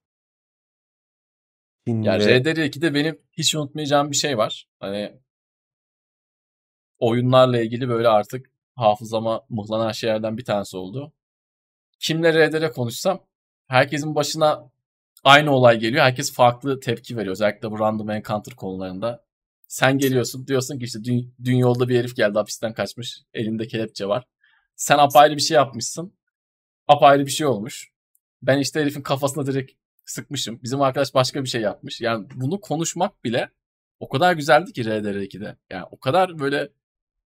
[1.87, 2.05] Yine...
[2.05, 4.67] Yani RDR2'de benim hiç unutmayacağım bir şey var.
[4.79, 5.19] Hani
[6.99, 11.13] oyunlarla ilgili böyle artık hafızama mıhlanan şeylerden bir tanesi oldu.
[11.99, 13.25] Kimle RDR konuşsam
[13.67, 14.71] herkesin başına
[15.23, 16.03] aynı olay geliyor.
[16.03, 17.31] Herkes farklı tepki veriyor.
[17.31, 19.25] Özellikle bu random encounter konularında.
[19.67, 23.21] Sen geliyorsun diyorsun ki işte dün, dün yolda bir herif geldi hapisten kaçmış.
[23.33, 24.25] Elinde kelepçe var.
[24.75, 26.13] Sen apayrı bir şey yapmışsın.
[26.87, 27.91] Apayrı bir şey olmuş.
[28.41, 29.71] Ben işte herifin kafasına direkt
[30.05, 30.59] sıkmışım.
[30.63, 32.01] Bizim arkadaş başka bir şey yapmış.
[32.01, 33.49] Yani bunu konuşmak bile
[33.99, 35.57] o kadar güzeldi ki RDR2'de.
[35.69, 36.69] Yani o kadar böyle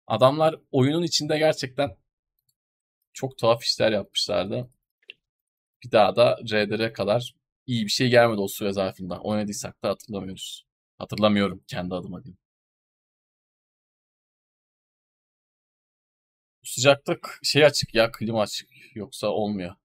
[0.07, 1.97] adamlar oyunun içinde gerçekten
[3.13, 4.69] çok tuhaf işler yapmışlardı
[5.83, 7.33] bir daha da RDR'e kadar
[7.65, 9.21] iyi bir şey gelmedi o süre zarfında.
[9.21, 10.65] Oynadıysak da hatırlamıyoruz.
[10.97, 12.37] Hatırlamıyorum kendi adıma diyeyim.
[16.63, 19.75] Sıcaklık şey açık ya klima açık yoksa olmuyor.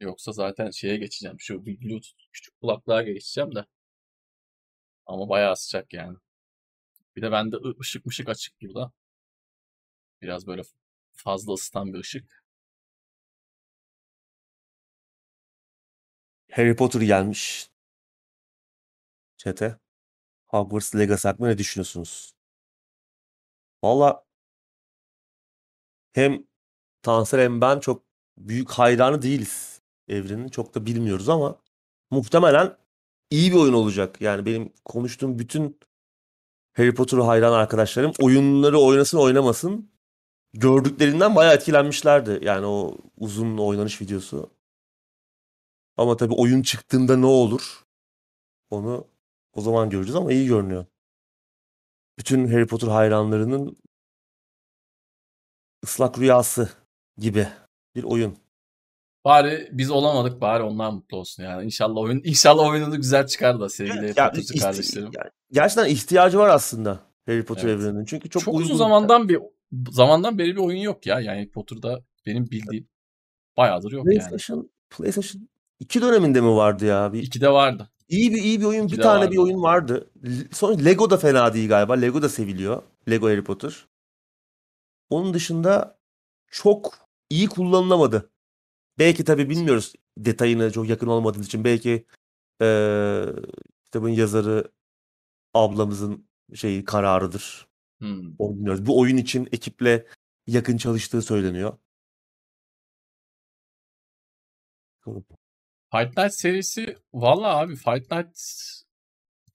[0.00, 1.36] Yoksa zaten şeye geçeceğim.
[1.40, 3.66] Şu bir Bluetooth küçük kulaklığa geçeceğim de.
[5.06, 6.18] Ama bayağı sıcak yani.
[7.16, 8.92] Bir de bende ışık mışık açık burada.
[10.22, 10.62] Biraz böyle
[11.12, 12.43] fazla ısıtan bir ışık.
[16.54, 17.70] Harry Potter gelmiş.
[19.36, 19.78] Çete.
[20.46, 22.34] Hogwarts Legacy hakkında ne düşünüyorsunuz?
[23.84, 24.24] Valla
[26.12, 26.46] hem
[27.02, 28.02] Tansel hem ben çok
[28.38, 30.48] büyük hayranı değiliz evrenin.
[30.48, 31.60] Çok da bilmiyoruz ama
[32.10, 32.76] muhtemelen
[33.30, 34.20] iyi bir oyun olacak.
[34.20, 35.78] Yani benim konuştuğum bütün
[36.72, 39.90] Harry Potter hayran arkadaşlarım oyunları oynasın oynamasın
[40.52, 42.38] gördüklerinden bayağı etkilenmişlerdi.
[42.42, 44.53] Yani o uzun oynanış videosu.
[45.96, 47.84] Ama tabii oyun çıktığında ne olur?
[48.70, 49.06] Onu
[49.52, 50.86] o zaman göreceğiz ama iyi görünüyor.
[52.18, 53.76] Bütün Harry Potter hayranlarının
[55.84, 56.68] ıslak rüyası
[57.18, 57.48] gibi
[57.94, 58.36] bir oyun.
[59.24, 61.64] Bari biz olamadık bari onlar mutlu olsun yani.
[61.64, 65.10] İnşallah oyun inşallah oyununu güzel çıkar da sevgili Evet, Harry Potter'cı kardeşlerim.
[65.12, 67.80] ya- gerçekten ihtiyacı var aslında Harry Potter Evet.
[67.80, 68.04] evreninin.
[68.04, 69.38] Çünkü çok, Çok, uzun zamandan bir
[69.90, 71.20] zamandan beri bir oyun yok ya.
[71.20, 72.88] Yani Potter'da benim bildiğim
[73.56, 74.18] bayağıdır yok yani.
[74.90, 75.48] PlayStation
[75.80, 77.12] 2 döneminde mi vardı ya?
[77.12, 77.90] Bir İkide vardı.
[78.08, 79.32] iyi bir iyi bir oyun, bir İkide tane vardı.
[79.32, 80.10] bir oyun vardı.
[80.52, 81.92] Sonra Lego da fena değil galiba.
[81.94, 82.82] Lego da seviliyor.
[83.10, 83.86] Lego Harry Potter.
[85.10, 85.98] Onun dışında
[86.48, 88.30] çok iyi kullanılamadı.
[88.98, 92.06] Belki tabii bilmiyoruz detayına çok yakın olmadığımız için belki
[92.62, 93.26] eee
[93.84, 94.72] kitabın yazarı
[95.54, 97.68] ablamızın şeyi kararıdır.
[98.00, 98.34] Hmm.
[98.38, 98.86] Onu bilmiyoruz.
[98.86, 100.06] Bu oyun için ekiple
[100.46, 101.78] yakın çalıştığı söyleniyor.
[105.96, 108.38] Fight Night serisi valla abi Fight Night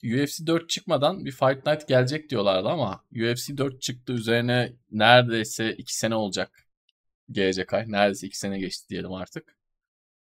[0.04, 5.98] UFC 4 çıkmadan bir Fight Night gelecek diyorlardı ama UFC 4 çıktı üzerine neredeyse 2
[5.98, 6.68] sene olacak
[7.32, 7.92] gelecek ay.
[7.92, 9.58] Neredeyse 2 sene geçti diyelim artık.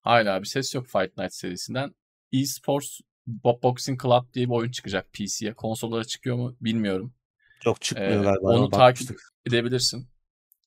[0.02, 1.96] Hala bir ses yok Fight Night serisinden.
[2.34, 3.00] eSports
[3.44, 5.54] Bo- Boxing Club diye bir oyun çıkacak PC'ye.
[5.54, 7.14] Konsollara çıkıyor mu bilmiyorum.
[7.62, 8.48] Çok çıkmıyor Ee, galiba.
[8.48, 9.10] onu takip
[9.48, 10.08] edebilirsin.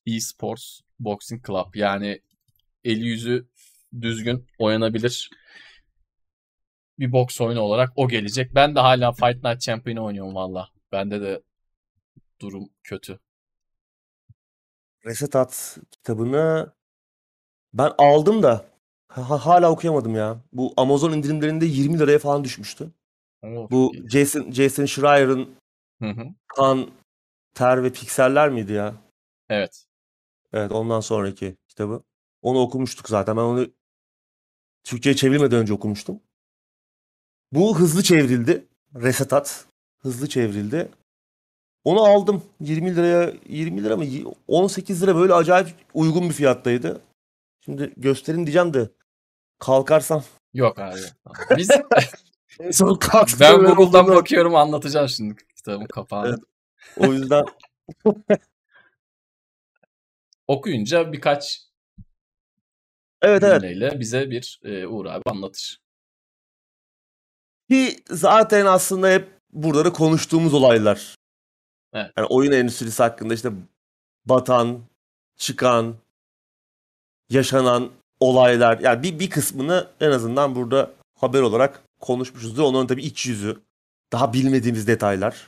[0.07, 2.21] eSports Boxing Club yani
[2.83, 3.47] eli yüzü
[4.01, 5.29] düzgün oynanabilir
[6.99, 8.55] bir boks oyunu olarak o gelecek.
[8.55, 10.69] Ben de hala Fight Night Champion'ı oynuyorum valla.
[10.91, 11.41] Bende de
[12.41, 13.19] durum kötü.
[15.05, 16.73] Reset At kitabını
[17.73, 18.65] ben aldım da
[19.07, 20.41] ha- hala okuyamadım ya.
[20.53, 22.91] Bu Amazon indirimlerinde 20 liraya falan düşmüştü.
[23.43, 24.09] Oo, Bu iyi.
[24.09, 25.55] Jason Jason Schreier'ın.
[26.47, 26.91] Kan,
[27.53, 28.93] Ter ve Pikseller miydi ya?
[29.49, 29.85] Evet.
[30.53, 32.03] Evet ondan sonraki kitabı.
[32.41, 33.37] Onu okumuştuk zaten.
[33.37, 33.67] Ben onu
[34.83, 36.19] Türkçe'ye çevrilmeden önce okumuştum.
[37.51, 38.65] Bu hızlı çevrildi.
[38.95, 39.65] Reset At.
[40.01, 40.89] Hızlı çevrildi.
[41.83, 42.43] Onu aldım.
[42.59, 44.05] 20 liraya 20 lira mı?
[44.47, 47.01] 18 lira böyle acayip uygun bir fiyattaydı.
[47.65, 48.89] Şimdi gösterin diyeceğim de
[49.59, 50.23] kalkarsam
[50.53, 50.99] Yok abi.
[51.57, 51.69] Biz
[52.59, 53.39] en son kalktım.
[53.39, 56.27] ben Google'dan olduğunda- bakıyorum anlatacağım şimdi kitabın kapağını.
[56.29, 56.39] Evet.
[57.09, 57.45] O yüzden
[60.47, 61.61] Okuyunca birkaç
[63.21, 63.61] evet evet.
[63.61, 65.81] cümleyle bize bir e, Uğur abi anlatır.
[67.69, 71.15] Ki zaten aslında hep burada da konuştuğumuz olaylar.
[71.93, 72.11] Evet.
[72.17, 73.51] Yani oyun endüstrisi hakkında işte
[74.25, 74.79] batan,
[75.37, 75.95] çıkan,
[77.29, 78.79] yaşanan olaylar.
[78.79, 82.63] Yani bir, bir kısmını en azından burada haber olarak konuşmuşuzdur.
[82.63, 83.59] Onların tabii iç yüzü.
[84.11, 85.47] Daha bilmediğimiz detaylar.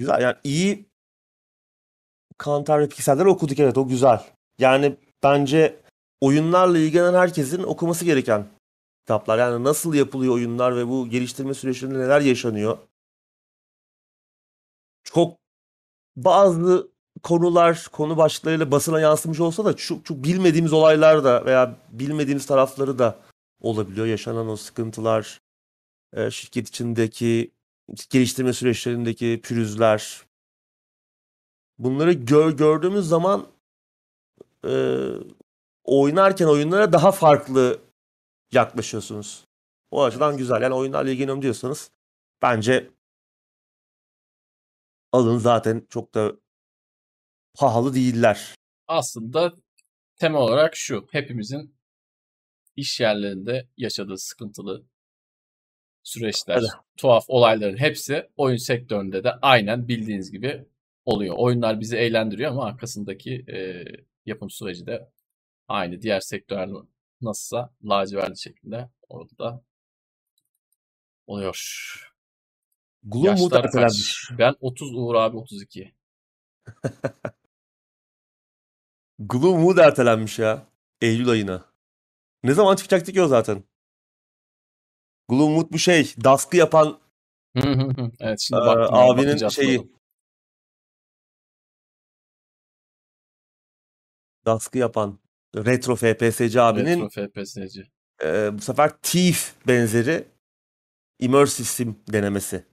[0.00, 0.90] Güzel yani iyi
[2.38, 4.26] Kantar Piksel'ler okuduk evet o güzel.
[4.58, 5.80] Yani bence
[6.20, 8.46] oyunlarla ilgilenen herkesin okuması gereken
[9.00, 9.38] kitaplar.
[9.38, 12.78] Yani nasıl yapılıyor oyunlar ve bu geliştirme süreçlerinde neler yaşanıyor.
[15.04, 15.36] Çok
[16.16, 16.88] bazı
[17.22, 22.98] konular, konu başlıklarıyla basına yansımış olsa da çok, çok bilmediğimiz olaylar da veya bilmediğimiz tarafları
[22.98, 23.18] da
[23.60, 24.06] olabiliyor.
[24.06, 25.40] Yaşanan o sıkıntılar,
[26.30, 27.50] şirket içindeki
[28.10, 30.22] geliştirme süreçlerindeki pürüzler.
[31.78, 33.48] Bunları gör, gördüğümüz zaman
[34.64, 34.72] e,
[35.84, 37.80] oynarken oyunlara daha farklı
[38.52, 39.44] yaklaşıyorsunuz.
[39.90, 40.62] O açıdan güzel.
[40.62, 41.90] Yani oyunlarla ilgileniyorum diyorsanız
[42.42, 42.90] bence
[45.12, 46.32] alın zaten çok da
[47.54, 48.54] pahalı değiller.
[48.86, 49.52] Aslında
[50.16, 51.06] temel olarak şu.
[51.10, 51.74] Hepimizin
[52.76, 54.84] iş yerlerinde yaşadığı sıkıntılı
[56.02, 56.66] süreçler, Öyle.
[56.96, 60.64] tuhaf olayların hepsi oyun sektöründe de aynen bildiğiniz gibi
[61.04, 61.34] oluyor.
[61.38, 63.84] Oyunlar bizi eğlendiriyor ama arkasındaki e,
[64.26, 65.10] yapım süreci de
[65.68, 66.68] aynı diğer sektörler
[67.20, 69.64] nasılsa lacivertli şekilde orada da
[71.26, 71.56] oluyor.
[73.02, 74.30] Gloomwood Yaşlar kaç?
[74.38, 75.94] Ben 30 Uğur abi 32.
[79.18, 80.66] Gloomwood ertelenmiş ya.
[81.00, 81.64] Eylül ayına.
[82.42, 83.64] Ne zaman çıkacaktı ki o zaten?
[85.30, 86.98] Gloomwood bu şey, Dusk'ı yapan
[88.20, 88.94] evet şimdi Ee, baktım.
[88.94, 89.90] abinin bakınca şeyi.
[94.46, 95.18] Dusk'ı yapan
[95.56, 97.90] Retro FPS'ci abinin Retro FPS'ci.
[98.24, 100.24] e, bu sefer Thief benzeri
[101.18, 102.64] Immersive Sim denemesi.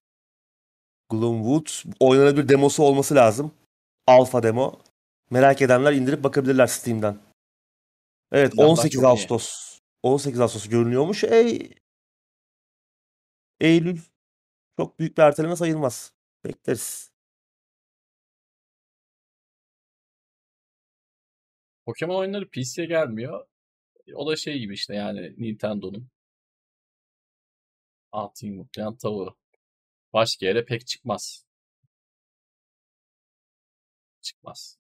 [1.10, 1.68] Gloomwood
[2.00, 3.52] oynanabilir demosu olması lazım.
[4.08, 4.80] Alfa demo.
[5.30, 7.18] Merak edenler indirip bakabilirler Steam'den.
[8.32, 9.08] Evet Silahlar 18 çok iyi.
[9.08, 9.80] Ağustos.
[10.04, 11.24] 18 Ağustos görünüyormuş.
[11.24, 11.72] Ey
[13.60, 14.00] Eylül
[14.78, 16.14] çok büyük bir erteleme sayılmaz.
[16.44, 17.12] Bekleriz.
[21.86, 23.48] Pokemon oyunları PC'ye gelmiyor.
[24.16, 26.10] O da şey gibi işte yani Nintendo'nun
[28.12, 29.38] altın yumurtlayan tavuğu.
[30.14, 31.46] Başka yere pek çıkmaz.
[34.22, 34.78] Çıkmaz.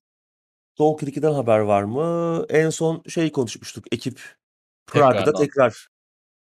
[0.77, 2.45] Soul 2'den haber var mı?
[2.49, 3.85] En son şey konuşmuştuk.
[3.91, 4.37] Ekip
[4.87, 5.87] Prag'da tekrar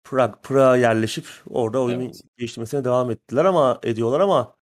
[0.05, 2.21] Prag, Prag'a yerleşip orada oyunun Evet.
[2.39, 4.57] geliştirmesine devam ettiler ama ediyorlar ama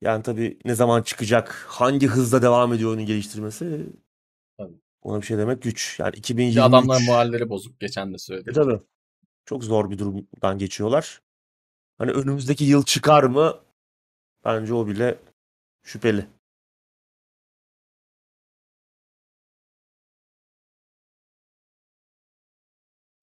[0.00, 3.86] yani tabii ne zaman çıkacak, hangi hızla devam ediyor oyunun geliştirmesi
[4.58, 4.74] Tabii.
[5.02, 5.96] ona bir şey demek güç.
[6.00, 7.80] Yani Bir 2023 de adamların moralleri bozuk.
[7.80, 8.54] Geçen de E söyledik.
[8.54, 8.80] tabii.
[9.44, 11.22] Çok zor bir durumdan geçiyorlar.
[11.98, 13.60] Hani önümüzdeki yıl çıkar mı?
[14.44, 15.18] Bence o bile
[15.82, 16.26] şüpheli.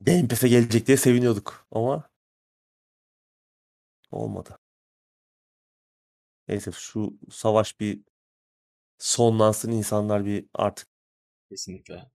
[0.02, 2.10] Game Pass'e gelecek diye seviniyorduk ama
[4.12, 4.58] olmadı.
[6.48, 8.02] Neyse şu savaş bir
[8.98, 10.88] sonlansın insanlar bir artık
[11.50, 12.12] Kesinlikle.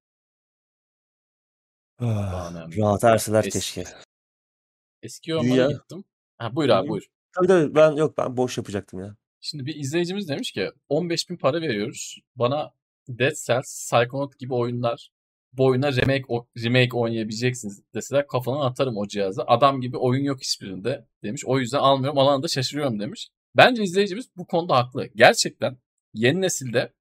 [1.98, 3.84] ah, rahat erseler Es- keşke.
[5.02, 6.04] Eski yorumlara Dünya- gittim.
[6.38, 7.06] Ha, buyur abi buyur.
[7.32, 9.16] Tabii tabii ben yok ben boş yapacaktım ya.
[9.40, 12.18] Şimdi bir izleyicimiz demiş ki 15 bin para veriyoruz.
[12.36, 12.74] Bana
[13.09, 15.10] Dead Cells, Psychonaut gibi oyunlar
[15.53, 19.43] bu oyuna remake, o- remake oynayabileceksiniz deseler kafana atarım o cihazı.
[19.47, 21.43] Adam gibi oyun yok hiçbirinde demiş.
[21.47, 22.19] O yüzden almıyorum.
[22.19, 23.29] Alana da şaşırıyorum demiş.
[23.57, 25.07] Bence izleyicimiz bu konuda haklı.
[25.15, 25.79] Gerçekten
[26.15, 26.93] yeni nesilde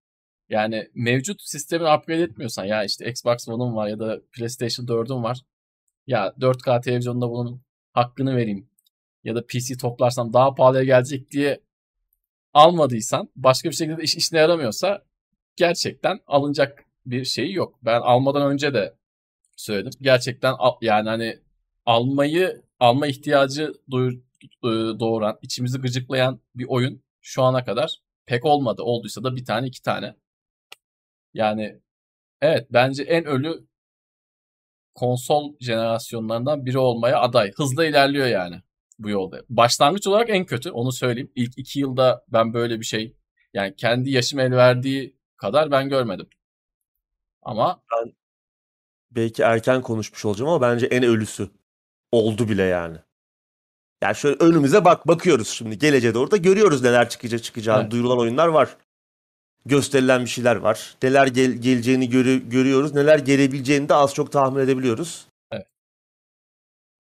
[0.50, 5.42] yani mevcut sistemi upgrade etmiyorsan ya işte Xbox One'um var ya da PlayStation 4'üm var.
[6.08, 7.62] Ya 4K televizyonda bunun
[7.94, 8.70] hakkını vereyim.
[9.24, 11.62] Ya da PC toplarsam daha pahalıya gelecek diye
[12.54, 15.04] almadıysan başka bir şekilde iş işine yaramıyorsa
[15.56, 17.80] gerçekten alınacak bir şey yok.
[17.84, 18.96] Ben almadan önce de
[19.56, 19.92] söyledim.
[20.02, 21.40] Gerçekten yani hani
[21.86, 23.74] almayı alma ihtiyacı
[24.64, 24.70] e,
[25.00, 28.82] doğuran, içimizi gıcıklayan bir oyun şu ana kadar pek olmadı.
[28.84, 30.16] Olduysa da bir tane iki tane.
[31.34, 31.80] Yani
[32.42, 33.68] evet bence en ölü
[34.96, 37.52] konsol jenerasyonlarından biri olmaya aday.
[37.56, 38.62] Hızla ilerliyor yani
[39.00, 39.42] bu yolda.
[39.50, 41.32] Başlangıç olarak en kötü onu söyleyeyim.
[41.36, 43.16] İlk iki yılda ben böyle bir şey
[43.54, 46.30] yani kendi yaşım el verdiği kadar ben görmedim.
[47.44, 47.82] Ama
[49.12, 51.50] Belki erken konuşmuş olacağım ama bence en ölüsü
[52.12, 52.98] oldu bile yani.
[54.04, 57.82] Yani şöyle önümüze bak bakıyoruz şimdi geleceğe doğru da görüyoruz neler çıkacak çıkacağını.
[57.82, 57.92] Evet.
[57.92, 58.78] Duyurulan oyunlar var.
[59.66, 60.96] Gösterilen bir şeyler var.
[61.04, 62.94] Neler gel- geleceğini görü- görüyoruz.
[62.94, 65.28] Neler gelebileceğini de az çok tahmin edebiliyoruz.
[65.52, 65.68] Evet.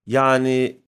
[0.07, 0.81] Yani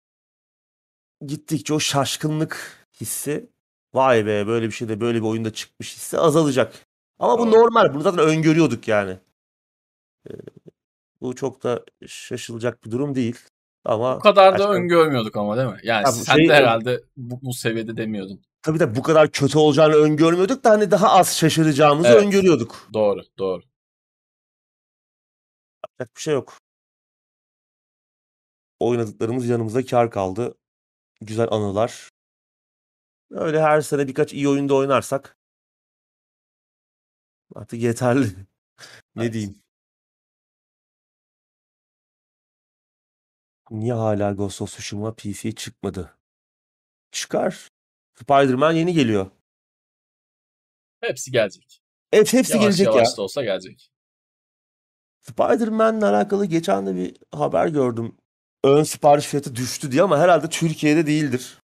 [1.25, 3.49] gittikçe o şaşkınlık hissi
[3.93, 6.73] vay be böyle bir şey de böyle bir oyunda çıkmış hissi azalacak.
[7.19, 7.93] Ama bu normal.
[7.93, 9.17] Bunu zaten öngörüyorduk yani.
[11.21, 13.39] Bu çok da şaşılacak bir durum değil.
[13.85, 15.79] Ama bu kadar da öngörmüyordük ama değil mi?
[15.83, 18.41] Yani Ya sen şey- de herhalde bu, bu seviyede demiyordun.
[18.61, 22.21] tabii de bu kadar kötü olacağını öngörmüyorduk da hani daha az şaşıracağımızı Evet.
[22.23, 22.89] öngörüyorduk.
[22.93, 23.61] Doğru, doğru.
[25.85, 26.57] Yapacak bir şey yok.
[28.79, 30.55] Oynadıklarımız yanımızda kar kaldı.
[31.21, 32.09] Güzel anılar.
[33.31, 35.37] Öyle her sene birkaç iyi oyunda oynarsak
[37.55, 38.27] artık yeterli.
[39.15, 39.33] ne Evet.
[39.33, 39.62] diyeyim?
[43.73, 46.17] Niye hala Ghost of Tsushima PC'ye çıkmadı?
[47.11, 47.67] Çıkar.
[48.15, 49.31] Spider-Man yeni geliyor.
[51.01, 51.81] Hepsi gelecek.
[52.11, 52.93] Evet hepsi Yavaş gelecek ya.
[52.93, 53.89] yavaş da olsa gelecek.
[55.21, 58.15] Spider-Man'le alakalı geçen de bir haber gördüm.
[58.63, 61.57] Ön sipariş fiyatı düştü diye ama herhalde Türkiye'de değildir.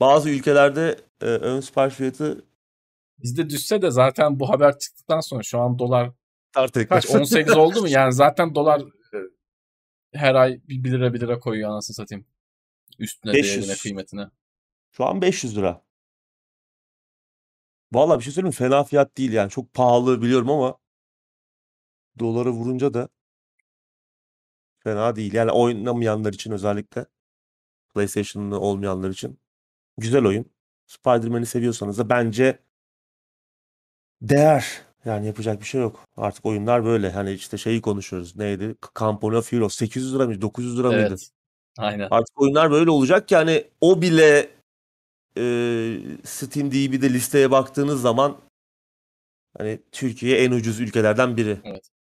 [0.00, 2.44] Bazı ülkelerde e, ön sipariş fiyatı
[3.18, 6.10] Bizde düşse de zaten bu haber çıktıktan sonra şu an dolar
[6.52, 7.88] tartı kaç 18 oldu mu?
[7.88, 8.82] Yani zaten dolar
[10.16, 12.26] her ay 1 lira 1 lira koyuyor anasını satayım.
[12.98, 13.56] Üstüne 500.
[13.56, 14.30] değerine kıymetine.
[14.92, 15.86] Şu an 500 lira.
[17.92, 18.54] Vallahi bir şey söyleyeyim mi?
[18.54, 19.50] Fena fiyat değil yani.
[19.50, 20.78] Çok pahalı biliyorum ama
[22.18, 23.08] dolara vurunca da
[24.78, 25.34] fena değil.
[25.34, 27.06] Yani oynamayanlar için özellikle
[27.94, 29.40] PlayStation'lı olmayanlar için
[29.98, 30.50] güzel oyun.
[30.86, 32.58] Spider-Man'i seviyorsanız da bence
[34.22, 34.85] değer.
[35.06, 36.04] Yani yapacak bir şey yok.
[36.16, 37.10] Artık oyunlar böyle.
[37.10, 38.36] Hani işte şeyi konuşuyoruz.
[38.36, 38.76] Neydi?
[39.22, 40.40] Of Heroes 800 lira mıydı?
[40.42, 41.06] 900 lira mıydı?
[41.08, 41.30] Evet.
[41.78, 42.08] Aynen.
[42.10, 44.50] Artık oyunlar böyle olacak ki hani o bile
[45.38, 45.44] e,
[46.24, 48.36] Steam DB'de listeye baktığınız zaman
[49.58, 51.58] hani Türkiye en ucuz ülkelerden biri.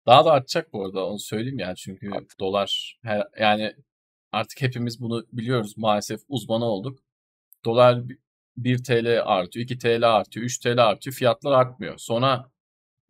[0.06, 2.10] Daha da artacak bu arada onu söyleyeyim yani çünkü
[2.40, 3.74] dolar her, yani
[4.32, 6.98] artık hepimiz bunu biliyoruz maalesef uzmanı olduk.
[7.64, 8.02] Dolar
[8.56, 11.98] 1 TL artıyor, 2 TL artıyor, 3 TL artıyor, fiyatlar artmıyor.
[11.98, 12.50] Sonra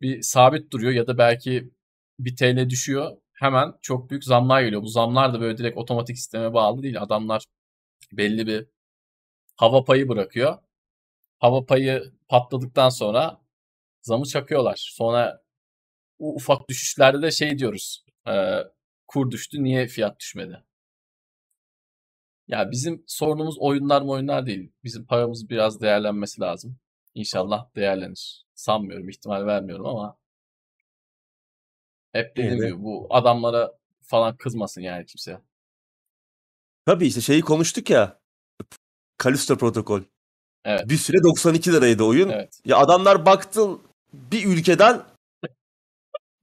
[0.01, 1.71] bir sabit duruyor ya da belki
[2.19, 3.17] 1 TL düşüyor.
[3.33, 4.81] Hemen çok büyük zamlar geliyor.
[4.81, 7.01] Bu zamlar da böyle direkt otomatik sisteme bağlı değil.
[7.01, 7.45] Adamlar
[8.13, 8.67] belli bir
[9.57, 10.57] hava payı bırakıyor.
[11.39, 13.41] Hava payı patladıktan sonra
[14.03, 14.77] zamı çakıyorlar.
[14.97, 15.43] Sonra
[16.19, 18.05] ufak düşüşlerde de şey diyoruz.
[18.29, 18.33] E,
[19.07, 20.63] kur düştü niye fiyat düşmedi?
[22.47, 24.71] Ya bizim sorunumuz oyunlar mı oyunlar değil.
[24.83, 26.77] Bizim paramız biraz değerlenmesi lazım.
[27.17, 28.45] İnşallah değerlenir.
[28.55, 30.17] Sanmıyorum, ihtimal vermiyorum ama
[32.11, 35.41] hep dediğim gibi bu adamlara falan kızmasın yani kimse.
[36.85, 38.19] Tabii işte şeyi konuştuk ya.
[39.17, 40.01] Kalisto protokol.
[40.65, 40.89] Evet.
[40.89, 42.29] Bir süre 92 liraydı oyun.
[42.29, 42.59] Evet.
[42.65, 43.67] Ya adamlar baktı
[44.13, 45.03] bir ülkeden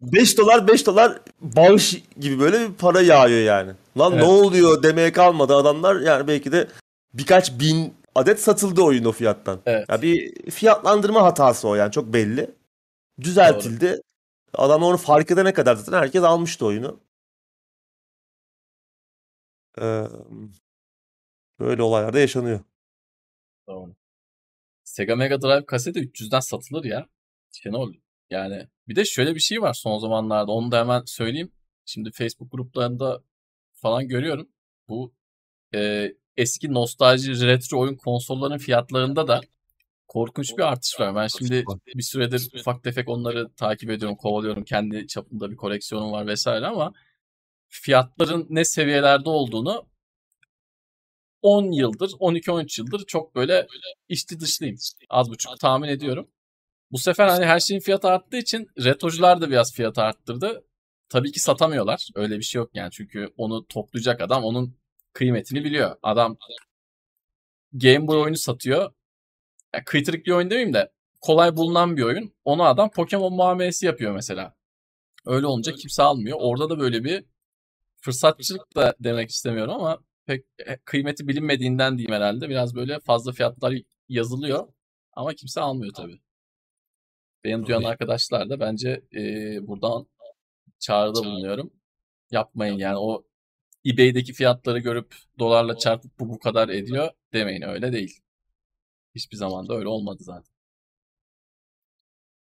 [0.00, 3.72] 5 dolar 5 dolar bağış gibi böyle bir para yağıyor yani.
[3.98, 4.22] Lan Evet.
[4.22, 6.68] ne oluyor demeye kalmadı adamlar yani belki de
[7.12, 9.62] birkaç bin adet satıldı oyun o fiyattan.
[9.66, 9.88] Evet.
[9.88, 12.54] Ya bir fiyatlandırma hatası o yani çok belli.
[13.20, 14.02] Düzeltildi.
[14.54, 17.00] Adam onu fark edene kadar zaten herkes almıştı oyunu.
[19.80, 20.04] Ee,
[21.60, 22.60] böyle olaylar da yaşanıyor.
[23.66, 23.94] Tamam.
[24.84, 27.08] Sega Mega Drive kaseti 300'den satılır ya.
[27.52, 27.92] Şenol.
[28.30, 30.52] Yani bir de şöyle bir şey var son zamanlarda.
[30.52, 31.52] Onu da hemen söyleyeyim.
[31.84, 33.22] Şimdi Facebook gruplarında
[33.72, 34.48] falan görüyorum.
[34.88, 35.14] Bu
[35.74, 39.40] e, eski nostalji retro oyun konsollarının fiyatlarında da
[40.08, 41.14] korkunç bir artış var.
[41.14, 44.64] Ben şimdi bir süredir ufak tefek onları takip ediyorum, kovalıyorum.
[44.64, 46.92] Kendi çapımda bir koleksiyonum var vesaire ama
[47.68, 49.86] fiyatların ne seviyelerde olduğunu
[51.42, 53.66] 10 yıldır, 12-13 yıldır çok böyle
[54.08, 54.76] içli dışlıyım.
[55.10, 56.30] Az buçuk tahmin ediyorum.
[56.90, 60.64] Bu sefer hani her şeyin fiyatı arttığı için retrocular da biraz fiyatı arttırdı.
[61.08, 62.08] Tabii ki satamıyorlar.
[62.14, 62.90] Öyle bir şey yok yani.
[62.90, 64.76] Çünkü onu toplayacak adam onun
[65.14, 65.96] kıymetini biliyor.
[66.02, 66.36] Adam
[67.72, 68.92] Game Boy oyunu satıyor.
[69.74, 72.34] Yani kıytırık bir oyun demeyeyim de kolay bulunan bir oyun.
[72.44, 74.54] Onu adam Pokemon muamelesi yapıyor mesela.
[75.26, 76.38] Öyle olunca kimse almıyor.
[76.40, 77.24] Orada da böyle bir
[78.00, 82.48] fırsatçılık da demek istemiyorum ama pek e, kıymeti bilinmediğinden diyeyim herhalde.
[82.48, 83.74] Biraz böyle fazla fiyatlar
[84.08, 84.68] yazılıyor
[85.12, 86.20] ama kimse almıyor tabii.
[87.44, 89.22] Benim duyan arkadaşlar da bence e,
[89.66, 90.06] buradan
[90.78, 91.70] çağrıda bulunuyorum.
[92.30, 93.24] Yapmayın yani o
[93.86, 98.20] eBay'deki fiyatları görüp dolarla çarpıp bu bu kadar ediyor demeyin öyle değil.
[99.14, 100.54] Hiçbir zaman da öyle olmadı zaten.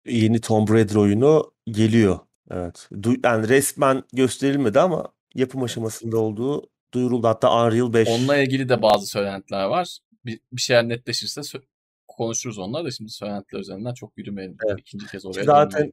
[0.05, 2.19] Yeni Tomb Raider oyunu geliyor.
[2.51, 2.89] Evet.
[2.91, 7.27] Du- yani resmen gösterilmedi ama yapım aşamasında olduğu duyuruldu.
[7.27, 8.07] Hatta Unreal 5.
[8.07, 9.99] Onunla ilgili de bazı söylentiler var.
[10.26, 11.64] Bir, bir şeyler netleşirse sö-
[12.07, 14.57] konuşuruz onları da şimdi söylentiler üzerinden çok yürümeyelim.
[14.68, 14.80] Evet.
[14.80, 15.91] İkinci kez oraya zaten dönmeyelim.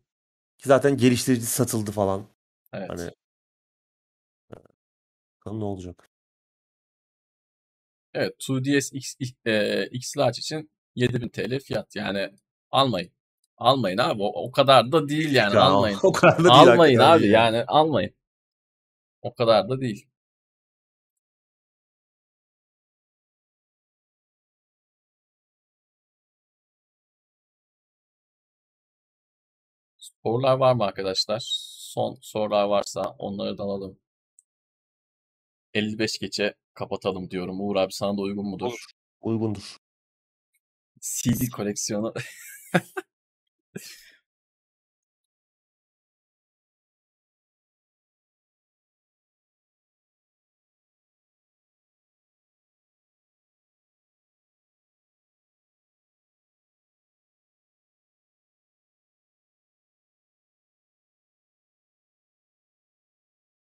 [0.58, 2.26] ki zaten geliştirici satıldı falan.
[2.72, 2.90] Evet.
[2.90, 3.10] Hani
[5.44, 6.10] bakalım ne olacak.
[8.14, 9.14] Evet 2DS X,
[9.46, 11.96] e, X Large için 7000 TL fiyat.
[11.96, 12.30] Yani
[12.70, 13.10] almayın.
[13.58, 14.22] Almayın abi.
[14.22, 15.54] O, o kadar da değil yani.
[15.54, 15.98] Ya, almayın.
[16.02, 17.20] O kadar da değil almayın abi.
[17.22, 18.14] değil Yani almayın.
[19.22, 20.06] O kadar da değil.
[30.22, 31.42] Sorular var mı arkadaşlar?
[31.46, 33.98] Son sorular varsa onları da alalım.
[35.74, 37.60] 55 geçe kapatalım diyorum.
[37.60, 38.66] Uğur abi sana da uygun mudur?
[38.66, 38.84] Olur.
[39.20, 39.76] Uygundur.
[41.00, 42.14] CD koleksiyonu.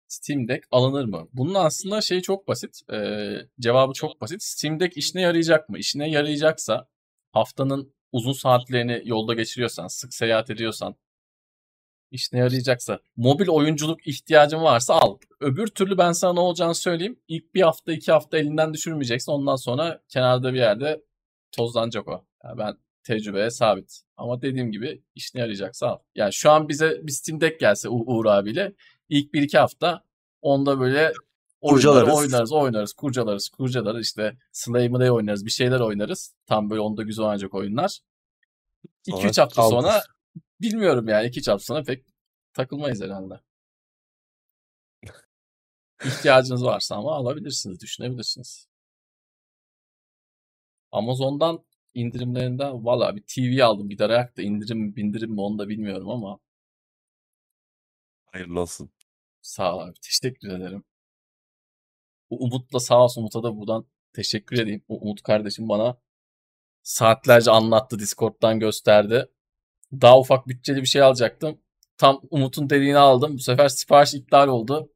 [0.10, 1.28] Steam Deck alınır mı?
[1.34, 2.80] Bunun aslında şeyi çok basit.
[2.94, 4.44] Ee, cevabı çok basit.
[4.44, 5.80] Steam Deck işine yarayacak mı?
[5.80, 6.88] İşine yarayacaksa
[7.32, 10.96] haftanın uzun saatlerini yolda geçiriyorsan, sık seyahat ediyorsan,
[12.12, 15.18] işine yarayacaksa, mobil oyunculuk ihtiyacın varsa al.
[15.40, 17.20] Öbür türlü ben sana ne olacağını söyleyeyim.
[17.28, 19.32] İlk bir hafta, iki hafta elinden düşürmeyeceksin.
[19.32, 21.04] Ondan sonra kenarda bir yerde
[21.52, 22.26] tozlanacak o.
[22.44, 24.02] Yani ben tecrübeye sabit.
[24.18, 26.00] Ama dediğim gibi işine yarayacaksa al.
[26.16, 28.74] Yani şu an bize bir Steam Deck gelse U- Uğur abiyle
[29.10, 30.04] ilk bir iki hafta
[30.42, 31.14] onda böyle
[31.62, 32.14] Kurcalarız.
[32.14, 36.36] oynarız, oynarız, kurcalarız, kurcalarız işte Slay'ı oynarız, bir şeyler oynarız.
[36.46, 38.00] Tam böyle onda güzel oynayacak oyunlar.
[39.10, 39.76] Sonra 2-3 hafta kaldır.
[39.76, 40.04] sonra
[40.62, 42.06] bilmiyorum yani 2-3 hafta sonra pek
[42.54, 43.40] takılmayız herhalde.
[46.06, 48.68] İhtiyacınız varsa ama alabilirsiniz, düşünebilirsiniz.
[50.92, 56.10] Amazon'dan indirimlerinden valla bir TV aldım gider ayakta indirim mi bindirim mi onu da bilmiyorum
[56.10, 56.40] ama
[58.32, 58.92] Hayırlı olsun.
[59.50, 60.84] Sağ ol abi teşekkür ederim.
[62.30, 64.84] Bu Umut'la sağ olsun Umut'a da buradan teşekkür edeyim.
[64.90, 65.98] U- Umut kardeşim bana
[66.84, 69.30] saatlerce anlattı Discord'dan gösterdi.
[69.94, 71.62] Daha ufak bütçeli bir şey alacaktım.
[71.98, 73.34] Tam Umut'un dediğini aldım.
[73.36, 74.94] Bu sefer sipariş iptal oldu.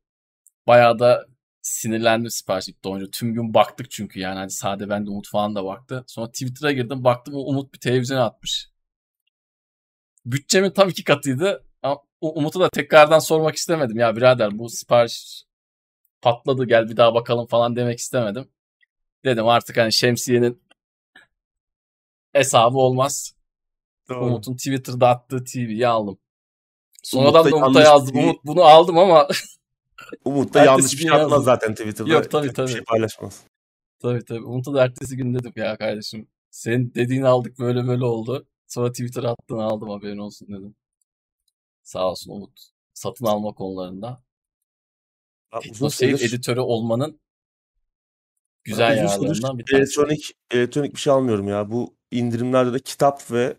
[0.67, 1.27] Bayağı da
[1.61, 3.11] sinirlendim sipariş iptal olunca.
[3.11, 6.03] Tüm gün baktık çünkü yani hani sade ben de Umut falan da baktı.
[6.07, 8.69] Sonra Twitter'a girdim baktım Umut bir televizyona atmış.
[10.25, 11.63] Bütçemin tam iki katıydı.
[12.29, 13.97] Umut'u da tekrardan sormak istemedim.
[13.97, 15.43] Ya birader bu sipariş
[16.21, 18.47] patladı gel bir daha bakalım falan demek istemedim.
[19.25, 20.61] Dedim artık hani şemsiyenin
[22.33, 23.35] hesabı olmaz.
[24.09, 24.25] Doğru.
[24.25, 26.17] Umut'un Twitter'da attığı TV'yi aldım.
[27.03, 28.15] Sonradan da Umut'a yazdım.
[28.15, 28.23] Bir...
[28.23, 29.27] Umut bunu aldım ama
[30.25, 32.09] Umut da yanlış bir şey yapmaz zaten Twitter'da.
[32.09, 32.67] Yok tabii tabii.
[32.67, 33.43] Bir şey paylaşmaz.
[33.99, 34.45] Tabii tabii.
[34.45, 38.47] Umut'a da ertesi gün dedim ya kardeşim senin dediğini aldık böyle böyle oldu.
[38.67, 40.75] Sonra Twitter'a attığını aldım haberin olsun dedim.
[41.83, 42.59] Sağ olsun Umut.
[42.93, 44.23] Satın alma konularında.
[45.61, 47.19] Teknoseyir editörü olmanın
[48.63, 49.75] güzel yerlerinden bir tanesi.
[49.75, 51.71] Elektronik, elektronik bir şey almıyorum ya.
[51.71, 53.57] Bu indirimlerde de kitap ve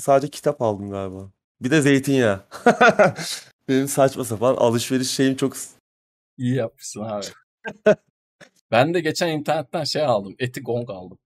[0.00, 1.30] sadece kitap aldım galiba.
[1.60, 2.44] Bir de zeytinyağı.
[3.68, 5.56] Benim saçma sapan alışveriş şeyim çok...
[6.36, 7.26] İyi yapmışsın abi.
[8.70, 10.34] ben de geçen internetten şey aldım.
[10.38, 11.18] Eti gong aldım.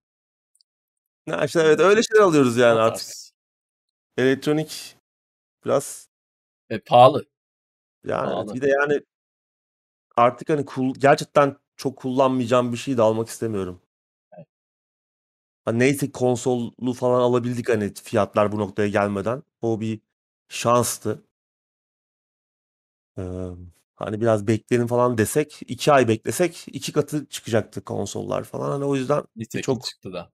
[1.29, 3.07] Ha işte evet öyle şeyler alıyoruz yani artık.
[4.17, 4.95] Elektronik
[5.65, 6.09] biraz
[6.69, 7.25] e, pahalı.
[8.05, 8.53] Yani pahalı.
[8.53, 9.01] bir de yani
[10.17, 13.81] artık hani kul gerçekten çok kullanmayacağım bir şey de almak istemiyorum.
[14.37, 14.47] Evet.
[15.65, 19.43] Hani neyse konsollu falan alabildik hani fiyatlar bu noktaya gelmeden.
[19.61, 20.01] O bir
[20.49, 21.23] şanstı.
[23.17, 23.49] Ee,
[23.95, 28.71] hani biraz bekleyin falan desek, iki ay beklesek iki katı çıkacaktı konsollar falan.
[28.71, 30.31] Hani o yüzden Nitekim çok çıktı da.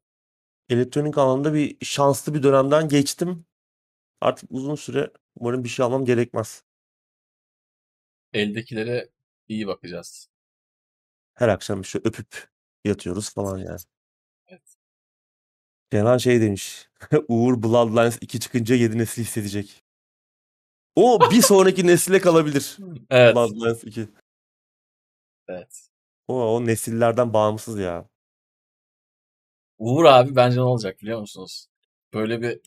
[0.69, 3.45] elektronik anlamda bir şanslı bir dönemden geçtim.
[4.21, 6.63] Artık uzun süre umarım bir şey almam gerekmez.
[8.33, 9.09] Eldekilere
[9.47, 10.29] iyi bakacağız.
[11.35, 12.49] Her akşam işte öpüp
[12.85, 13.79] yatıyoruz falan yani.
[14.47, 14.77] Evet.
[15.91, 16.89] Kenan şey demiş.
[17.27, 19.83] Uğur Bloodlines 2 çıkınca 7 nesil hissedecek.
[20.95, 22.77] O bir sonraki nesile kalabilir.
[23.09, 23.35] Evet.
[23.35, 24.07] Bloodlines 2.
[25.47, 25.89] Evet.
[26.27, 28.09] O, o nesillerden bağımsız ya.
[29.77, 31.67] Uğur abi bence ne olacak biliyor musunuz?
[32.13, 32.59] Böyle bir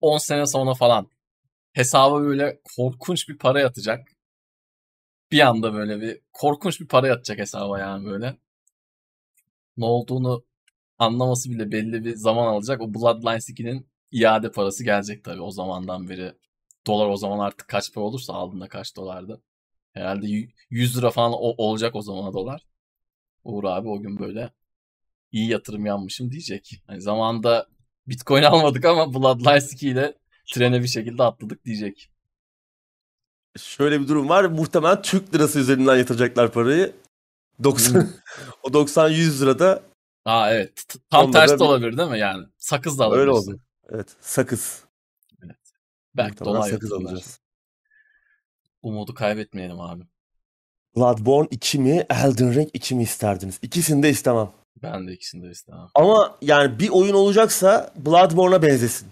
[0.00, 1.10] 10 sene sonra falan
[1.76, 4.08] hesaba böyle korkunç bir para yatacak.
[5.32, 8.36] Bir anda böyle bir korkunç bir para yatacak hesaba yani böyle.
[9.76, 10.44] Ne olduğunu
[10.98, 12.80] anlaması bile belli bir zaman alacak.
[12.80, 16.34] O Bloodlines 2'nin iade parası gelecek tabii o zamandan beri.
[16.86, 19.42] Dolar o zaman artık kaç para olursa aldığında kaç dolardı.
[19.92, 20.26] Herhalde
[20.70, 22.66] 100 lira falan olacak o zamana dolar.
[23.44, 24.52] Uğur abi o gün böyle
[25.32, 26.82] iyi yatırım yanmışım diyecek.
[26.86, 27.66] Hani zamanında
[28.06, 30.14] Bitcoin almadık ama Bloodlines 2 ile
[30.54, 32.10] trene bir şekilde atladık diyecek.
[33.58, 34.44] Şöyle bir durum var.
[34.44, 36.92] Muhtemelen Türk lirası üzerinden yatıracaklar parayı.
[37.64, 38.10] 90
[38.62, 39.82] o 90 100 lirada
[40.24, 40.84] Aa evet.
[41.10, 42.46] Tam tersi de olabilir değil mi yani?
[42.58, 43.28] Sakız da alabilirsin.
[43.28, 43.60] Öyle oldu.
[43.88, 44.16] Evet.
[44.20, 44.84] Sakız.
[45.44, 45.56] Evet.
[46.16, 47.40] Belki dolar sakız alacağız.
[48.82, 50.02] Umudu kaybetmeyelim abi.
[50.96, 53.58] Bloodborne 2 mi, Elden Ring 2 mi isterdiniz?
[53.62, 54.50] İkisini de istemem.
[54.82, 55.88] Ben de ikisini de istemem.
[55.94, 59.08] Ama yani bir oyun olacaksa Bloodborne'a benzesin.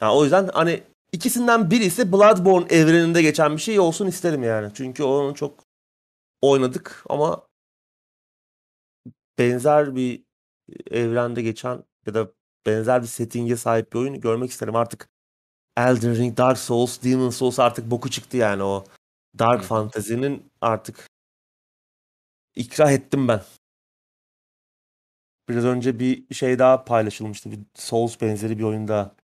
[0.00, 0.82] Yani o yüzden hani
[1.12, 4.72] ikisinden birisi Bloodborne evreninde geçen bir şey olsun isterim yani.
[4.74, 5.64] Çünkü onu çok
[6.42, 7.46] oynadık ama
[9.38, 10.24] benzer bir
[10.90, 12.32] evrende geçen ya da
[12.66, 14.76] benzer bir setting'e sahip bir oyun görmek isterim.
[14.76, 15.08] Artık
[15.76, 18.84] Elden Ring, Dark Souls, Demon Souls artık boku çıktı yani o
[19.38, 19.66] Dark Hı.
[19.66, 21.08] Fantasy'nin artık
[22.56, 23.42] ikrah ettim ben.
[25.48, 27.50] Biraz önce bir şey daha paylaşılmıştı.
[27.50, 29.16] Bir Souls benzeri bir oyunda.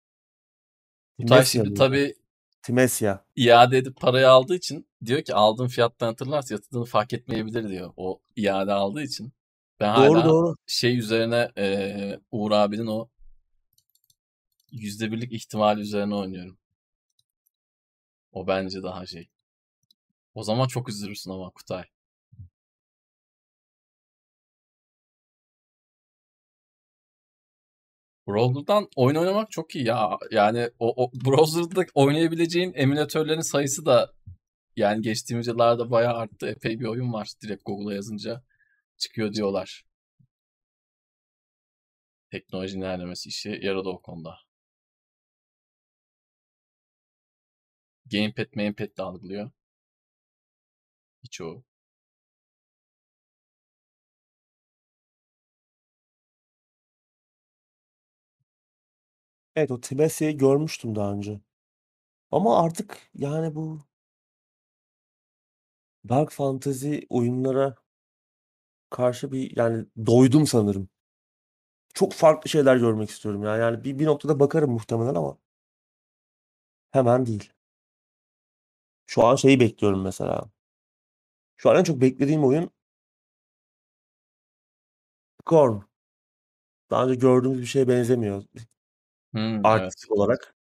[1.21, 2.15] Kutay şimdi tabii
[2.63, 3.25] Timesya.
[3.37, 7.93] iade edip parayı aldığı için diyor ki aldığın fiyattan hatırlarsa yatırdığını fark etmeyebilir diyor.
[7.97, 9.33] O iade aldığı için.
[9.81, 10.57] Ben doğru, hala doğru.
[10.67, 13.09] şey üzerine e, Uğur abinin o
[14.71, 16.59] yüzde birlik ihtimali üzerine oynuyorum.
[18.33, 19.29] O bence daha şey.
[20.35, 21.85] O zaman çok üzülürsün ama Kutay.
[28.29, 30.19] Browser'dan oyun oynamak çok iyi ya.
[30.31, 34.13] Yani o, o browser'da oynayabileceğin emülatörlerin sayısı da
[34.77, 36.49] yani geçtiğimiz yıllarda bayağı arttı.
[36.49, 38.43] Epey bir oyun var direkt Google'a yazınca
[38.99, 39.85] çıkıyor diyorlar.
[42.31, 44.39] Teknoloji ilerlemesi işi yaradı o konuda.
[48.13, 49.51] Gamepad, Gamepad de algılıyor.
[51.25, 51.65] Birçoğu.
[59.57, 61.41] Evet o Timesia'yı görmüştüm daha önce.
[62.33, 63.81] Ama artık yani bu
[66.09, 67.75] Dark Fantasy oyunlara
[68.91, 70.89] karşı bir yani doydum sanırım.
[71.95, 73.57] Çok farklı şeyler görmek istiyorum ya.
[73.57, 75.39] Yani bir, bir noktada bakarım muhtemelen ama
[76.93, 77.53] hemen değil.
[79.07, 80.51] Şu an şeyi bekliyorum mesela.
[81.57, 82.71] Şu an en çok beklediğim oyun
[85.43, 85.83] Scorn.
[86.91, 88.45] Daha önce gördüğümüz bir şeye benzemiyor
[89.35, 89.65] Hımm, evet.
[89.65, 90.55] artistik olarak.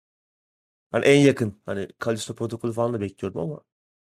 [0.91, 3.61] Hani en yakın, hani Callisto Protocol'ü falan da bekliyordum ama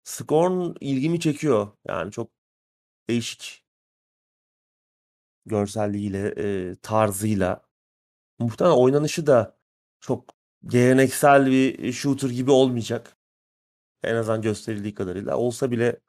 [0.04, 1.68] Scorn ilgimi çekiyor.
[1.88, 2.30] Yani çok
[3.10, 3.64] değişik.
[5.46, 7.62] Görselliğiyle, eee, tarzıyla.
[8.40, 9.58] Muhtemelen oynanışı da
[10.00, 10.24] çok
[10.66, 13.16] geleneksel bir shooter gibi olmayacak.
[14.04, 15.36] En azından gösterildiği kadarıyla.
[15.38, 16.00] Olsa bile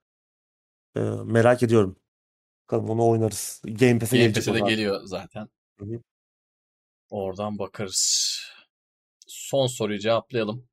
[0.96, 1.96] eee, merak ediyorum.
[2.68, 3.62] Bakalım onu oynarız.
[3.66, 5.50] Game Pass'e Game gelecek Pass'e de geliyor zaten.
[5.80, 6.02] Hı hı.
[7.10, 8.40] Oradan bakarız.
[9.28, 10.68] Son soruyu cevaplayalım.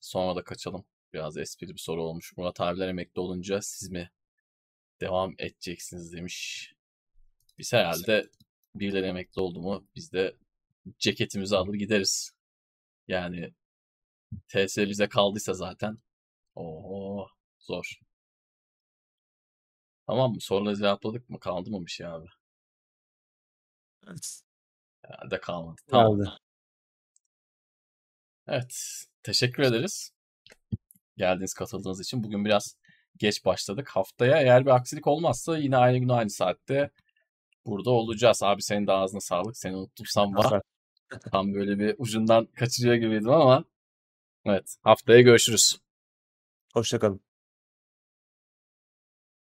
[0.00, 0.84] Sonra da kaçalım.
[1.12, 2.36] Biraz esprili bir soru olmuş.
[2.36, 4.10] Murat abiler emekli olunca siz mi
[5.00, 6.68] devam edeceksiniz demiş.
[7.58, 8.30] Biz herhalde
[8.74, 10.36] birileri emekli oldu mu biz de
[10.98, 12.32] ceketimizi alır gideriz.
[13.08, 13.54] Yani
[14.48, 15.98] TS bize kaldıysa zaten.
[16.54, 17.28] Oho
[17.58, 18.00] zor.
[20.06, 20.40] Tamam mı?
[20.40, 21.40] Soruları cevapladık mı?
[21.40, 22.26] Kaldı mı bir şey abi?
[24.06, 24.42] Evet.
[25.02, 25.80] Herhalde kalmadı.
[25.90, 26.20] Tamam.
[26.20, 26.36] Herhâlde.
[28.48, 29.04] Evet.
[29.22, 30.12] Teşekkür ederiz.
[31.16, 32.24] Geldiğiniz, katıldığınız için.
[32.24, 32.76] Bugün biraz
[33.16, 33.88] geç başladık.
[33.88, 36.90] Haftaya eğer bir aksilik olmazsa yine aynı gün aynı saatte
[37.66, 38.42] burada olacağız.
[38.42, 39.56] Abi senin de ağzına sağlık.
[39.56, 40.42] Seni unuttum sanma.
[40.42, 40.62] Zafer.
[41.32, 43.64] Tam böyle bir ucundan kaçırıyor gibiydim ama
[44.44, 44.76] evet.
[44.82, 45.78] Haftaya görüşürüz.
[46.74, 47.20] Hoşça kalın.